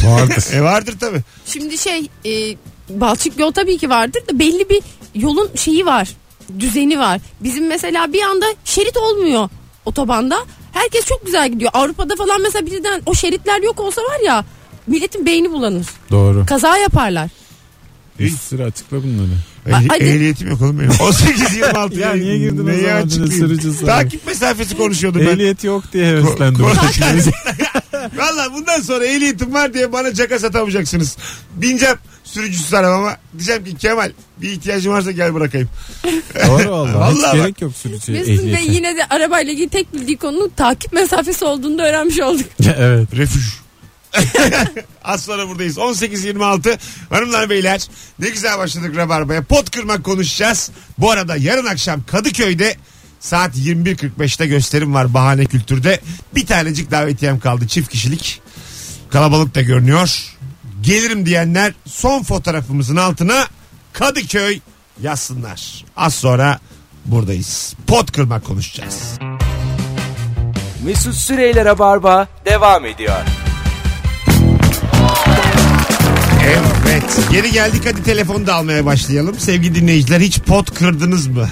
Vardır. 0.03 0.53
E 0.53 0.61
vardır 0.61 0.95
tabi. 0.99 1.17
Şimdi 1.45 1.77
şey 1.77 2.07
e, 2.25 2.57
balçık 2.89 3.39
yol 3.39 3.51
tabii 3.51 3.77
ki 3.77 3.89
vardır 3.89 4.21
da 4.33 4.39
belli 4.39 4.69
bir 4.69 4.81
yolun 5.15 5.49
şeyi 5.55 5.85
var. 5.85 6.09
Düzeni 6.59 6.99
var. 6.99 7.21
Bizim 7.39 7.67
mesela 7.67 8.13
bir 8.13 8.21
anda 8.21 8.45
şerit 8.65 8.97
olmuyor 8.97 9.49
otobanda. 9.85 10.37
Herkes 10.71 11.05
çok 11.05 11.25
güzel 11.25 11.51
gidiyor. 11.51 11.71
Avrupa'da 11.73 12.15
falan 12.15 12.41
mesela 12.41 12.65
birden 12.65 13.01
o 13.05 13.15
şeritler 13.15 13.61
yok 13.61 13.79
olsa 13.79 14.01
var 14.01 14.19
ya 14.25 14.45
milletin 14.87 15.25
beyni 15.25 15.51
bulanır. 15.51 15.87
Doğru. 16.11 16.45
Kaza 16.45 16.77
yaparlar. 16.77 17.29
Bir 18.19 18.29
sürü 18.29 18.63
açıkla 18.63 18.97
bunları. 19.03 19.29
Hadi. 19.71 20.03
Ehliyetim 20.03 20.49
yok 20.49 20.61
oğlum 20.61 20.79
benim. 20.79 20.89
18-26 20.91 21.99
Ya 21.99 22.13
niye 22.13 22.37
girdin 22.37 22.63
o 22.63 22.67
Neyi 22.67 22.81
zaman 22.81 23.01
açıklayayım? 23.01 23.37
sürücüsü? 23.47 23.85
Takip 23.85 24.27
mesafesi 24.27 24.77
konuşuyordum 24.77 25.21
ben. 25.21 25.27
Ehliyet 25.27 25.63
yok 25.63 25.83
diye 25.93 26.05
heveslendim. 26.07 26.65
Ko- 26.65 27.31
Valla 28.17 28.53
bundan 28.53 28.81
sonra 28.81 29.05
ehliyetim 29.05 29.53
var 29.53 29.73
diye 29.73 29.91
bana 29.91 30.13
caka 30.13 30.39
satamayacaksınız. 30.39 31.17
Bineceğim 31.55 31.95
sürücüsüz 32.23 32.73
arabama. 32.73 33.17
Diyeceğim 33.37 33.63
ki 33.65 33.75
Kemal 33.77 34.11
bir 34.41 34.49
ihtiyacın 34.51 34.91
varsa 34.91 35.11
gel 35.11 35.33
bırakayım. 35.33 35.69
Doğru 36.47 36.71
valla. 36.71 37.11
Hiç 37.11 37.17
Vallahi 37.17 37.23
bak. 37.23 37.33
gerek 37.33 37.61
yok 37.61 37.71
sürücü 37.75 38.11
Mesut'un 38.11 38.27
Bey 38.45 38.53
ehliyete. 38.53 38.71
yine 38.73 38.95
de 38.97 39.05
arabayla 39.09 39.53
ilgili 39.53 39.69
tek 39.69 39.93
bildiği 39.93 40.17
konunun 40.17 40.49
takip 40.55 40.93
mesafesi 40.93 41.45
olduğunu 41.45 41.77
da 41.77 41.83
öğrenmiş 41.89 42.19
olduk. 42.19 42.45
evet. 42.77 43.15
Refüj. 43.17 43.43
Az 45.03 45.23
sonra 45.23 45.47
buradayız. 45.47 45.77
18.26 45.77 46.77
hanımlar 47.09 47.49
beyler 47.49 47.87
ne 48.19 48.29
güzel 48.29 48.57
başladık 48.57 48.97
Rabarba'ya. 48.97 49.43
Pot 49.43 49.71
kırmak 49.71 50.03
konuşacağız. 50.03 50.71
Bu 50.97 51.11
arada 51.11 51.35
yarın 51.35 51.65
akşam 51.65 52.03
Kadıköy'de 52.03 52.75
saat 53.19 53.57
21.45'te 53.57 54.47
gösterim 54.47 54.93
var 54.93 55.13
Bahane 55.13 55.45
Kültür'de. 55.45 55.99
Bir 56.35 56.45
tanecik 56.45 56.91
davetiyem 56.91 57.39
kaldı 57.39 57.67
çift 57.67 57.89
kişilik. 57.89 58.41
Kalabalık 59.09 59.55
da 59.55 59.61
görünüyor. 59.61 60.35
Gelirim 60.81 61.25
diyenler 61.25 61.73
son 61.85 62.23
fotoğrafımızın 62.23 62.95
altına 62.95 63.47
Kadıköy 63.93 64.59
yazsınlar. 65.01 65.85
Az 65.97 66.15
sonra 66.15 66.59
buradayız. 67.05 67.73
Pot 67.87 68.11
kırmak 68.11 68.45
konuşacağız. 68.45 69.19
Mesut 70.83 71.15
Süreyler'e 71.15 71.79
barba 71.79 72.27
devam 72.45 72.85
ediyor. 72.85 73.48
Evet 76.89 77.19
geri 77.31 77.51
geldik 77.51 77.81
hadi 77.85 78.03
telefonu 78.03 78.47
da 78.47 78.55
almaya 78.55 78.85
başlayalım. 78.85 79.39
Sevgili 79.39 79.75
dinleyiciler 79.75 80.19
hiç 80.19 80.39
pot 80.39 80.73
kırdınız 80.73 81.27
mı? 81.27 81.47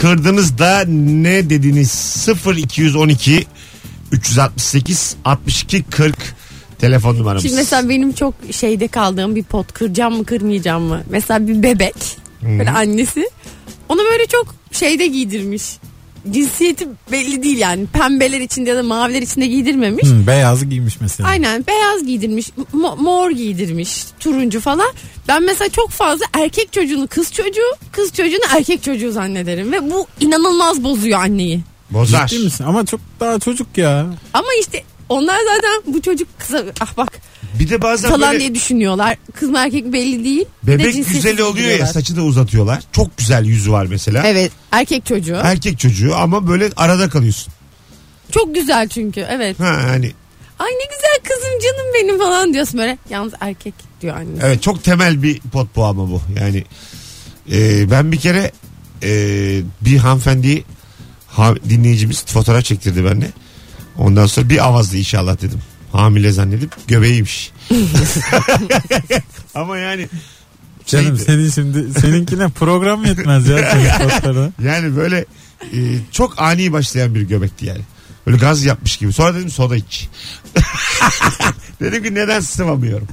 kırdınız 0.00 0.58
da 0.58 0.84
ne 0.88 1.50
dediniz? 1.50 2.26
0212 2.56 3.46
368 4.12 5.16
62 5.24 5.82
40 5.82 6.16
telefon 6.78 7.16
numaramız. 7.16 7.42
Şimdi 7.42 7.54
mesela 7.54 7.88
benim 7.88 8.12
çok 8.12 8.34
şeyde 8.50 8.88
kaldığım 8.88 9.36
bir 9.36 9.42
pot 9.42 9.72
kıracağım 9.72 10.16
mı 10.16 10.24
kırmayacağım 10.24 10.82
mı? 10.82 11.02
Mesela 11.10 11.48
bir 11.48 11.62
bebek 11.62 11.94
böyle 12.42 12.70
annesi 12.70 13.30
onu 13.88 13.98
böyle 14.12 14.26
çok 14.26 14.54
şeyde 14.72 15.06
giydirmiş. 15.06 15.62
Cinsiyeti 16.30 16.88
belli 17.12 17.42
değil 17.42 17.58
yani 17.58 17.86
pembeler 17.86 18.40
içinde 18.40 18.70
ya 18.70 18.76
da 18.76 18.82
maviler 18.82 19.22
içinde 19.22 19.46
giydirmemiş. 19.46 20.04
Hı, 20.08 20.26
beyazı 20.26 20.64
giymiş 20.64 21.00
mesela. 21.00 21.28
Aynen 21.28 21.64
beyaz 21.66 22.06
giydirmiş, 22.06 22.48
mo- 22.74 23.02
mor 23.02 23.30
giydirmiş, 23.30 24.04
turuncu 24.20 24.60
falan. 24.60 24.92
Ben 25.28 25.42
mesela 25.42 25.68
çok 25.68 25.90
fazla 25.90 26.24
erkek 26.32 26.72
çocuğunu 26.72 27.06
kız 27.06 27.32
çocuğu, 27.32 27.72
kız 27.92 28.12
çocuğunu 28.12 28.44
erkek 28.56 28.82
çocuğu 28.82 29.12
zannederim 29.12 29.72
ve 29.72 29.90
bu 29.90 30.06
inanılmaz 30.20 30.84
bozuyor 30.84 31.20
anneyi. 31.20 31.60
Bozar. 31.90 32.26
Ciddi 32.26 32.44
misin? 32.44 32.64
Ama 32.64 32.86
çok 32.86 33.00
daha 33.20 33.38
çocuk 33.38 33.78
ya. 33.78 34.06
Ama 34.32 34.48
işte 34.60 34.82
onlar 35.08 35.38
zaten 35.54 35.94
bu 35.94 36.02
çocuk 36.02 36.28
kıza 36.38 36.64
ah 36.80 36.96
bak 36.96 37.12
Bir 37.60 37.70
de 37.70 37.82
bazen 37.82 38.10
falan 38.10 38.32
böyle 38.32 38.40
diye 38.40 38.54
düşünüyorlar. 38.54 39.16
Kız 39.34 39.50
mı 39.50 39.58
erkek 39.58 39.92
belli 39.92 40.24
değil. 40.24 40.44
Bir 40.62 40.72
de 40.72 40.78
bebek 40.78 40.94
cinsiyeti 40.94 41.28
güzeli 41.28 41.42
oluyor 41.42 41.78
ya 41.78 41.86
saçı 41.86 42.16
da 42.16 42.22
uzatıyorlar. 42.22 42.82
Çok 42.92 43.16
güzel 43.16 43.44
yüzü 43.44 43.72
var 43.72 43.86
mesela. 43.86 44.26
Evet 44.26 44.52
erkek 44.72 45.06
çocuğu. 45.06 45.40
Erkek 45.42 45.78
çocuğu 45.78 46.14
ama 46.16 46.48
böyle 46.48 46.70
arada 46.76 47.08
kalıyorsun. 47.08 47.52
Çok 48.30 48.54
güzel 48.54 48.88
çünkü 48.88 49.26
evet. 49.30 49.60
Ha 49.60 49.80
hani 49.86 50.12
Ay 50.58 50.70
ne 50.70 50.84
güzel 50.84 51.34
kızım 51.34 51.58
canım 51.62 51.86
benim 51.94 52.18
falan 52.18 52.54
diyorsun 52.54 52.80
böyle. 52.80 52.98
Yalnız 53.10 53.32
erkek 53.40 53.74
diyor 54.00 54.16
anne. 54.16 54.38
evet 54.42 54.62
çok 54.62 54.84
temel 54.84 55.22
bir 55.22 55.40
pot 55.40 55.76
bu 55.76 55.84
ama 55.84 56.10
bu. 56.10 56.22
Yani 56.40 56.64
e, 57.52 57.90
ben 57.90 58.12
bir 58.12 58.16
kere 58.16 58.52
e, 59.02 59.10
bir 59.80 59.96
hanımefendiyi 59.96 60.64
ha, 61.28 61.54
dinleyicimiz 61.68 62.24
fotoğraf 62.26 62.64
çektirdi 62.64 63.04
benimle. 63.04 63.30
Ondan 63.98 64.26
sonra 64.26 64.48
bir 64.48 64.66
avazdı 64.66 64.96
inşallah 64.96 65.42
dedim. 65.42 65.60
Hamile 65.92 66.32
zannedip 66.32 66.88
göbeğiymiş. 66.88 67.52
ama 69.54 69.78
yani 69.78 70.08
Canım 70.86 71.18
senin 71.18 71.50
şimdi 71.50 72.00
seninkine 72.00 72.48
program 72.48 73.04
yetmez 73.04 73.48
ya 73.48 73.58
yani 74.64 74.96
böyle 74.96 75.24
e, 75.62 75.78
çok 76.12 76.42
ani 76.42 76.72
başlayan 76.72 77.14
bir 77.14 77.22
göbekti 77.22 77.66
yani. 77.66 77.80
Böyle 78.26 78.36
gaz 78.36 78.64
yapmış 78.64 78.96
gibi. 78.96 79.12
Sonra 79.12 79.34
dedim 79.34 79.50
soda 79.50 79.76
iç. 79.76 80.08
dedim 81.80 82.02
ki 82.02 82.14
neden 82.14 82.40
sıvamıyorum. 82.40 83.08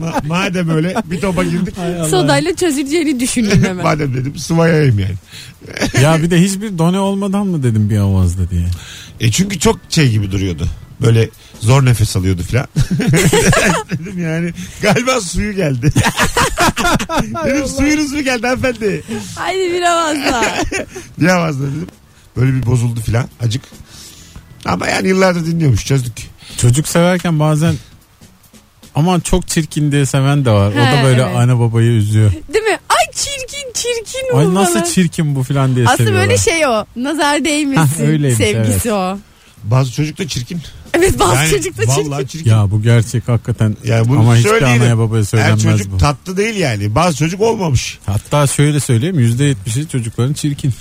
Ma- 0.00 0.26
madem 0.26 0.68
öyle 0.68 0.94
bir 1.04 1.20
topa 1.20 1.44
girdik. 1.44 1.74
Sodayla 2.10 2.56
çözüleceğini 2.56 3.20
düşündüm 3.20 3.64
hemen. 3.64 3.84
madem 3.84 4.14
dedim 4.14 4.38
sıvayayım 4.38 4.98
yani. 4.98 5.14
Ya 6.02 6.22
bir 6.22 6.30
de 6.30 6.42
hiçbir 6.42 6.78
done 6.78 6.98
olmadan 6.98 7.46
mı 7.46 7.62
dedim 7.62 7.90
bir 7.90 7.98
avazda 7.98 8.50
diye. 8.50 8.66
E 9.20 9.30
çünkü 9.30 9.58
çok 9.58 9.78
şey 9.88 10.10
gibi 10.10 10.32
duruyordu. 10.32 10.68
Böyle 11.04 11.28
zor 11.60 11.84
nefes 11.84 12.16
alıyordu 12.16 12.42
filan. 12.42 12.66
dedim 13.90 14.18
yani 14.22 14.52
galiba 14.82 15.20
suyu 15.20 15.52
geldi. 15.52 15.92
dedim 17.44 17.68
suyunuz 17.68 18.12
mu 18.12 18.20
geldi 18.20 18.46
hanımefendi? 18.46 19.02
Haydi 19.34 19.72
bir 19.72 19.82
avazla. 19.82 20.44
Bir 21.18 21.26
avazla 21.28 21.62
dedim. 21.66 21.86
Böyle 22.36 22.52
bir 22.54 22.66
bozuldu 22.66 23.00
filan 23.00 23.28
acık. 23.40 23.62
Ama 24.64 24.88
yani 24.88 25.08
yıllardır 25.08 25.46
dinliyormuş 25.46 25.86
çözdük. 25.86 26.30
Çocuk 26.60 26.88
severken 26.88 27.40
bazen 27.40 27.74
ama 28.94 29.20
çok 29.20 29.48
çirkin 29.48 29.92
diye 29.92 30.06
seven 30.06 30.44
de 30.44 30.50
var. 30.50 30.72
o 30.72 30.74
da 30.76 31.00
He, 31.00 31.04
böyle 31.04 31.22
evet. 31.22 31.36
ana 31.36 31.60
babayı 31.60 31.90
üzüyor. 31.90 32.32
Değil 32.32 32.64
mi? 32.64 32.78
Ay 32.88 33.12
çirkin 33.12 33.72
çirkin 33.74 34.34
o 34.34 34.38
Ay 34.38 34.54
nasıl 34.54 34.84
çirkin 34.84 35.34
bu 35.36 35.42
filan 35.42 35.76
diye 35.76 35.86
Aslında 35.86 35.96
seviyorlar. 35.96 36.28
böyle 36.28 36.38
şey 36.38 36.66
o. 36.66 36.86
Nazar 36.96 37.44
değmesin 37.44 37.80
Hah, 37.82 38.00
öyleymiş, 38.00 38.38
sevgisi 38.38 38.92
o. 38.92 39.18
Bazı 39.64 39.92
çocuk 39.92 40.18
da 40.18 40.28
çirkin. 40.28 40.60
Evet 40.94 41.18
bazı 41.18 41.34
Yani 41.34 41.50
çocuk 41.50 41.78
da 41.78 41.86
çirkin. 41.86 42.10
Vallahi 42.10 42.28
çirkin. 42.28 42.50
Ya 42.50 42.70
bu 42.70 42.82
gerçek 42.82 43.28
hakikaten 43.28 43.76
Yani 43.84 44.08
bunu 44.08 44.18
ama 44.20 44.36
hiçbir 44.36 44.48
söyleyelim. 44.50 44.82
anaya 44.82 44.98
babaya 44.98 45.20
Her 45.22 45.26
söylenmez 45.26 45.62
çocuk 45.62 45.92
bu. 45.92 45.98
tatlı 45.98 46.36
değil 46.36 46.56
yani. 46.56 46.94
Bazı 46.94 47.16
çocuk 47.16 47.40
olmamış. 47.40 47.98
Hatta 48.06 48.46
şöyle 48.46 48.80
söyleyeyim 48.80 49.18
yüzde 49.18 49.44
yetmişi 49.44 49.88
çocukların 49.88 50.32
çirkin. 50.32 50.72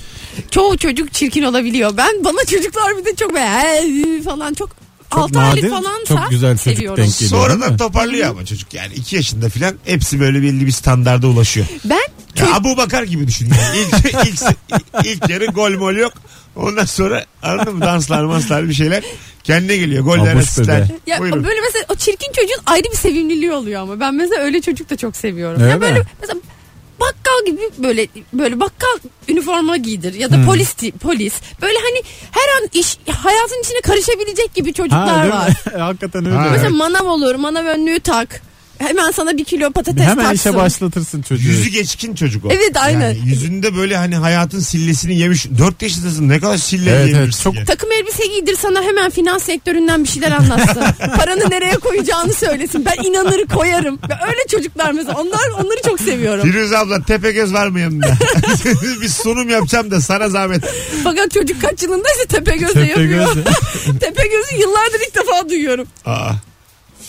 Çoğu 0.52 0.78
çocuk 0.78 1.14
çirkin 1.14 1.44
olabiliyor. 1.44 1.98
Ben 1.98 2.24
bana 2.24 2.46
çocuklar 2.46 2.98
bir 2.98 3.06
de 3.06 3.16
çok 3.16 3.34
böyle 3.34 4.22
falan 4.24 4.54
çok, 4.54 4.70
Çok 5.14 5.20
6 5.24 5.40
aylık 5.40 5.64
nadir, 5.72 6.08
çok 6.08 6.30
güzel 6.30 6.58
çocuk 6.58 6.62
seviyorum. 6.78 7.04
denk 7.04 7.20
geliyor. 7.20 7.42
Sonradan 7.42 7.72
mi? 7.72 7.78
toparlıyor 7.78 8.30
ama 8.30 8.46
çocuk 8.46 8.74
yani. 8.74 8.94
2 8.94 9.16
yaşında 9.16 9.50
filan 9.50 9.76
hepsi 9.86 10.20
böyle 10.20 10.42
belli 10.42 10.66
bir 10.66 10.72
standarda 10.72 11.28
ulaşıyor. 11.28 11.66
Ben 11.86 12.02
Ya 12.40 12.54
Abu 12.56 12.78
Bakar 12.78 13.04
gibi 13.04 13.28
düşün 13.28 13.50
yani. 13.62 13.78
İlk, 13.78 14.06
ilk, 14.28 14.42
ilk 15.06 15.30
yarı 15.30 15.46
gol 15.46 15.72
mol 15.72 15.94
yok. 15.96 16.14
Ondan 16.56 16.86
sonra 16.86 17.26
anladın 17.44 17.76
mı 17.76 17.82
danslar 17.86 18.24
manslar 18.24 18.70
bir 18.70 18.74
şeyler. 18.74 19.04
Kendine 19.44 19.78
geliyor. 19.78 20.04
Goller 20.04 20.34
Abuş 20.36 20.44
asistler. 20.44 20.84
bebe. 20.84 20.98
ya 21.08 21.20
Buyurun. 21.20 21.44
böyle 21.44 21.62
mesela 21.62 21.86
o 21.90 21.96
çirkin 21.96 22.32
çocuğun 22.32 22.64
ayrı 22.66 22.84
bir 22.92 22.98
sevimliliği 22.98 23.52
oluyor 23.52 23.82
ama 23.82 24.00
ben 24.00 24.16
mesela 24.16 24.42
öyle 24.42 24.62
çocuk 24.62 24.90
da 24.90 24.96
çok 24.98 25.16
seviyorum. 25.16 25.62
Öyle 25.62 25.72
ya 25.72 25.82
böyle 25.82 26.00
mi? 26.00 26.06
mesela 26.22 26.40
bakkal 27.00 27.46
gibi 27.46 27.62
böyle 27.78 28.08
böyle 28.34 28.60
bakkal 28.60 28.98
üniforma 29.28 29.78
giydir 29.78 30.14
ya 30.14 30.32
da 30.32 30.36
Hmm. 30.36 30.46
polis 30.46 30.76
polis 31.02 31.34
böyle 31.62 31.78
hani 31.78 32.02
her 32.32 32.62
an 32.62 32.70
iş 32.74 32.98
hayatın 33.24 33.62
içine 33.64 33.82
karışabilecek 33.82 34.54
gibi 34.56 34.74
çocuklar 34.74 35.28
var. 35.30 35.52
Hakikaten 35.80 36.26
öyle. 36.26 36.36
Ha, 36.38 36.44
Mesela 36.52 36.68
evet. 36.68 36.78
manav 36.78 37.06
olur 37.08 37.36
manav 37.36 37.66
önlüğü 37.66 38.00
tak. 38.00 38.42
Hemen 38.78 39.12
sana 39.12 39.38
bir 39.38 39.44
kilo 39.44 39.72
patates 39.72 40.04
Hemen 40.04 40.26
taksın. 40.26 40.36
işe 40.50 40.56
başlatırsın 40.56 41.22
çocuğu. 41.22 41.48
Yüzü 41.48 41.70
geçkin 41.70 42.16
çocuk 42.16 42.46
o. 42.46 42.50
Evet, 42.52 42.78
aynen. 42.78 43.10
Yani 43.10 43.20
yüzünde 43.30 43.76
böyle 43.76 43.98
hani 43.98 44.16
hayatın 44.16 44.60
sillesini 44.60 45.20
yemiş. 45.20 45.46
4 45.58 45.82
yaşındasın 45.82 46.30
ne 46.30 46.40
kadar 46.40 46.58
sille 46.58 46.90
Evet, 46.90 47.00
evet, 47.00 47.08
yiyebilirsin 47.10 47.44
çok- 47.44 47.56
yani. 47.56 47.66
Takım 47.66 47.92
elbise 47.92 48.26
giydir 48.28 48.58
sana 48.62 48.82
hemen 48.84 49.12
finans 49.12 49.44
sektöründen 49.44 50.04
bir 50.04 50.10
şeyler 50.10 50.32
anlatsın. 50.32 50.84
Paranı 51.18 51.50
nereye 51.50 51.76
koyacağını 51.78 52.34
söylesin. 52.34 52.86
Ben 52.86 53.04
inanır 53.04 53.46
koyarım. 53.48 54.00
Ya 54.10 54.20
öyle 54.28 54.42
çocuklar 54.52 54.92
mesela. 54.92 55.18
Onlar 55.22 55.50
onları 55.64 55.82
çok 55.86 56.00
seviyorum. 56.02 56.44
Firuze 56.52 56.78
abla 56.78 57.04
Tepegöz 57.04 57.54
var 57.54 57.68
mı 57.68 57.80
yanında? 57.80 58.08
bir 59.02 59.10
sunum 59.10 59.50
yapacağım 59.50 59.92
da 59.92 60.02
sana 60.02 60.30
zahmet. 60.30 60.64
Fakat 61.04 61.32
çocuk 61.32 61.62
kaç 61.62 61.84
yılındaysa 61.84 62.24
Tepegöz'de 62.30 62.80
yapıyor. 62.82 63.28
Tepegöz. 63.34 63.54
Tepegöz'ü 64.00 64.56
yıllardır 64.60 65.00
ilk 65.08 65.16
defa 65.16 65.50
duyuyorum. 65.50 65.88
Aa. 66.06 66.32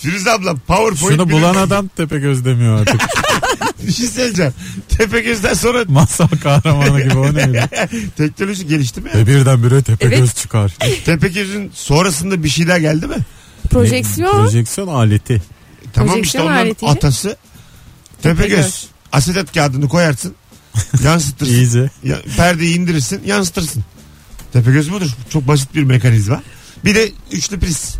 Firuze 0.04 0.30
abla 0.30 0.54
PowerPoint 0.54 1.16
Şunu 1.20 1.30
bulan 1.30 1.54
adam 1.54 1.88
Tepegöz 1.88 2.44
demiyor 2.44 2.80
artık. 2.80 3.00
bir 3.86 3.92
şey 3.92 4.06
söyleyeceğim. 4.06 4.52
Tepegöz'den 4.88 5.54
sonra 5.54 5.84
Masal 5.88 6.28
kahramanı 6.42 7.00
gibi 7.02 7.18
o 7.18 7.34
ne 7.34 7.42
öyle? 7.46 7.68
teknoloji 8.16 8.66
gelişti 8.66 9.00
mi? 9.00 9.10
Ve 9.14 9.26
birdenbire 9.26 9.82
Tepegöz 9.82 10.18
Evet. 10.18 10.36
çıkar. 10.36 10.76
Tepegöz'ün 11.04 11.70
sonrasında 11.74 12.42
bir 12.42 12.48
şeyler 12.48 12.78
geldi 12.78 13.06
mi? 13.06 13.16
Projeksiyon. 13.70 14.46
Projeksiyon 14.46 14.88
aleti. 14.88 15.42
Tamam 15.92 16.14
Projeksiyon 16.14 16.22
işte 16.22 16.40
onların 16.42 16.66
aletiyle. 16.66 16.92
atası 16.92 17.36
Tepegöz. 18.22 18.48
Tepegöz. 18.48 18.86
Asetat 19.12 19.54
kağıdını 19.54 19.88
koyarsın. 19.88 20.34
Yansıtırsın. 21.04 21.54
İyice. 21.54 21.90
Ya, 22.04 22.18
perdeyi 22.36 22.78
indirirsin 22.78 23.22
yansıtırsın. 23.26 23.84
Tepegöz 24.52 24.92
budur. 24.92 25.10
Çok 25.30 25.48
basit 25.48 25.74
bir 25.74 25.82
mekanizma. 25.82 26.42
Bir 26.84 26.94
de 26.94 27.10
üçlü 27.32 27.60
priz. 27.60 27.94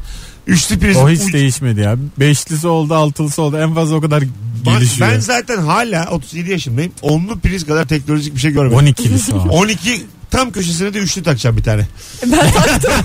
Üçlü 0.47 0.79
priz. 0.79 0.97
O 0.97 1.09
hiç 1.11 1.21
uç- 1.21 1.33
değişmedi 1.33 1.81
ya. 1.81 1.97
Beşlisi 2.21 2.67
oldu, 2.69 2.95
altılısı 2.95 3.43
oldu. 3.43 3.59
En 3.59 3.75
fazla 3.75 3.97
o 3.97 4.01
kadar 4.01 4.23
Ben- 4.67 4.75
gelişiyor. 4.79 5.11
Ben 5.11 5.21
zaten 5.21 5.57
hala 5.59 6.09
37 6.11 6.51
yaşındayım. 6.51 6.93
Onlu 7.03 7.39
priz 7.39 7.67
kadar 7.67 7.85
teknolojik 7.89 8.35
bir 8.35 8.41
şey 8.41 8.51
görmedim. 8.51 8.79
12'lisi 8.79 9.35
var. 9.37 9.47
12 9.51 10.03
tam 10.31 10.51
köşesine 10.51 10.95
de 10.95 10.99
üçlü 10.99 11.23
takacağım 11.23 11.57
bir 11.57 11.63
tane. 11.63 11.87
Ben 12.27 12.53
taktım. 12.53 12.93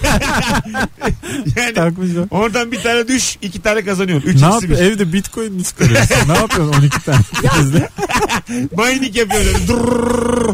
Yani 1.56 1.74
Takmış 1.74 2.10
o. 2.32 2.36
oradan 2.38 2.72
bir 2.72 2.82
tane 2.82 3.08
düş 3.08 3.38
iki 3.42 3.62
tane 3.62 3.86
kazanıyorsun. 3.86 4.30
Üç 4.30 4.42
Ne 4.42 4.48
eksi 4.48 4.64
bir. 4.64 4.70
yapıyor? 4.70 4.92
Evde 4.92 5.14
bitcoin 5.14 5.54
mi 5.54 5.64
çıkarıyorsun? 5.64 6.16
ne 6.28 6.34
yapıyorsun 6.38 6.80
12 6.82 7.04
tane? 7.06 7.20
Mining 8.78 9.16
yapıyor 9.18 9.46
öyle. 9.46 9.68
Durrrr. 9.68 10.50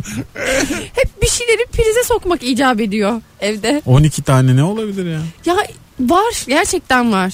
Hep 0.95 1.21
bir 1.21 1.28
şeyleri 1.28 1.65
prize 1.74 2.04
sokmak 2.06 2.43
icap 2.43 2.80
ediyor 2.82 3.21
evde. 3.39 3.82
12 3.86 4.21
tane 4.21 4.56
ne 4.56 4.63
olabilir 4.63 5.06
ya? 5.12 5.19
Ya 5.45 5.56
var. 6.00 6.44
Gerçekten 6.48 7.12
var. 7.12 7.34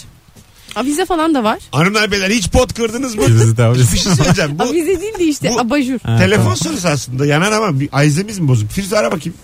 Avize 0.76 1.06
falan 1.06 1.34
da 1.36 1.44
var. 1.44 1.60
Hanımlar 1.72 2.12
beyler 2.12 2.30
hiç 2.30 2.50
pot 2.50 2.74
kırdınız 2.74 3.16
mı? 3.16 3.26
Prizi 3.26 3.58
de 3.58 3.74
bir 3.74 3.98
şey 4.00 4.14
söyleyeceğim. 4.16 4.60
Bu 4.60 4.64
Avize 4.64 5.02
değil 5.02 5.20
de 5.20 5.24
işte 5.24 5.50
bu- 5.50 5.60
abajur. 5.60 6.00
Ha, 6.04 6.18
telefon 6.18 6.44
tamam. 6.44 6.58
sorusu 6.58 6.88
aslında. 6.88 7.26
Yanan 7.26 7.52
ama 7.52 7.80
bir 7.80 7.90
ayzemiz 7.92 8.40
mi 8.40 8.48
bozuk? 8.48 8.72
Firuze 8.72 8.98
ara 8.98 9.12
bakayım. 9.12 9.38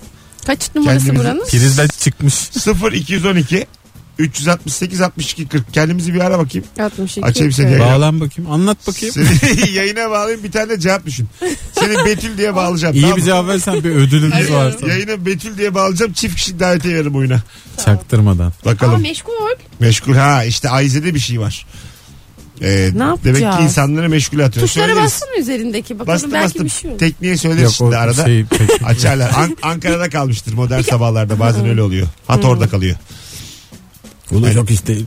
Kaç 0.46 0.76
numarası 0.76 1.06
Kendimizi- 1.06 1.20
buranın? 1.24 1.46
Prizde 1.46 1.88
çıkmış. 1.88 2.34
0 2.34 2.92
212 2.92 3.68
368 4.20 5.02
62 5.02 5.48
40. 5.48 5.74
Kendimizi 5.74 6.14
bir 6.14 6.20
ara 6.20 6.40
bakayım. 6.40 6.68
62. 6.80 7.26
Açayım 7.26 7.52
seni. 7.52 7.80
Bağlan 7.80 8.20
bakayım. 8.22 8.52
Anlat 8.52 8.78
bakayım. 8.88 9.16
Seni 9.16 9.70
yayına 9.76 10.10
bağlayayım 10.12 10.44
bir 10.44 10.52
tane 10.52 10.70
de 10.70 10.80
cevap 10.80 11.06
düşün. 11.06 11.28
Seni 11.80 12.06
Betül 12.06 12.38
diye 12.38 12.56
bağlayacağım. 12.56 12.96
İyi 12.96 13.02
tamam 13.02 13.16
bir 13.18 13.22
mı? 13.22 13.26
cevap 13.26 13.48
versen 13.48 13.84
bir 13.84 13.90
ödülümüz 13.92 14.52
var. 14.52 14.74
sana. 14.80 14.90
Yayına 14.92 15.26
Betül 15.26 15.58
diye 15.58 15.76
bağlayacağım. 15.76 16.14
Çift 16.14 16.36
kişilik 16.36 16.60
davetiye 16.60 16.96
veririm 16.96 17.16
oyuna. 17.16 17.42
Çaktırmadan. 17.86 18.48
Aa 18.48 18.66
Bakalım. 18.66 19.02
meşgul. 19.02 19.32
Meşgul 19.80 20.14
ha 20.16 20.44
işte 20.44 20.70
Ayze'de 20.70 21.16
bir 21.16 21.20
şey 21.20 21.40
var. 21.40 21.66
Ee, 22.62 22.66
Ne 22.94 23.00
demek 23.00 23.22
ki 23.24 23.28
yapacağız? 23.28 23.64
insanları 23.64 24.10
meşgul 24.10 24.40
atıyor. 24.40 24.68
Tuşlara 24.68 24.88
Söyleriz. 24.88 25.06
bassana 25.06 25.36
üzerindeki 25.40 26.00
bakalım 26.00 26.14
Bastım 26.16 26.32
belki 26.34 26.46
bastım. 26.46 26.66
bir 26.66 26.70
şey 26.70 26.92
olur. 26.92 27.00
Tekniğe 27.00 27.38
söyleriz 27.38 27.64
Yok 27.64 27.74
şimdi 27.74 27.98
arada. 27.98 28.26
şey 28.26 28.46
pek- 28.46 28.84
Açarlar. 28.86 29.32
An- 29.36 29.58
Ankara'da 29.62 30.10
kalmıştır 30.10 30.54
modern 30.54 30.82
sabahlarda 30.82 31.40
bazen 31.40 31.68
öyle 31.70 31.82
oluyor. 31.82 32.08
Hat 32.28 32.46
orada 32.46 32.70
kalıyor. 32.70 32.96
Olacak 34.32 34.72
iş 34.72 34.88
değil. 34.88 35.06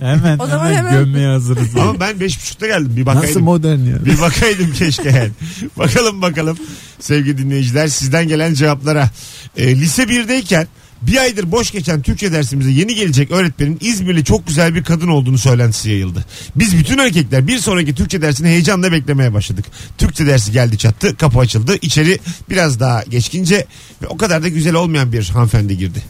hemen, 0.00 0.38
O 0.38 0.46
zaman 0.46 0.66
hemen, 0.66 0.76
hemen- 0.78 0.92
gömmeye 0.92 1.28
hazırız. 1.28 1.76
Ama 1.76 2.00
ben 2.00 2.20
beş 2.20 2.40
buçukta 2.40 2.66
geldim 2.66 2.92
bir 2.96 3.06
Nasıl 3.06 3.18
bakaydım. 3.20 3.42
modern 3.42 3.78
ya? 3.78 4.04
Bir 4.04 4.20
bakaydım 4.20 4.72
keşke 4.72 5.08
yani. 5.08 5.30
bakalım 5.78 6.22
bakalım 6.22 6.58
sevgili 7.00 7.38
dinleyiciler 7.38 7.88
sizden 7.88 8.28
gelen 8.28 8.54
cevaplara. 8.54 9.10
Ee, 9.56 9.76
lise 9.76 10.02
1'deyken 10.02 10.66
bir 11.02 11.16
aydır 11.16 11.52
boş 11.52 11.70
geçen 11.70 12.02
Türkçe 12.02 12.32
dersimize 12.32 12.70
yeni 12.70 12.94
gelecek 12.94 13.30
öğretmenin 13.30 13.78
İzmirli 13.80 14.24
çok 14.24 14.46
güzel 14.46 14.74
bir 14.74 14.84
kadın 14.84 15.08
olduğunu 15.08 15.38
söylentisi 15.38 15.90
yayıldı. 15.90 16.24
Biz 16.56 16.78
bütün 16.78 16.98
erkekler 16.98 17.46
bir 17.46 17.58
sonraki 17.58 17.94
Türkçe 17.94 18.22
dersini 18.22 18.48
heyecanla 18.48 18.92
beklemeye 18.92 19.34
başladık. 19.34 19.64
Türkçe 19.98 20.26
dersi 20.26 20.52
geldi 20.52 20.78
çattı 20.78 21.16
kapı 21.16 21.38
açıldı 21.38 21.76
içeri 21.82 22.18
biraz 22.50 22.80
daha 22.80 23.02
geçkince 23.02 23.66
ve 24.02 24.06
o 24.06 24.16
kadar 24.16 24.42
da 24.42 24.48
güzel 24.48 24.74
olmayan 24.74 25.12
bir 25.12 25.28
hanımefendi 25.28 25.78
girdi. 25.78 26.02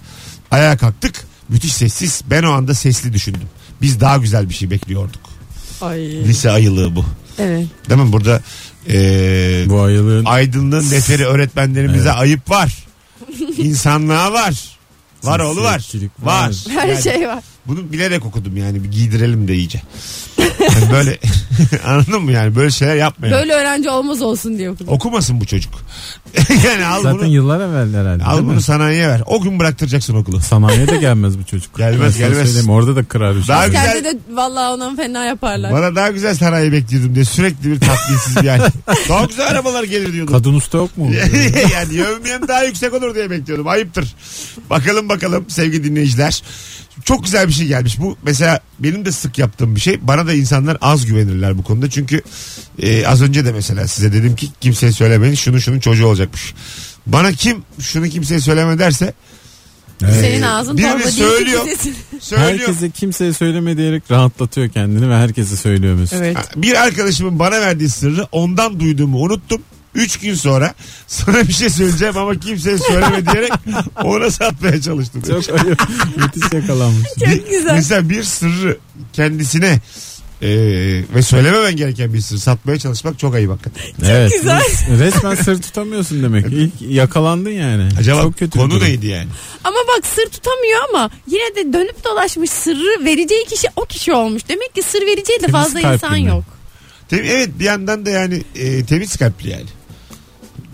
Ayağa 0.50 0.76
kalktık 0.76 1.24
müthiş 1.52 1.74
sessiz 1.74 2.22
ben 2.30 2.42
o 2.42 2.52
anda 2.52 2.74
sesli 2.74 3.12
düşündüm. 3.12 3.48
Biz 3.82 4.00
daha 4.00 4.16
güzel 4.16 4.48
bir 4.48 4.54
şey 4.54 4.70
bekliyorduk. 4.70 5.20
Ay. 5.80 6.00
Lise 6.00 6.50
ayılığı 6.50 6.96
bu. 6.96 7.04
Evet. 7.38 7.66
Değil 7.88 8.00
mi? 8.00 8.12
Burada 8.12 8.40
eee 8.88 9.64
Bu 9.68 9.80
ayılığın 9.80 10.24
aydınlığın 10.24 10.90
neferi 10.90 11.26
öğretmenlerimize 11.26 12.08
Evet. 12.08 12.20
ayıp 12.20 12.50
var. 12.50 12.84
İnsanlığa 13.58 14.32
var. 14.32 14.54
Var 15.22 15.40
oğlu 15.40 15.62
var. 15.62 15.78
Cinsiyetçilik 15.78 16.26
Var. 16.26 16.48
var. 16.48 16.56
Her 16.68 16.88
Yani 16.88 17.02
şey 17.02 17.28
var. 17.28 17.44
Bunu 17.66 17.92
bilerek 17.92 18.26
okudum 18.26 18.56
yani 18.56 18.84
bir 18.84 18.90
giydirelim 18.90 19.48
de 19.48 19.54
iyice. 19.54 19.82
Yani 20.60 20.92
böyle 20.92 21.18
anladın 21.86 22.22
mı 22.22 22.32
yani 22.32 22.56
böyle 22.56 22.70
şeyler 22.70 22.96
yapmayalım. 22.96 23.40
Böyle 23.40 23.52
öğrenci 23.52 23.90
olmaz 23.90 24.22
olsun 24.22 24.58
diye 24.58 24.70
okudum. 24.70 24.88
Okumasın 24.88 25.40
bu 25.40 25.44
çocuk. 25.46 25.72
yani 26.66 26.86
al 26.86 27.02
Zaten 27.02 27.18
bunu 27.18 27.26
yıllar 27.28 27.60
evvel 27.60 27.94
herhalde. 27.94 28.24
al 28.24 28.32
değil 28.36 28.46
bunu 28.46 28.54
mi? 28.54 28.62
sanayiye 28.62 29.08
ver. 29.08 29.22
O 29.26 29.40
gün 29.42 29.58
bıraktıracaksın 29.58 30.14
okulu. 30.14 30.40
Sanayiye 30.40 30.88
de 30.88 30.96
gelmez 31.00 31.38
bu 31.38 31.44
çocuk. 31.44 31.76
Gelmez, 31.78 32.00
Ben 32.00 32.10
sana 32.10 32.28
gelmez. 32.28 32.46
söyleyeyim, 32.46 32.70
Orada 32.70 32.96
da 32.96 33.04
kırar 33.04 33.36
bir 33.36 33.40
şey. 33.42 33.48
Daha 33.48 33.66
güzel- 33.66 33.92
Kendi 33.92 34.04
de 34.04 34.18
vallahi 34.32 34.74
ondan 34.74 34.96
fena 34.96 35.24
yaparlar. 35.24 35.72
Bana 35.72 35.94
daha 35.96 36.10
güzel 36.10 36.34
sanayi 36.34 36.72
bekliyordum 36.72 37.14
diye 37.14 37.24
sürekli 37.24 37.70
bir 37.70 37.80
tatlisiz 37.80 38.36
bir 38.42 38.48
hal. 38.48 38.68
Daha 39.08 39.24
güzel 39.24 39.46
arabalar 39.48 39.84
gelir 39.84 40.12
diyordum. 40.12 40.34
Kadın 40.34 40.54
usta 40.54 40.78
yok 40.78 40.96
mu? 40.98 41.10
yani 41.72 41.94
yövmiyem 41.94 42.48
daha 42.48 42.64
yüksek 42.64 42.94
olur 42.94 43.14
diye 43.14 43.30
bekliyordum. 43.30 43.68
Ayıptır. 43.68 44.14
Bakalım 44.70 45.08
bakalım 45.08 45.44
sevgili 45.48 45.84
dinleyiciler. 45.84 46.42
Çok 47.04 47.24
güzel 47.24 47.48
bir 47.48 47.52
şey 47.52 47.66
gelmiş. 47.66 48.00
Bu 48.00 48.16
mesela 48.22 48.60
benim 48.78 49.04
de 49.04 49.12
sık 49.12 49.38
yaptığım 49.38 49.76
bir 49.76 49.80
şey. 49.80 49.98
Bana 50.02 50.26
da 50.26 50.32
insanlar 50.34 50.78
az 50.80 51.06
güvenirler 51.06 51.58
bu 51.58 51.62
konuda. 51.62 51.90
Çünkü 51.90 52.22
e, 52.78 53.06
az 53.06 53.22
önce 53.22 53.44
de 53.44 53.52
mesela 53.52 53.88
size 53.88 54.12
dedim 54.12 54.36
ki 54.36 54.48
kimseye 54.60 54.92
söylemeyin 54.92 55.34
şunu 55.34 55.60
şunun 55.60 55.80
çocuğu 55.80 56.06
olacakmış. 56.06 56.54
Bana 57.06 57.32
kim 57.32 57.62
şunu 57.80 58.08
kimseye 58.08 58.40
söyleme 58.40 58.78
derse 58.78 59.14
Senin 60.10 60.42
ağzın 60.42 60.78
Birini 60.78 60.90
torba 60.90 61.04
değil. 61.04 61.14
söylüyor. 61.14 61.64
söylüyor. 62.20 62.50
Herkese 62.50 62.90
kimseye 62.90 63.32
söyleme 63.32 63.76
diyerek 63.76 64.10
rahatlatıyor 64.10 64.68
kendini 64.68 65.10
ve 65.10 65.16
herkese 65.16 65.56
söylüyor 65.56 65.94
Mesut. 65.94 66.18
Evet. 66.18 66.36
Bir 66.56 66.82
arkadaşımın 66.82 67.38
bana 67.38 67.60
verdiği 67.60 67.88
sırrı 67.88 68.26
ondan 68.32 68.80
duyduğumu 68.80 69.18
unuttum. 69.18 69.62
Üç 69.94 70.18
gün 70.18 70.34
sonra 70.34 70.74
sana 71.06 71.48
bir 71.48 71.52
şey 71.52 71.70
söyleyeceğim 71.70 72.16
ama 72.16 72.34
kimseye 72.40 72.78
söyleme 72.78 73.26
diyerek 73.26 73.52
ona 74.04 74.30
satmaya 74.30 74.80
çalıştım. 74.80 75.22
Çok 75.22 75.60
ayıp. 75.60 75.80
Müthiş 76.16 76.52
yakalanmış. 76.52 77.08
Çok 77.20 77.50
güzel. 77.50 77.74
Mesela 77.74 78.08
bir 78.08 78.22
sırrı 78.22 78.78
kendisine 79.12 79.80
e, 80.42 80.48
ve 81.14 81.22
söylememen 81.22 81.76
gereken 81.76 82.14
bir 82.14 82.20
sırrı 82.20 82.38
satmaya 82.38 82.78
çalışmak 82.78 83.18
çok 83.18 83.34
ayıp 83.34 83.50
hakikaten. 83.50 83.82
evet. 84.10 84.32
güzel. 84.32 84.60
res- 84.60 84.98
Resmen 84.98 85.34
sır 85.34 85.62
tutamıyorsun 85.62 86.22
demek. 86.22 86.46
İlk 86.46 86.72
yakalandın 86.82 87.50
yani. 87.50 87.88
Acaba 87.98 88.22
Çok 88.22 88.38
kötü 88.38 88.52
bir 88.54 88.58
konu 88.60 88.70
durum. 88.70 88.84
neydi 88.84 89.06
yani? 89.06 89.28
Ama 89.64 89.76
bak 89.96 90.06
sır 90.06 90.26
tutamıyor 90.30 90.80
ama 90.90 91.10
yine 91.26 91.54
de 91.56 91.72
dönüp 91.72 92.04
dolaşmış 92.04 92.50
sırrı 92.50 93.04
vereceği 93.04 93.44
kişi 93.44 93.68
o 93.76 93.84
kişi 93.84 94.12
olmuş. 94.12 94.42
Demek 94.48 94.74
ki 94.74 94.82
sır 94.82 95.02
vereceği 95.02 95.36
de 95.38 95.46
Temiz 95.46 95.52
fazla 95.52 95.80
kalpli 95.80 95.94
insan 95.94 96.12
mi? 96.20 96.26
yok. 96.28 96.44
Tem- 97.10 97.24
evet 97.26 97.50
bir 97.58 97.64
yandan 97.64 98.06
da 98.06 98.10
yani 98.10 98.42
e, 98.54 98.84
temiz 98.84 99.16
kalpli 99.16 99.50
yani. 99.50 99.66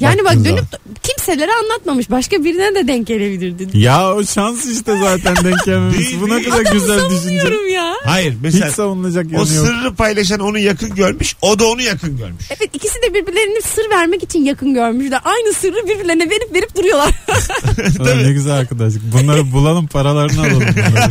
Yani 0.01 0.25
bak 0.25 0.35
dönüp 0.45 0.65
kimselere 1.03 1.51
anlatmamış. 1.53 2.11
Başka 2.11 2.45
birine 2.45 2.75
de 2.75 2.89
denk 2.89 3.07
gelebilirdin. 3.07 3.71
Ya 3.75 4.15
o 4.15 4.25
şans 4.25 4.67
işte 4.67 4.99
zaten 5.03 5.37
denk 5.45 5.65
gelmemiz. 5.65 5.99
Değil, 5.99 6.17
Bu 6.21 6.29
ne 6.29 6.37
değil. 6.37 6.51
kadar 6.51 6.73
güzel 6.73 7.11
düşünce. 7.11 7.73
Ya. 7.73 7.95
Hayır 8.05 8.31
Hiç 8.33 8.39
mesela 8.43 8.71
savunulacak 8.71 9.27
o 9.27 9.29
yanı 9.29 9.39
yok. 9.39 9.67
sırrı 9.67 9.95
paylaşan 9.95 10.41
onu 10.41 10.59
yakın 10.59 10.95
görmüş 10.95 11.37
o 11.43 11.59
da 11.59 11.67
onu 11.67 11.83
yakın 11.83 12.17
görmüş. 12.17 12.45
Evet 12.51 12.71
ikisi 12.75 12.95
de 13.03 13.15
birbirlerini 13.15 13.63
sır 13.63 13.91
vermek 13.91 14.23
için 14.23 14.45
yakın 14.45 14.75
görmüşler. 14.75 15.21
Aynı 15.25 15.53
sırrı 15.55 15.87
birbirlerine 15.89 16.31
verip 16.31 16.55
verip 16.55 16.77
duruyorlar. 16.77 17.15
Ne 18.25 18.33
güzel 18.33 18.53
arkadaşlık. 18.53 19.03
Bunları 19.13 19.53
bulalım 19.53 19.87
paralarını 19.87 20.41
alalım. 20.41 20.55
bunları. 20.61 21.11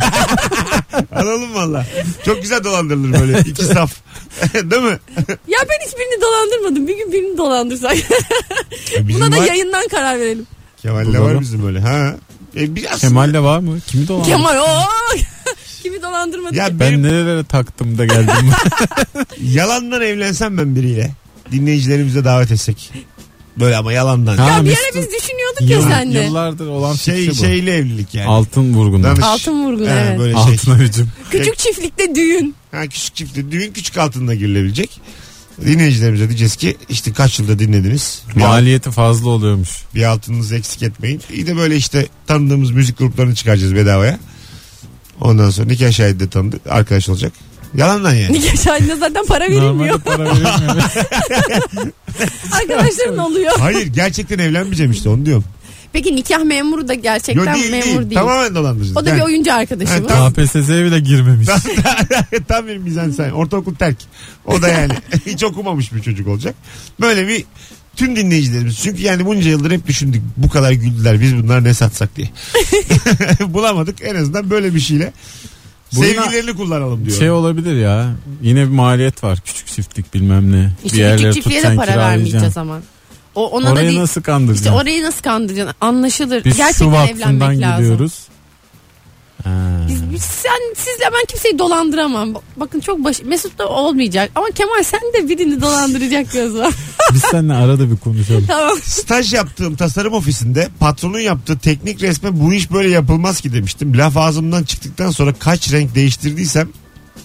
Alalım 1.12 1.54
valla. 1.54 1.86
Çok 2.24 2.42
güzel 2.42 2.64
dolandırılır 2.64 3.20
böyle 3.20 3.40
iki 3.50 3.64
saf. 3.64 3.92
Değil 4.54 4.82
mi? 4.82 4.98
ya 5.48 5.58
ben 5.68 5.86
hiçbirini 5.86 6.22
dolandırmadım. 6.22 6.88
Bir 6.88 6.96
gün 6.96 7.12
birini 7.12 7.38
dolandırsak. 7.38 7.96
E, 8.96 9.08
Bizim 9.08 9.20
Buna 9.20 9.32
da 9.32 9.40
var. 9.40 9.46
yayından 9.46 9.88
karar 9.88 10.20
verelim. 10.20 10.46
Kemal'le 10.82 11.06
var 11.06 11.14
Bulalım. 11.20 11.40
bizim 11.40 11.66
öyle. 11.66 11.80
Ha. 11.80 12.16
E, 12.56 12.74
bir 12.76 12.84
aslında- 12.84 13.00
Kemal'le 13.00 13.42
var 13.44 13.58
mı? 13.58 13.78
Kimi 13.86 14.08
dolandırdın? 14.08 14.32
Kemal 14.32 14.56
o 14.58 14.66
Kimi 15.82 16.02
dolandırmadı 16.02 16.56
Ya 16.56 16.66
ki? 16.66 16.72
Ben 16.72 16.80
benim 16.80 17.02
nerelere 17.02 17.44
taktım 17.44 17.98
da 17.98 18.04
geldim. 18.04 18.34
yalandan 19.42 20.02
evlensem 20.02 20.58
ben 20.58 20.76
biriyle 20.76 21.10
dinleyicilerimize 21.52 22.24
davet 22.24 22.50
etsek. 22.52 22.90
Böyle 23.60 23.76
ama 23.76 23.92
yalandan. 23.92 24.36
Ha, 24.36 24.50
Ya 24.50 24.64
bir 24.64 24.70
Mesut- 24.70 24.78
ara 24.96 25.02
biz 25.02 25.08
düşünüyorduk 25.22 25.60
ya 25.60 25.78
Yıl- 25.78 25.88
senle. 25.88 26.24
Yıllardır 26.24 26.66
olan 26.66 26.94
şey 26.94 27.30
bu. 27.30 27.34
şeyle 27.34 27.74
evlilik 27.74 28.14
yani. 28.14 28.26
Altın 28.28 28.74
vurgunu. 28.74 29.04
Danış- 29.04 29.24
Altın 29.24 29.64
vurgun, 29.66 29.86
He, 29.86 29.90
evet. 29.90 30.18
Böyle 30.18 30.32
şey. 30.34 30.42
Altına 30.42 30.78
hücum. 30.78 31.08
Küçük 31.30 31.58
çiftlikte 31.58 32.14
düğün. 32.14 32.54
Ha, 32.70 32.86
küçük 32.86 33.14
çiftli 33.14 33.52
düğün 33.52 33.72
küçük 33.72 33.96
altında 33.98 34.34
girilebilecek. 34.34 35.00
Dinleyicilerimize 35.66 36.28
diyeceğiz 36.28 36.56
ki 36.56 36.76
işte 36.88 37.12
kaç 37.12 37.38
yılda 37.38 37.58
dinlediniz. 37.58 38.22
Bir, 38.36 38.40
Maliyeti 38.40 38.90
fazla 38.90 39.28
oluyormuş. 39.30 39.70
bir 39.94 40.02
altınınızı 40.02 40.56
eksik 40.56 40.82
etmeyin. 40.82 41.20
İyi 41.32 41.46
de 41.46 41.56
böyle 41.56 41.76
işte 41.76 42.06
tanıdığımız 42.26 42.70
müzik 42.70 42.98
gruplarını 42.98 43.34
çıkaracağız 43.34 43.74
bedavaya. 43.74 44.18
Ondan 45.20 45.50
sonra 45.50 45.66
nikah 45.66 45.92
şahidi 45.92 46.20
de 46.20 46.28
tanıdık. 46.28 46.66
Arkadaş 46.66 47.08
olacak. 47.08 47.32
Yalandan 47.76 48.14
yani. 48.14 48.32
Nikah 48.32 48.64
şahidine 48.64 48.96
zaten 48.96 49.26
para 49.26 49.44
verilmiyor. 49.44 49.68
Normalde 49.74 49.98
para 49.98 50.24
verilmiyor. 50.24 50.82
Arkadaşların 52.52 53.18
oluyor. 53.18 53.52
Hayır 53.58 53.86
gerçekten 53.86 54.38
evlenmeyeceğim 54.38 54.92
işte 54.92 55.08
onu 55.08 55.26
diyorum. 55.26 55.44
Peki 55.92 56.16
nikah 56.16 56.44
memuru 56.44 56.88
da 56.88 56.94
Yo, 56.94 57.02
gerçekten 57.02 57.54
değil, 57.54 57.70
memur 57.70 57.84
değil. 57.84 57.96
değil. 57.96 58.14
Tamamen 58.14 58.54
dolandırıcı. 58.54 58.92
O 58.92 58.96
da 58.96 59.04
bir 59.06 59.10
Yani- 59.10 59.24
oyuncu 59.24 59.54
arkadaşımız. 59.54 60.10
Ha, 60.10 60.14
tamam. 60.14 60.32
KPSS'ye 60.32 60.84
bile 60.84 61.00
girmemiş. 61.00 61.46
tam, 61.82 62.42
tam 62.48 62.66
bir 62.66 62.76
mizansen. 62.76 63.30
Ortaokul 63.30 63.74
terk. 63.74 63.96
O 64.46 64.62
da 64.62 64.68
yani 64.68 64.92
hiç 65.26 65.44
okumamış 65.44 65.92
bir 65.92 66.02
çocuk 66.02 66.28
olacak. 66.28 66.54
Böyle 67.00 67.28
bir 67.28 67.44
tüm 67.96 68.16
dinleyicilerimiz. 68.16 68.78
Çünkü 68.78 69.02
yani 69.02 69.26
bunca 69.26 69.50
yıldır 69.50 69.70
hep 69.70 69.86
düşündük 69.86 70.22
bu 70.36 70.48
kadar 70.48 70.72
güldüler 70.72 71.20
biz 71.20 71.36
bunlar 71.42 71.64
ne 71.64 71.74
satsak 71.74 72.16
diye. 72.16 72.28
Bulamadık 73.40 73.96
en 74.02 74.14
azından 74.14 74.50
böyle 74.50 74.74
bir 74.74 74.80
şeyle 74.80 75.12
Buna- 75.96 76.04
sevgilerini 76.04 76.56
kullanalım 76.56 77.06
diyor. 77.06 77.18
Şey 77.18 77.30
olabilir 77.30 77.76
ya. 77.80 78.10
Yine 78.42 78.60
bir 78.66 78.70
maliyet 78.72 79.24
var. 79.24 79.38
Küçük 79.44 79.66
çiftlik 79.66 80.14
bilmem 80.14 80.52
ne. 80.52 80.70
İşte 80.84 80.96
bir 80.98 81.02
yerlere 81.02 81.16
küçük 81.28 81.34
çiftliğe 81.34 81.56
de 81.58 81.62
tutacaksın 81.62 81.76
para 81.76 81.86
kiralayacaksın. 81.92 82.24
vermeyeceğiz 82.24 82.56
ama. 82.56 82.80
O, 83.34 83.46
ona 83.50 83.66
da 83.66 83.72
Orayı 83.72 83.88
değil. 83.88 84.00
nasıl 84.00 84.22
kandıracaksın? 84.22 84.64
İşte 84.72 84.76
orayı 84.82 85.02
nasıl 85.02 85.22
kandıracaksın? 85.22 85.74
Anlaşılır. 85.80 86.44
Biz 86.44 86.56
Gerçekten 86.56 86.86
su 86.86 86.92
vakfından 86.92 87.34
evlenmek 87.36 87.60
lazım. 87.62 87.82
gidiyoruz. 87.84 88.18
Biz, 89.88 90.10
biz- 90.12 90.22
sen 90.22 90.74
sizle 90.76 91.04
ben 91.12 91.24
kimseyi 91.28 91.58
dolandıramam. 91.58 92.34
Bak- 92.34 92.42
Bakın 92.56 92.80
çok 92.80 93.04
baş 93.04 93.22
Mesut 93.22 93.58
da 93.58 93.68
olmayacak. 93.68 94.30
Ama 94.34 94.46
Kemal 94.54 94.82
sen 94.82 95.00
de 95.14 95.28
birini 95.28 95.60
dolandıracak 95.60 96.32
göz 96.32 96.54
var. 96.58 96.74
Biz 97.14 97.22
seninle 97.30 97.54
arada 97.54 97.90
bir 97.90 97.96
konuşalım. 97.96 98.44
tamam. 98.48 98.76
Staj 98.84 99.32
yaptığım 99.32 99.76
tasarım 99.76 100.12
ofisinde 100.12 100.68
patronun 100.80 101.18
yaptığı 101.20 101.58
teknik 101.58 102.02
resme 102.02 102.40
bu 102.40 102.54
iş 102.54 102.70
böyle 102.72 102.88
yapılmaz 102.90 103.40
ki 103.40 103.52
demiştim. 103.52 103.98
Laf 103.98 104.16
ağzımdan 104.16 104.64
çıktıktan 104.64 105.10
sonra 105.10 105.32
kaç 105.34 105.72
renk 105.72 105.94
değiştirdiysem 105.94 106.68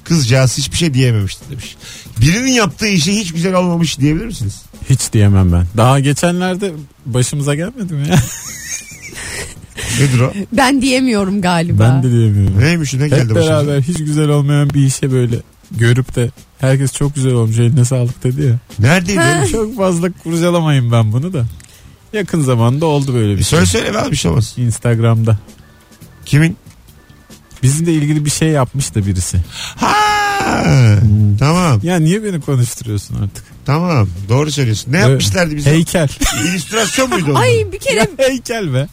kızcağız 0.04 0.58
hiçbir 0.58 0.78
şey 0.78 0.94
diyememişti 0.94 1.42
demiş. 1.52 1.76
Birinin 2.22 2.52
yaptığı 2.52 2.88
işi 2.88 3.14
hiç 3.20 3.34
güzel 3.34 3.54
olmamış 3.54 4.00
diyebilir 4.00 4.26
misiniz? 4.26 4.62
Hiç 4.90 5.14
diyemem 5.14 5.54
ben. 5.54 5.66
Daha 5.78 6.00
geçenlerde 6.00 6.72
başımıza 7.06 7.56
gelmedi 7.56 7.94
mi 7.94 8.08
ya? 8.10 8.16
Nedir 10.00 10.20
o? 10.20 10.34
Ben 10.52 10.82
diyemiyorum 10.82 11.42
galiba. 11.42 11.84
ben 11.84 12.04
de 12.04 12.12
diyemiyorum. 12.12 12.60
Neymiş 12.60 12.94
ne 12.94 13.08
geldi 13.08 13.30
Hep 13.30 13.36
beraber 13.36 13.82
hiç 13.82 13.98
güzel 13.98 14.30
olmayan 14.30 14.70
bir 14.70 14.86
işe 14.86 15.12
böyle 15.12 15.36
görüp 15.72 16.16
de 16.16 16.30
herkes 16.60 16.94
çok 16.94 17.16
güzel 17.16 17.34
olmuş 17.34 17.58
eline 17.60 17.86
sağlık 17.86 18.24
dedi 18.24 18.42
ya. 18.44 18.56
Neredeydi? 18.80 19.20
Ha. 19.20 19.46
Çok 19.52 19.78
fazla 19.78 20.10
kurcalamayın 20.24 20.92
ben 20.92 21.12
bunu 21.12 21.34
da. 21.34 21.46
Yakın 22.14 22.42
zamanda 22.42 22.86
oldu 22.86 23.14
böyle 23.14 23.34
bir 23.34 23.38
Bir 23.40 23.44
şey. 23.44 23.50
söyle 23.60 23.66
söyle 23.66 23.92
ben 23.96 24.12
bir 24.12 24.16
şey 24.16 24.32
olmaz. 24.32 24.54
Instagram'da. 24.58 25.38
Kimin? 26.26 26.58
Bizimle 27.64 27.94
ilgili 27.94 28.26
bir 28.26 28.30
şey 28.30 28.50
yapmış 28.50 28.96
da 28.96 29.06
birisi. 29.06 29.38
Ha 29.76 29.94
Ha, 30.44 30.98
tamam 31.40 31.80
Ya 31.84 32.00
niye 32.00 32.24
beni 32.24 32.42
konuşturuyorsun 32.42 33.16
artık? 33.24 33.44
tamam 33.66 34.08
doğru 34.30 34.52
söylüyorsun. 34.52 34.92
Ne 34.92 34.98
yapmışlardı 34.98 35.56
bize? 35.56 35.70
Heykel. 35.72 36.08
İllüstrasyon 36.44 37.10
muydu 37.10 37.32
o? 37.34 37.38
Ay 37.38 37.66
bir 37.72 37.80
kere 37.80 38.00
ya 38.00 38.08
heykel 38.18 38.74
be. 38.74 38.88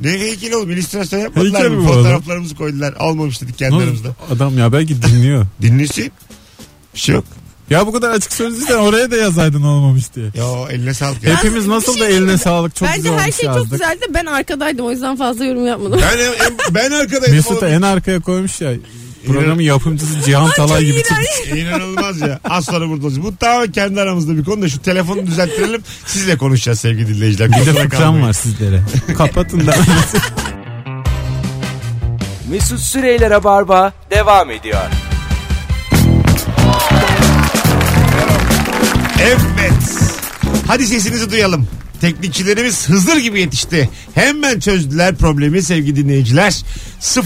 Ne 0.00 0.10
heykeli 0.10 0.56
oğlum 0.56 0.70
illüstrasyon 0.70 1.20
yapmadılar 1.20 1.62
Heykel 1.62 1.76
mı? 1.76 1.82
mi 1.82 1.88
bu 1.88 1.92
adam? 1.92 2.02
Fotoğraflarımızı 2.02 2.54
koydular. 2.54 2.94
Almamış 2.98 3.42
dedik 3.42 3.58
kendi 3.58 3.76
aramızda. 3.76 4.08
Adam 4.30 4.58
ya 4.58 4.72
belki 4.72 5.02
dinliyor. 5.02 5.46
Dinliyorsun. 5.62 6.04
Bir 6.94 7.00
şey 7.00 7.14
yok. 7.14 7.24
Ya 7.70 7.86
bu 7.86 7.92
kadar 7.92 8.10
açık 8.10 8.32
sözlüysen 8.32 8.78
oraya 8.78 9.10
da 9.10 9.16
yazaydın 9.16 9.62
olmamış 9.62 10.14
diye. 10.14 10.26
Ya 10.34 10.44
eline 10.70 10.94
sağlık 10.94 11.22
ya. 11.22 11.36
Hepimiz 11.38 11.64
bir 11.64 11.70
nasıl 11.70 11.92
şey 11.92 12.02
da 12.02 12.08
eline 12.08 12.32
mi? 12.32 12.38
sağlık 12.38 12.76
çok 12.76 12.88
bence 12.88 12.96
güzel 12.98 13.12
her 13.18 13.22
olmuş 13.22 13.36
şey 13.36 13.46
çok 13.46 13.56
yazdık. 13.56 13.70
güzeldi. 13.72 14.00
Ben 14.14 14.26
arkadaydım 14.26 14.86
o 14.86 14.90
yüzden 14.90 15.16
fazla 15.16 15.44
yorum 15.44 15.66
yapmadım. 15.66 16.00
Ben, 16.02 16.18
en- 16.18 16.74
ben 16.74 16.90
arkadayım. 16.90 17.36
Mesut'u 17.36 17.56
oğlum. 17.58 17.68
en 17.68 17.82
arkaya 17.82 18.20
koymuş 18.20 18.60
ya. 18.60 18.72
Programın 19.26 19.62
yapımcısı 19.62 20.22
Cihan 20.22 20.50
Talay 20.50 20.84
gibi 20.84 21.02
çıktı. 21.02 21.56
İnanılmaz 21.56 22.20
ya. 22.20 22.40
Az 22.50 22.64
sonra 22.64 22.88
burada 22.88 23.06
olacağız. 23.06 23.22
Bu 23.22 23.36
tamamen 23.36 23.72
kendi 23.72 24.00
aramızda 24.00 24.36
bir 24.36 24.44
konu 24.44 24.62
da 24.62 24.68
şu 24.68 24.82
telefonu 24.82 25.26
düzelttirelim. 25.26 25.82
Sizle 26.06 26.36
konuşacağız 26.36 26.80
sevgili 26.80 27.14
dinleyiciler. 27.16 27.50
Bir 27.50 27.66
de 27.66 27.72
fıkram 27.82 28.22
var 28.22 28.32
sizlere. 28.32 28.82
Kapatın 29.18 29.66
da. 29.66 29.74
Mesut 32.50 32.80
Süreyler'e 32.80 33.44
barba 33.44 33.92
devam 34.10 34.50
ediyor. 34.50 34.80
Evet. 39.22 40.10
Hadi 40.66 40.86
sesinizi 40.86 41.30
duyalım. 41.30 41.66
Teknikçilerimiz 42.00 42.88
Hızır 42.88 43.16
gibi 43.16 43.40
yetişti. 43.40 43.90
Hemen 44.14 44.60
çözdüler 44.60 45.14
problemi 45.14 45.62
sevgili 45.62 45.96
dinleyiciler. 45.96 46.62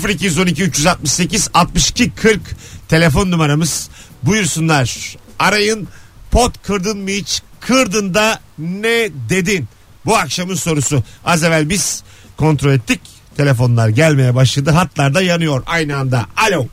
0212 0.09 0.63
368 0.63 1.49
62 1.55 2.11
40 2.11 2.41
telefon 2.89 3.31
numaramız. 3.31 3.89
Buyursunlar. 4.23 5.17
Arayın. 5.39 5.89
Pot 6.31 6.63
kırdın 6.63 6.99
mı 6.99 7.11
hiç? 7.11 7.43
Kırdın 7.61 8.15
da 8.15 8.41
ne 8.59 9.11
dedin? 9.29 9.67
Bu 10.07 10.17
akşamın 10.17 10.55
sorusu. 10.55 11.03
Az 11.25 11.45
evvel 11.45 11.69
biz 11.69 12.03
kontrol 12.37 12.73
ettik. 12.73 13.01
Telefonlar 13.37 13.89
gelmeye 13.89 14.35
başladı. 14.35 14.71
Hatlar 14.71 15.15
da 15.15 15.23
yanıyor 15.23 15.63
aynı 15.67 15.97
anda. 15.97 16.27
Alo. 16.37 16.67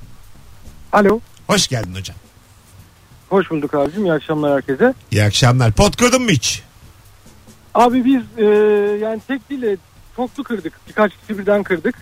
Alo. 0.94 1.20
Hoş 1.48 1.68
geldin 1.68 1.96
hocam. 1.96 2.18
Hoş 3.30 3.50
bulduk 3.52 3.74
abicim. 3.74 4.06
İyi 4.06 4.14
akşamlar 4.14 4.54
herkese. 4.54 4.94
İyi 5.12 5.24
akşamlar. 5.24 5.72
Pot 5.72 5.96
kırdın 5.96 6.22
mı 6.22 6.32
hiç? 6.32 6.62
Abi 7.74 8.06
biz 8.06 8.22
e, 8.38 8.46
yani 9.02 9.22
tek 9.28 9.50
değil 9.50 9.62
de 9.62 9.78
çoklu 10.16 10.44
kırdık. 10.44 10.74
Birkaç 10.88 11.12
kişi 11.18 11.40
birden 11.40 11.64
kırdık. 11.64 11.96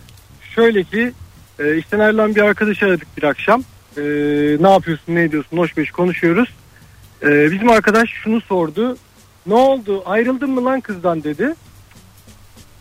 Şöyle 0.56 0.84
ki 0.84 1.12
e, 1.60 1.78
işten 1.78 2.00
ayrılan 2.00 2.36
bir 2.36 2.42
arkadaşı 2.42 2.86
aradık 2.86 3.18
bir 3.18 3.24
akşam. 3.24 3.64
E, 3.98 4.02
ne 4.60 4.70
yapıyorsun 4.70 5.16
ne 5.16 5.24
ediyorsun 5.24 5.58
hoş 5.58 5.78
beş 5.78 5.92
konuşuyoruz. 5.92 6.50
E, 7.24 7.52
bizim 7.52 7.70
arkadaş 7.70 8.10
şunu 8.24 8.42
sordu. 8.42 8.98
Ne 9.48 9.54
oldu 9.54 10.04
ayrıldın 10.06 10.50
mı 10.50 10.66
lan 10.66 10.82
kızdan 10.82 11.24
dedi. 11.24 11.56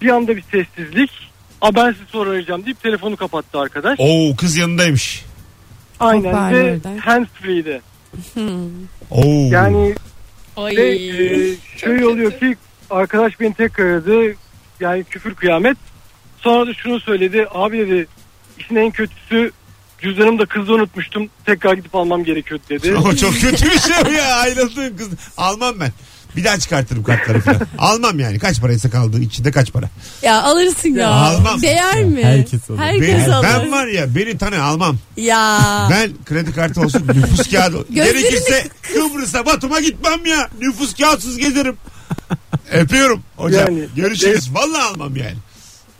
Bir 0.02 0.08
anda 0.08 0.36
bir 0.36 0.42
sessizlik. 0.42 1.10
A 1.60 1.74
ben 1.74 1.92
sizi 1.92 2.04
sonra 2.06 2.30
arayacağım 2.30 2.64
deyip 2.64 2.82
telefonu 2.82 3.16
kapattı 3.16 3.58
arkadaş. 3.58 4.00
Oo 4.00 4.36
kız 4.36 4.56
yanındaymış. 4.56 5.24
Aynen 6.00 6.24
ve 6.24 6.28
Hoparlörden. 6.28 6.98
hands 6.98 7.28
free'de. 7.28 7.80
Oo. 9.10 9.48
Yani 9.50 9.94
Ay. 10.56 10.76
Ve 10.76 10.88
e, 10.94 11.56
şöyle 11.76 12.06
oluyor 12.06 12.32
ki 12.32 12.56
arkadaş 12.90 13.40
beni 13.40 13.54
tekrar 13.54 13.84
aradı. 13.84 14.34
Yani 14.80 15.04
küfür 15.04 15.34
kıyamet. 15.34 15.76
Sonra 16.38 16.66
da 16.66 16.74
şunu 16.74 17.00
söyledi. 17.00 17.46
Abi 17.54 17.78
dedi 17.78 18.06
işin 18.58 18.76
en 18.76 18.90
kötüsü 18.90 19.50
cüzdanımı 20.02 20.38
da 20.38 20.46
kızda 20.46 20.72
unutmuştum. 20.72 21.28
Tekrar 21.46 21.74
gidip 21.74 21.94
almam 21.94 22.24
gerekiyor 22.24 22.60
dedi. 22.70 22.94
O 22.96 23.16
çok 23.16 23.34
kötü 23.40 23.66
bir 23.70 23.78
şey 23.78 23.96
bu 24.06 24.12
ya 24.12 24.34
ayrıldığın 24.36 24.96
kız. 24.96 25.08
Almam 25.36 25.74
ben. 25.80 25.92
Bir 26.36 26.44
daha 26.44 26.58
çıkartırım 26.58 27.02
kartları 27.04 27.40
falan. 27.40 27.60
Almam 27.78 28.20
yani. 28.20 28.38
Kaç 28.38 28.60
paraysa 28.60 28.90
kaldığı 28.90 29.20
içinde 29.20 29.50
kaç 29.50 29.72
para. 29.72 29.88
Ya 30.22 30.42
alırsın 30.42 30.88
ya. 30.88 31.08
Almam. 31.10 31.62
Değer 31.62 32.04
mi? 32.04 32.24
Herkes 32.24 32.70
alır. 32.70 32.78
Herkes 32.78 33.26
Ben, 33.26 33.30
alır. 33.30 33.46
ben 33.52 33.72
var 33.72 33.86
ya 33.86 34.14
beni 34.14 34.38
tanı 34.38 34.62
almam. 34.62 34.96
Ya. 35.16 35.60
Ben 35.90 36.10
kredi 36.24 36.52
kartı 36.54 36.80
olsun 36.80 37.06
nüfus 37.14 37.50
kağıdı. 37.50 37.76
Gözlerini- 37.90 37.94
Gerekirse 38.22 38.68
Kıbrıs'a 38.82 39.46
Batum'a 39.46 39.80
gitmem 39.80 40.26
ya. 40.26 40.48
Nüfus 40.60 40.94
kağıtsız 40.94 41.36
gezerim. 41.38 41.76
Öpüyorum 42.72 43.22
hocam. 43.36 43.60
Yani- 43.76 43.88
Görüşürüz. 43.96 44.54
Vallahi 44.54 44.82
almam 44.82 45.16
yani. 45.16 45.36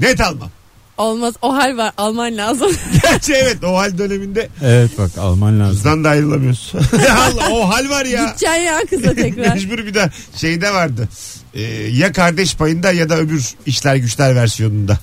Net 0.00 0.20
almam. 0.20 0.50
Olmaz 0.98 1.34
o 1.42 1.54
hal 1.54 1.76
var 1.76 1.92
alman 1.96 2.36
lazım. 2.36 2.70
Gerçi 3.02 3.32
evet 3.34 3.64
o 3.64 3.76
hal 3.76 3.98
döneminde 3.98 4.48
evet 4.62 4.90
bak 4.98 5.10
Alman 5.18 5.60
lazım. 5.60 5.74
kızdan 5.74 6.04
da 6.04 6.08
ayrılamıyoruz. 6.08 6.72
Allah, 7.10 7.50
o 7.50 7.68
hal 7.68 7.88
var 7.90 8.04
ya. 8.04 8.24
Gideceksin 8.24 8.60
ya 8.60 8.78
kıza 8.90 9.14
tekrar. 9.14 9.54
Mecbur 9.54 9.78
bir 9.78 9.94
de 9.94 10.10
şeyde 10.36 10.70
vardı. 10.74 11.08
Ee, 11.54 11.62
ya 11.92 12.12
kardeş 12.12 12.54
payında 12.56 12.92
ya 12.92 13.08
da 13.08 13.16
öbür 13.18 13.54
işler 13.66 13.96
güçler 13.96 14.36
versiyonunda. 14.36 14.98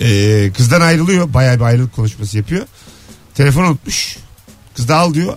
Ee, 0.00 0.50
kızdan 0.56 0.80
ayrılıyor. 0.80 1.34
Bayağı 1.34 1.56
bir 1.56 1.64
ayrılık 1.64 1.96
konuşması 1.96 2.36
yapıyor. 2.36 2.66
Telefon 3.34 3.62
unutmuş. 3.64 4.16
Kız 4.76 4.88
da 4.88 4.96
al 4.96 5.14
diyor. 5.14 5.36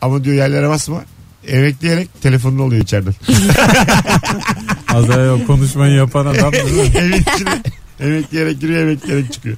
Ama 0.00 0.24
diyor 0.24 0.36
yerlere 0.36 0.68
basma. 0.68 1.04
Emekleyerek 1.48 2.22
telefonun 2.22 2.58
oluyor 2.58 2.82
içeriden. 2.82 3.14
Az 4.94 5.04
evvel 5.10 5.28
o 5.30 5.46
konuşmayı 5.46 5.94
yapan 5.94 6.26
adam 6.26 6.52
değil 6.52 6.64
mi? 6.74 6.80
Evin 6.98 7.12
içine 7.36 7.62
emekleyerek 8.00 8.60
giriyor 8.60 8.82
emekleyerek 8.82 9.32
çıkıyor. 9.32 9.56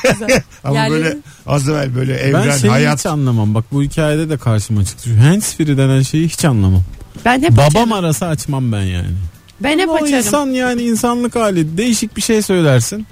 Ama 0.64 0.76
Yerleri- 0.78 0.90
böyle 0.90 1.16
az 1.46 1.68
evvel 1.68 1.94
böyle 1.96 2.14
Ben 2.14 2.28
evren 2.28 2.56
şeyi 2.58 2.70
hayat 2.70 2.98
hiç 2.98 3.06
anlamam. 3.06 3.54
Bak 3.54 3.64
bu 3.72 3.82
hikayede 3.82 4.30
de 4.30 4.36
karşıma 4.38 4.84
çıktı. 4.84 5.08
Şu 5.08 5.20
hands 5.24 5.54
free 5.56 5.76
denen 5.76 6.02
şeyi 6.02 6.28
hiç 6.28 6.44
anlamam. 6.44 6.82
Ben 7.24 7.42
hep 7.42 7.52
Babam 7.52 7.66
açarım. 7.68 7.92
arasa 7.92 8.26
açmam 8.26 8.72
ben 8.72 8.82
yani. 8.82 9.06
Ben 9.60 9.78
hep 9.78 9.88
Ama 9.88 9.92
o 9.92 9.96
açarım. 10.04 10.14
insan 10.18 10.46
yani 10.46 10.82
insanlık 10.82 11.36
hali. 11.36 11.78
Değişik 11.78 12.16
bir 12.16 12.22
şey 12.22 12.42
söylersin. 12.42 13.06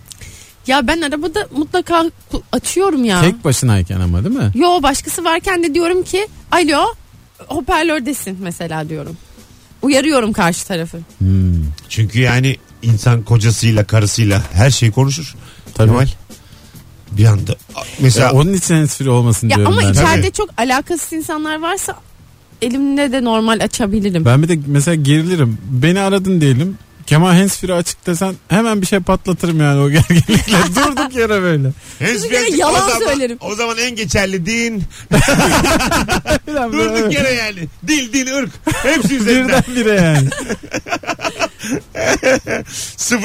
Ya 0.66 0.86
ben 0.86 1.00
arabada 1.00 1.48
mutlaka 1.56 2.00
ku- 2.32 2.42
açıyorum 2.52 3.04
ya. 3.04 3.20
Tek 3.20 3.44
başınayken 3.44 4.00
ama 4.00 4.24
değil 4.24 4.36
mi? 4.36 4.50
Yo 4.54 4.82
başkası 4.82 5.24
varken 5.24 5.62
de 5.62 5.74
diyorum 5.74 6.02
ki 6.02 6.28
alo 6.50 6.84
hoparlördesin 7.46 8.38
mesela 8.40 8.88
diyorum. 8.88 9.16
Uyarıyorum 9.82 10.32
karşı 10.32 10.66
tarafı. 10.66 10.98
Hmm. 11.18 11.54
Çünkü 11.88 12.20
yani 12.20 12.56
insan 12.82 13.22
kocasıyla 13.22 13.84
karısıyla 13.84 14.42
her 14.52 14.70
şeyi 14.70 14.92
konuşur. 14.92 15.34
Tabii. 15.74 15.88
Kemal. 15.90 16.06
Bir 17.12 17.24
anda 17.24 17.56
mesela 18.00 18.26
Ya 18.26 18.32
onun 18.32 18.52
için 18.52 18.86
free 18.86 19.10
olmasın 19.10 19.48
Ya 19.48 19.56
diyorum 19.56 19.72
ama 19.72 19.82
ben. 19.82 19.92
içeride 19.92 20.20
Tabii. 20.22 20.32
çok 20.32 20.50
alakasız 20.58 21.12
insanlar 21.12 21.60
varsa 21.60 21.96
elimde 22.62 23.12
de 23.12 23.24
normal 23.24 23.60
açabilirim. 23.64 24.24
Ben 24.24 24.42
bir 24.42 24.48
de 24.48 24.58
mesela 24.66 24.94
gerilirim. 24.94 25.58
Beni 25.70 26.00
aradın 26.00 26.40
diyelim. 26.40 26.78
Kemal 27.06 27.48
free 27.48 27.72
açık 27.74 28.06
desen 28.06 28.34
hemen 28.48 28.82
bir 28.82 28.86
şey 28.86 29.00
patlatırım 29.00 29.60
yani 29.60 29.80
o 29.80 29.90
gerginlikle. 29.90 30.56
Durduk 30.76 31.14
yere 31.16 31.42
böyle. 31.42 31.70
Henüz 31.98 32.28
kere 32.28 32.46
bir- 32.46 32.52
yalan 32.58 32.74
o 32.74 32.90
zaman, 32.90 32.98
söylerim. 33.06 33.38
O 33.40 33.54
zaman 33.54 33.76
en 33.78 33.96
geçerli 33.96 34.46
din. 34.46 34.82
Birden 36.46 36.72
Durduk 36.72 37.12
yere 37.12 37.30
yani. 37.32 37.68
Dil, 37.86 38.12
din, 38.12 38.26
ırk. 38.26 38.50
Hepsi 38.82 39.16
üzerinden. 39.16 39.62
Birdenbire 39.68 39.94
yani. 39.94 40.28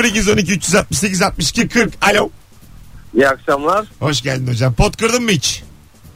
0212 0.04 0.52
368 0.54 1.22
62 1.22 1.68
40. 1.68 1.94
Alo. 2.02 2.30
İyi 3.16 3.28
akşamlar. 3.30 3.86
Hoş 4.00 4.22
geldin 4.22 4.48
hocam. 4.48 4.74
Pot 4.74 4.98
kırdın 4.98 5.24
mı 5.24 5.32
hiç? 5.32 5.64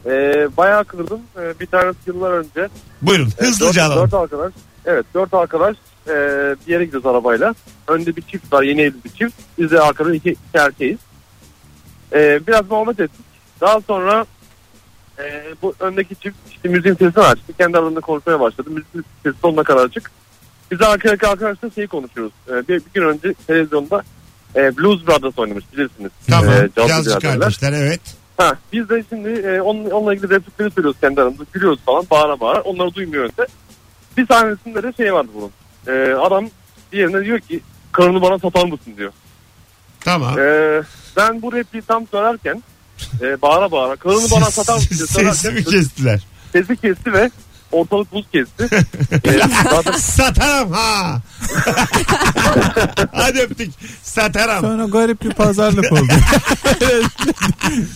Ee, 0.06 0.10
bayağı 0.58 0.86
kırdım. 0.86 1.19
Ee, 1.39 1.60
bir 1.60 1.65
tanesi 1.65 1.97
yıllar 2.08 2.32
önce. 2.32 2.69
Buyurun 3.01 3.34
Ee, 3.41 3.45
hızlıca 3.45 3.82
dört, 3.84 3.91
alalım. 3.91 4.04
dört 4.12 4.13
arkadaş. 4.13 4.54
Evet 4.86 5.06
dört 5.13 5.34
arkadaş 5.34 5.75
ee, 6.08 6.56
bir 6.68 6.72
yere 6.72 6.86
gidiyoruz 6.86 7.06
arabayla. 7.06 7.56
Önde 7.88 8.15
bir 8.15 8.22
çift 8.22 8.54
var 8.54 8.63
yeni 8.63 8.82
evli 8.82 9.04
bir 9.06 9.10
çift. 9.10 9.36
Biz 9.58 9.72
de 9.72 9.80
arkada 9.80 10.15
iki, 10.15 10.32
iki 10.32 10.58
erkeğiz. 10.58 11.00
Ee, 12.13 12.39
biraz 12.48 12.70
muhabbet 12.70 13.00
ettik. 13.00 13.26
Daha 13.62 13.82
sonra 13.82 14.26
ee, 15.20 15.44
bu 15.62 15.74
öndeki 15.80 16.15
çift 16.15 16.38
işte 16.52 16.70
müziğin 16.70 16.96
sesini 16.96 17.24
açtı. 17.24 17.54
Kendi 17.58 17.78
aralarında 17.78 18.00
konuşmaya 18.00 18.39
başladı. 18.39 18.70
Müziğin 18.70 19.06
sesi 19.24 19.36
sonuna 19.41 19.63
kadar 19.63 19.86
açık. 19.86 20.12
Biz 20.72 20.80
de 20.80 20.86
arkadaki 20.86 21.28
arkadaşlar 21.28 21.70
şeyi 21.76 21.88
konuşuyoruz. 21.88 22.34
Ee, 22.50 22.68
bir, 22.68 22.68
bir 22.68 22.91
gün 22.94 23.04
önce 23.04 23.34
televizyonda 23.48 24.04
ee, 24.56 24.78
Blues 24.78 25.08
Brothers 25.08 25.39
oynamış 25.39 25.63
bilirsiniz. 25.74 26.12
Tamam. 26.30 26.54
Ee, 26.54 26.70
cazcı 26.88 27.20
kardeşler 27.20 27.74
evet. 27.74 28.02
Ha, 28.38 28.58
biz 28.74 28.89
de 28.89 29.04
şimdi 29.10 29.30
e, 29.30 29.62
onun, 29.62 29.89
onunla 29.89 30.13
ilgili 30.13 30.30
replikleri 30.30 30.72
söylüyoruz 30.72 31.00
kendi 31.02 31.22
aramızda. 31.22 31.44
Gülüyoruz 31.54 31.80
falan 31.86 32.06
bağıra 32.12 32.39
bağıra. 32.39 32.62
Onları 32.62 32.94
duymuyor 32.94 33.24
önce. 33.24 33.48
Bir 34.18 34.28
sahnesinde 34.28 34.84
de 34.84 34.94
şey 34.98 35.13
vardı 35.13 35.30
bunun. 35.36 35.52
E, 35.88 36.13
adam 36.13 36.50
diğerine 36.91 37.26
diyor 37.26 37.39
ki 37.39 37.60
karını 37.91 38.21
bana 38.21 38.39
satar 38.39 38.63
mısın 38.65 38.93
diyor. 38.98 39.12
Tamam. 40.00 40.39
E, 40.39 40.82
ben 41.17 41.41
bu 41.41 41.54
repliği 41.54 41.82
tam 41.82 42.08
söylerken 42.08 42.63
e, 43.21 43.42
bağıra 43.42 43.71
bağıra 43.71 43.96
karını 43.96 44.31
bana 44.31 44.52
satar 44.52 44.75
mısın 44.75 44.90
diye 44.98 45.08
Sesimi 45.08 45.33
söylerken 45.36 45.71
kestiler. 45.71 46.25
sesi 46.54 46.77
kesti 46.77 47.13
ve 47.13 47.31
ortalık 47.72 48.12
buz 48.13 48.26
kesti. 48.32 48.76
Ee, 49.26 49.42
zaten 49.72 49.92
Satarım 49.98 50.72
ha. 50.72 51.22
Hadi 53.12 53.40
öptük. 53.40 53.72
Satarım. 54.04 54.62
Sonra 54.62 54.86
garip 54.86 55.24
bir 55.24 55.30
pazarlık 55.30 55.92
oldu. 55.92 56.02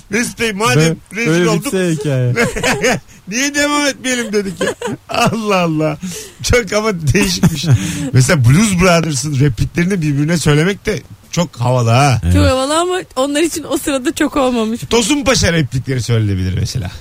Mesut 0.09 0.39
Bey 0.39 0.53
madem 0.53 0.97
rezil 1.15 1.45
olduk 1.45 1.65
bitse 1.65 1.91
hikaye. 1.91 2.33
niye 3.27 3.55
devam 3.55 3.85
etmeyelim 3.85 4.33
dedik 4.33 4.61
ya. 4.61 4.73
Allah 5.09 5.57
Allah. 5.57 5.97
Çok 6.43 6.73
ama 6.73 6.89
değişikmiş. 7.13 7.65
Mesela 8.13 8.45
Blues 8.45 8.81
Brothers'ın 8.81 9.39
repliklerini 9.39 10.01
birbirine 10.01 10.37
söylemek 10.37 10.85
de 10.85 11.01
çok 11.31 11.55
havalı 11.55 11.89
ha. 11.89 12.21
Çok 12.33 12.45
havalı 12.45 12.77
ama 12.79 13.01
onlar 13.15 13.41
için 13.41 13.65
o 13.69 13.77
sırada 13.77 14.13
çok 14.15 14.37
olmamış. 14.37 14.81
Tosun 14.89 15.23
Paşa 15.23 15.53
replikleri 15.53 16.01
söylenebilir 16.03 16.53
mesela. 16.59 16.91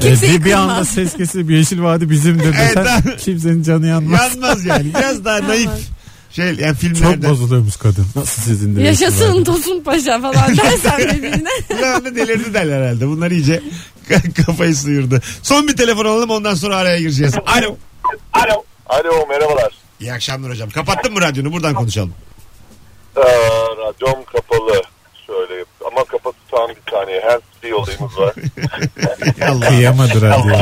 Kimseyi 0.00 0.34
Ee, 0.40 0.44
bir, 0.44 0.52
anda 0.52 0.84
ses 0.84 1.16
kesilip 1.16 1.50
Yeşil 1.50 1.82
Vadi 1.82 2.10
bizimdir 2.10 2.44
Evet, 2.60 2.76
desen 2.76 2.84
abi. 3.00 3.16
kimsenin 3.16 3.62
canı 3.62 3.86
yanmaz. 3.86 4.20
Yanmaz 4.20 4.64
yani. 4.64 4.94
Biraz 4.94 5.24
daha 5.24 5.48
naif. 5.48 5.70
Şey 6.30 6.44
yani 6.46 6.58
Çok 6.60 6.76
filmlerde. 6.76 7.30
bozuluyormuş 7.30 7.76
kadın. 7.76 8.06
Nasıl 8.16 8.42
sizin 8.42 8.76
de 8.76 8.82
Yeşil 8.82 9.02
Yaşasın 9.02 9.34
Vadi? 9.34 9.44
Tosun 9.44 9.80
Paşa 9.82 10.20
falan 10.20 10.56
dersen 10.56 10.98
birbirine. 10.98 11.48
Bunlar 11.70 12.04
da 12.04 12.16
delirdi 12.16 12.54
derler 12.54 12.82
herhalde. 12.82 13.06
Bunlar 13.08 13.30
iyice 13.30 13.62
kafayı 14.46 14.74
sıyırdı. 14.76 15.20
Son 15.42 15.68
bir 15.68 15.76
telefon 15.76 16.04
alalım 16.04 16.30
ondan 16.30 16.54
sonra 16.54 16.76
araya 16.76 16.98
gireceğiz. 16.98 17.34
Alo. 17.46 17.76
Alo. 18.32 18.64
Alo 18.86 19.26
merhabalar. 19.28 19.72
İyi 20.00 20.12
akşamlar 20.12 20.50
hocam. 20.50 20.70
Kapattın 20.70 21.12
mı 21.12 21.20
radyonu? 21.20 21.52
Buradan 21.52 21.74
konuşalım. 21.74 22.14
Ee, 23.16 23.20
radyom 23.78 24.24
kapalı. 24.32 24.82
Şöyle 25.26 25.64
ama 25.86 26.04
kapalı 26.04 26.34
tam 26.50 26.68
bir 26.68 26.90
saniye. 26.90 27.20
Her 27.20 27.40
bir 27.62 27.72
olayımız 27.72 28.18
var. 28.18 28.34
Allah. 29.48 29.68
Kıyamadı 29.68 30.20
radyo. 30.22 30.54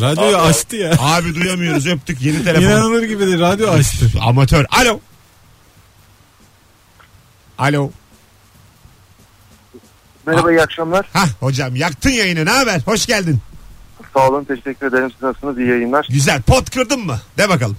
Radyoyu 0.00 0.36
Abi. 0.36 0.42
açtı 0.42 0.76
ya. 0.76 0.92
Abi 1.00 1.34
duyamıyoruz. 1.34 1.86
Öptük. 1.86 2.22
Yeni 2.22 2.44
telefon. 2.44 2.62
İnanılır 2.62 3.02
gibi 3.02 3.26
değil. 3.26 3.40
Radyo 3.40 3.68
açtı. 3.70 4.06
Amatör. 4.22 4.64
Alo. 4.70 5.00
Alo. 7.58 7.90
merhaba 10.26 10.50
iyi 10.50 10.62
akşamlar. 10.62 11.06
Hah 11.12 11.28
hocam 11.40 11.76
yaktın 11.76 12.10
yayını. 12.10 12.46
Ne 12.46 12.50
haber? 12.50 12.80
Hoş 12.86 13.06
geldin. 13.06 13.38
Sağ 14.14 14.28
olun 14.28 14.44
teşekkür 14.44 14.86
ederim. 14.86 15.10
Siz 15.10 15.22
nasılsınız? 15.22 15.58
İyi 15.58 15.68
yayınlar. 15.68 16.06
Güzel. 16.10 16.42
Pot 16.42 16.70
kırdın 16.70 17.06
mı? 17.06 17.20
De 17.38 17.48
bakalım. 17.48 17.76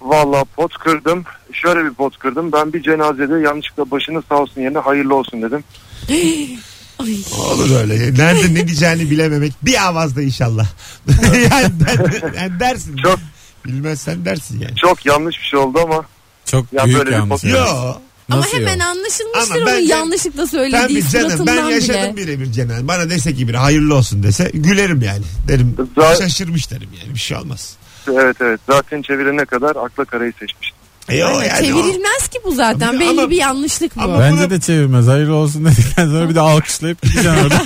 Valla 0.00 0.44
pot 0.44 0.72
kırdım. 0.78 1.24
Şöyle 1.52 1.84
bir 1.84 1.94
pot 1.94 2.18
kırdım. 2.18 2.52
Ben 2.52 2.72
bir 2.72 2.82
cenazede 2.82 3.40
yanlışlıkla 3.40 3.90
başını 3.90 4.22
sağ 4.28 4.34
olsun 4.38 4.60
yerine 4.60 4.78
hayırlı 4.78 5.14
olsun 5.14 5.42
dedim. 5.42 5.64
Ay. 6.98 7.16
Olur 7.38 7.80
öyle. 7.80 7.94
Nerede 8.14 8.54
ne 8.54 8.68
diyeceğini 8.68 9.10
bilememek. 9.10 9.52
Bir 9.62 9.86
avazda 9.88 10.22
inşallah. 10.22 10.66
yani, 11.50 11.72
ben- 11.86 12.32
yani 12.36 12.60
dersin. 12.60 12.96
Çok 12.96 13.18
Bilmezsen 13.66 14.24
dersin 14.24 14.60
yani. 14.60 14.76
çok 14.76 15.06
yanlış 15.06 15.36
bir 15.38 15.44
şey 15.46 15.58
oldu 15.58 15.78
ama 15.82 16.04
Çok 16.44 16.72
Ya 16.72 16.84
büyük 16.84 16.98
böyle 16.98 17.10
bir 17.10 17.14
yanlış. 17.16 17.42
foto- 17.42 17.48
Yo. 17.48 17.94
Ama 18.30 18.46
hemen 18.52 18.72
yok? 18.78 18.82
anlaşılmıştır 18.86 19.56
Ama 19.56 19.66
bence- 19.66 19.92
yanlışlıkla 19.92 20.42
Ben 20.42 20.46
söylediği 20.46 20.98
bir 20.98 21.08
canım 21.08 21.46
ben 21.46 21.64
yaşadım 21.64 22.16
bile. 22.16 22.26
birebir 22.26 22.52
Cenel. 22.52 22.88
Bana 22.88 23.10
dese 23.10 23.34
ki 23.34 23.48
biri 23.48 23.56
hayırlı 23.56 23.94
olsun 23.94 24.22
dese 24.22 24.50
gülerim 24.54 25.02
yani. 25.02 25.22
Derim 25.48 25.76
Zaten- 25.96 26.20
şaşırmış 26.26 26.70
derim 26.70 26.88
yani 27.02 27.14
bir 27.14 27.20
şey 27.20 27.36
olmaz. 27.36 27.76
Evet 28.08 28.36
evet 28.40 28.60
zaten 28.66 29.02
çevirene 29.02 29.44
kadar 29.44 29.76
akla 29.76 30.04
karayı 30.04 30.32
seçmiştim. 30.32 30.79
E 31.08 31.24
o 31.24 31.26
Aynen, 31.26 31.44
yani 31.48 31.74
o- 31.74 31.82
Çevrilmez 31.82 32.28
ki 32.30 32.38
bu 32.44 32.54
zaten. 32.54 32.88
Ama- 32.88 33.00
Belli 33.00 33.30
bir 33.30 33.36
yanlışlık 33.36 33.96
bu. 33.96 34.02
ama- 34.02 34.20
Bence 34.20 34.42
buna- 34.42 34.50
de 34.50 34.60
çevirmez. 34.60 35.06
Hayırlı 35.06 35.34
olsun 35.34 35.64
dedikten 35.64 36.06
sonra 36.06 36.28
bir 36.28 36.34
de 36.34 36.40
alkışlayıp 36.40 37.02
gideceksin 37.02 37.28
orada. 37.30 37.62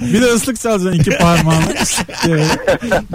bir 0.00 0.22
de 0.22 0.26
ıslık 0.26 0.60
çalacaksın 0.60 1.00
iki 1.00 1.10
parmağınla. 1.10 1.60
Evet. 2.28 2.46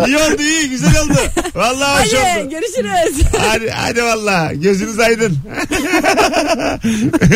İyi 0.07 0.17
oldu 0.17 0.41
iyi 0.41 0.69
güzel 0.69 1.01
oldu. 1.01 1.13
Vallahi 1.55 2.03
hoş 2.05 2.13
Hadi 2.13 2.39
oldu. 2.41 2.49
görüşürüz. 2.49 3.23
Hadi, 3.37 3.69
hadi 3.69 4.03
valla 4.03 4.53
gözünüz 4.53 4.99
aydın. 4.99 5.37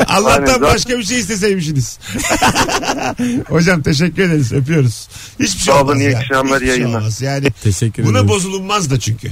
Allah'tan 0.07 0.45
Aynen, 0.53 0.61
başka 0.61 0.97
bir 0.99 1.03
şey 1.03 1.19
isteseymişsiniz. 1.19 1.99
Hocam 3.49 3.81
teşekkür 3.81 4.23
ederiz 4.23 4.51
öpüyoruz. 4.53 5.07
Hiçbir 5.39 5.59
şey 5.61 5.73
Sağ 5.73 5.79
olun, 5.81 5.87
olmaz 5.89 6.01
iyi 6.01 6.11
ya. 6.11 6.19
akşamlar, 6.19 6.55
Hiçbir 6.55 6.67
şey 6.67 6.77
yayınlar. 6.79 6.99
olmaz. 6.99 7.21
Yani 7.21 7.51
Teşekkür 7.63 8.03
buna 8.03 8.11
ederim. 8.17 8.27
bozulunmaz 8.29 8.91
da 8.91 8.99
çünkü. 8.99 9.29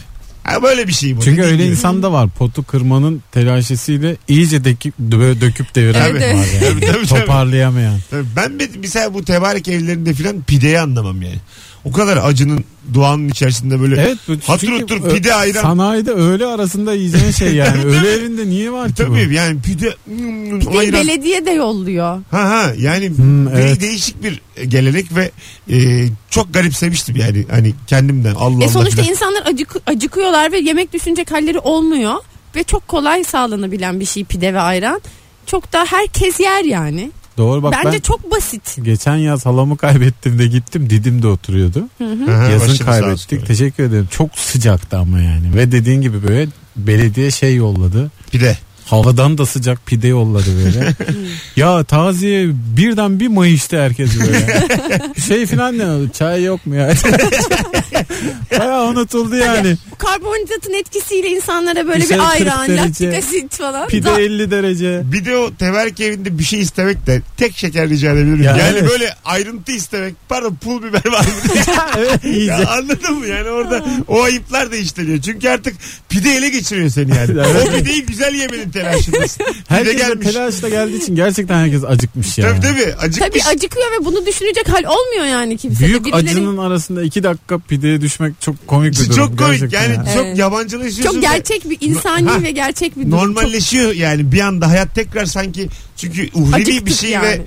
Ha 0.47 0.63
böyle 0.63 0.87
bir 0.87 0.93
şey 0.93 1.17
bu. 1.17 1.21
Çünkü 1.21 1.41
öyle 1.43 1.55
gibi. 1.63 1.65
insan 1.65 2.03
da 2.03 2.11
var. 2.11 2.29
Potu 2.29 2.63
kırmanın 2.63 3.21
telaşesiyle 3.31 4.17
iyice 4.27 4.63
döküp, 4.63 4.99
böyle 4.99 5.41
döküp 5.41 5.75
deviren 5.75 6.15
var 6.15 6.19
yani. 6.19 6.59
Tabii, 6.59 6.79
tabii, 6.79 7.05
tabii. 7.07 7.07
Toparlayamayan. 7.07 7.99
Tabii 8.09 8.25
Ben 8.35 8.59
bir- 8.59 8.69
mesela 8.79 9.13
bu 9.13 9.25
tebarek 9.25 9.67
evlerinde 9.67 10.13
filan 10.13 10.41
pideyi 10.41 10.79
anlamam 10.79 11.21
yani. 11.21 11.37
O 11.85 11.91
kadar 11.91 12.17
acının 12.17 12.63
doğanın 12.93 13.29
içerisinde 13.29 13.79
böyle 13.81 14.01
Evet. 14.01 14.17
Bu, 14.27 14.33
Hatır 14.51 14.71
otur 14.71 15.09
pide 15.09 15.33
ayran. 15.33 15.61
Sanayide 15.61 16.11
öğle 16.11 16.45
arasında 16.45 16.93
yiyeceğin 16.93 17.31
şey 17.31 17.55
yani. 17.55 17.83
öğle 17.85 18.11
evinde 18.11 18.45
niye 18.49 18.71
var 18.71 18.87
ki 18.87 18.93
bu? 19.07 19.13
Tabii 19.13 19.33
yani 19.35 19.61
pide 19.61 19.95
hmm, 20.05 20.59
Bir 20.61 20.65
de 20.65 20.77
ayran. 20.79 20.93
belediye 21.07 21.45
de 21.45 21.51
yolluyor. 21.51 22.21
Ha 22.31 22.43
ha 22.49 22.71
yani 22.77 23.09
Hmm, 23.09 23.47
evet. 23.47 23.81
değişik 23.81 24.23
bir 24.23 24.41
gelenek 24.67 25.05
ve 25.15 25.31
e, 25.71 26.07
çok 26.29 26.53
garipsemiştim 26.53 27.15
yani 27.15 27.45
hani 27.49 27.73
kendimden 27.87 28.35
Allah 28.35 28.53
E 28.53 28.63
Allah. 28.65 28.69
sonuçta 28.69 29.01
filan. 29.01 29.09
insanlar 29.11 29.41
acık, 29.45 29.75
acıkıyorlar 29.85 30.51
ve 30.51 30.57
yemek 30.57 30.93
düşünecek 30.93 31.31
halleri 31.31 31.59
olmuyor. 31.59 32.15
Ve 32.55 32.63
çok 32.63 32.87
kolay 32.87 33.23
sağlanabilen 33.23 33.99
bir 33.99 34.05
şey 34.05 34.23
pide 34.23 34.53
ve 34.53 34.59
ayran. 34.59 35.01
Çok 35.45 35.73
da 35.73 35.85
herkes 35.85 36.39
yer 36.39 36.63
yani. 36.63 37.11
Doğru 37.37 37.63
bak 37.63 37.73
Bence 37.85 37.97
ben 37.97 38.01
çok 38.01 38.31
basit. 38.31 38.77
geçen 38.81 39.15
yaz 39.15 39.45
halamı 39.45 39.77
kaybettim 39.77 40.39
de 40.39 40.47
gittim 40.47 40.89
Didim'de 40.89 41.27
oturuyordu. 41.27 41.87
Aha, 42.03 42.43
Yazın 42.49 42.67
sağ 42.67 42.73
olsun. 42.73 42.85
kaybettik. 42.85 43.45
Teşekkür 43.47 43.83
ederim. 43.83 44.07
Çok 44.11 44.39
sıcaktı 44.39 44.97
ama 44.97 45.19
yani. 45.19 45.55
Ve 45.55 45.71
dediğin 45.71 46.01
gibi 46.01 46.23
böyle 46.27 46.47
belediye 46.75 47.31
şey 47.31 47.55
yolladı. 47.55 48.11
Pide. 48.31 48.57
Havadan 48.87 49.37
da 49.37 49.45
sıcak 49.45 49.85
pide 49.85 50.07
yolladı 50.07 50.45
böyle. 50.65 50.93
ya 51.55 51.83
taziye 51.83 52.47
birden 52.77 53.19
bir 53.19 53.27
mayıştı 53.27 53.81
herkes 53.81 54.09
böyle. 54.19 54.67
şey 55.27 55.45
falan 55.45 55.77
ne 55.77 55.85
oldu? 55.85 56.09
Çay 56.13 56.43
yok 56.43 56.65
mu 56.65 56.75
ya? 56.75 56.93
Baya 58.59 58.83
unutuldu 58.83 59.35
yani. 59.35 59.77
Bu 59.91 59.95
karbonhidratın 59.95 60.73
etkisiyle 60.73 61.27
insanlara 61.29 61.87
böyle 61.87 61.99
Bir 61.99 62.07
şey 62.07 62.17
bir 62.17 62.23
40 62.23 62.31
ayran, 62.33 62.67
derece. 62.67 62.81
laktik 62.83 63.13
asit 63.13 63.55
falan. 63.55 63.87
Pide 63.87 64.05
Da- 64.05 64.21
50 64.21 64.51
derece. 64.51 65.01
Bir 65.03 65.25
de 65.25 65.37
o 65.37 65.55
teberk 65.55 65.99
evinde 65.99 66.39
bir 66.39 66.43
şey 66.43 66.59
istemek 66.59 67.07
de 67.07 67.21
tek 67.37 67.57
şeker 67.57 67.89
rica 67.89 68.11
edebilirim. 68.11 68.43
Ya 68.43 68.57
yani 68.57 68.77
evet. 68.79 68.89
böyle 68.89 69.15
ayrıntı 69.25 69.71
istemek. 69.71 70.15
Pardon 70.29 70.55
pul 70.55 70.83
biber 70.83 71.11
var 71.11 71.19
mı? 71.19 71.53
diye. 71.53 71.63
evet 71.97 72.23
iyice. 72.25 72.51
ya 72.51 72.69
anladın 72.69 73.13
mı? 73.13 73.27
Yani 73.27 73.49
orada 73.49 73.85
o 74.07 74.23
ayıplar 74.23 74.71
da 74.71 74.75
işleniyor. 74.75 75.21
Çünkü 75.21 75.49
artık 75.49 75.75
pide 76.09 76.35
ele 76.35 76.49
geçiriyor 76.49 76.89
seni 76.89 77.15
yani. 77.15 77.41
O 77.41 77.77
pideyi 77.77 78.05
güzel 78.05 78.33
yemenin 78.33 78.71
telaşındasın. 78.81 79.45
Herkes 79.67 79.93
de 79.93 79.97
gelmiş. 79.97 80.27
telaşla 80.27 80.69
geldiği 80.69 81.01
için 81.03 81.15
gerçekten 81.15 81.59
herkes 81.59 81.83
acıkmış 81.83 82.37
ya. 82.37 82.49
Tabii 82.49 82.61
tabii 82.61 82.93
acıkmış. 82.95 83.43
Tabii 83.43 83.55
acıkıyor 83.55 83.85
ve 84.01 84.05
bunu 84.05 84.25
düşünecek 84.25 84.69
hal 84.69 84.83
olmuyor 84.83 85.25
yani 85.25 85.57
kimse. 85.57 85.85
Büyük 85.85 86.05
Birileri- 86.05 86.15
acının 86.15 86.57
arasında 86.57 87.03
iki 87.03 87.23
dakika 87.23 87.57
pideye 87.59 88.01
düşmek 88.01 88.41
çok 88.41 88.67
komik 88.67 88.93
bir 88.93 89.05
durum. 89.05 89.15
çok 89.15 89.39
komik 89.39 89.59
gerçekten 89.59 89.83
yani 89.93 90.07
ya. 90.09 90.13
çok 90.15 90.25
Evet. 90.25 90.37
yabancılaşıyorsun. 90.37 91.03
Çok 91.03 91.15
ve 91.15 91.19
gerçek 91.19 91.69
bir 91.69 91.77
insani 91.81 92.29
Ha. 92.29 92.43
ve 92.43 92.51
gerçek 92.51 92.97
bir 92.97 93.01
durum. 93.11 93.11
Çok- 93.11 93.19
Normalleşiyor 93.27 93.93
yani 93.93 94.31
bir 94.31 94.39
anda 94.39 94.69
hayat 94.69 94.95
tekrar 94.95 95.25
sanki 95.25 95.69
çünkü 95.97 96.29
uhrevi 96.33 96.55
Acıktık 96.55 96.85
bir 96.85 96.93
şey 96.93 97.09
yani. 97.09 97.25
ve 97.27 97.41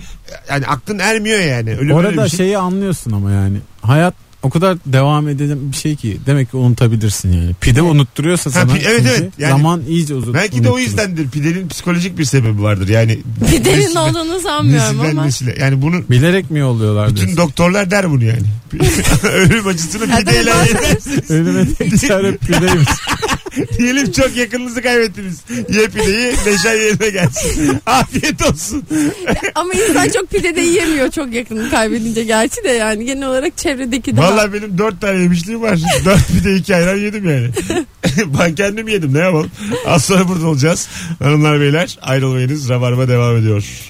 yani 0.50 0.66
aklın 0.66 0.98
ermiyor 0.98 1.40
yani. 1.40 1.76
Öyle 1.78 1.94
Orada 1.94 2.24
bir 2.24 2.28
şey. 2.28 2.36
şeyi 2.36 2.58
anlıyorsun 2.58 3.12
ama 3.12 3.30
yani. 3.32 3.58
Hayat 3.82 4.14
o 4.42 4.50
kadar 4.50 4.76
devam 4.86 5.28
eden 5.28 5.72
bir 5.72 5.76
şey 5.76 5.96
ki 5.96 6.20
demek 6.26 6.50
ki 6.50 6.56
unutabilirsin 6.56 7.32
yani. 7.32 7.54
Pide 7.60 7.82
unutturuyorsa 7.82 8.50
Ha, 8.50 8.54
sana 8.54 8.72
pi- 8.72 8.82
evet, 8.84 8.96
çünkü 8.98 9.08
evet. 9.20 9.32
Yani 9.38 9.50
zaman 9.50 9.82
iyice 9.88 10.14
uzun. 10.14 10.34
Belki 10.34 10.64
de 10.64 10.70
o 10.70 10.78
yüzdendir. 10.78 11.28
Pidenin 11.30 11.68
psikolojik 11.68 12.18
bir 12.18 12.24
sebebi 12.24 12.62
vardır. 12.62 12.88
Yani 12.88 13.18
Pidenin 13.50 13.82
nesile- 13.82 13.98
olduğunu 13.98 14.40
sanmıyorum 14.40 14.96
nesilden 14.96 15.10
ama. 15.16 15.24
nesile. 15.24 15.56
Yani 15.60 15.82
bunu 15.82 16.08
Bilerek 16.10 16.50
mi 16.50 16.58
yolluyorlar 16.58 17.06
bütün 17.08 17.16
diyorsun? 17.16 17.36
doktorlar 17.36 17.90
der 17.90 18.10
bunu 18.10 18.24
yani. 18.24 18.42
Ölüm 19.32 19.66
acısını 19.66 20.16
pideyle 20.18 20.50
yenersiniz. 20.50 21.30
Ölüme 21.30 21.74
tek 21.74 22.00
çare 22.00 22.36
pideymiş. 22.36 22.88
Diyelim 23.78 24.12
çok 24.12 24.36
yakınınızı 24.36 24.82
kaybettiniz. 24.82 25.40
Ye 25.50 25.86
pideyi 25.86 26.32
neşen 26.46 26.76
yerine 26.76 27.10
gelsin. 27.10 27.78
Afiyet 27.86 28.42
olsun. 28.50 28.84
Ama 29.54 29.74
insan 29.74 30.08
çok 30.08 30.30
pide 30.30 30.56
de 30.56 30.60
yiyemiyor 30.60 31.10
çok 31.10 31.32
yakın 31.32 31.70
kaybedince 31.70 32.24
gerçi 32.24 32.64
de 32.64 32.68
yani 32.68 33.04
genel 33.04 33.28
olarak 33.28 33.56
çevredeki 33.56 34.16
daha. 34.16 34.32
Valla 34.32 34.52
benim 34.52 34.78
dört 34.78 35.00
tane 35.00 35.22
yemişliğim 35.22 35.62
var. 35.62 35.78
Dört 36.04 36.28
pide 36.28 36.56
iki 36.56 36.76
ayran 36.76 36.96
yedim 36.96 37.30
yani. 37.30 37.50
ben 38.38 38.54
kendim 38.54 38.88
yedim 38.88 39.14
ne 39.14 39.18
yapalım. 39.18 39.50
Az 39.86 40.04
sonra 40.04 40.28
burada 40.28 40.46
olacağız. 40.46 40.88
Hanımlar 41.18 41.60
beyler 41.60 41.98
ayrılmayınız. 42.02 42.68
Rabarba 42.68 43.08
devam 43.08 43.36
ediyor. 43.36 43.64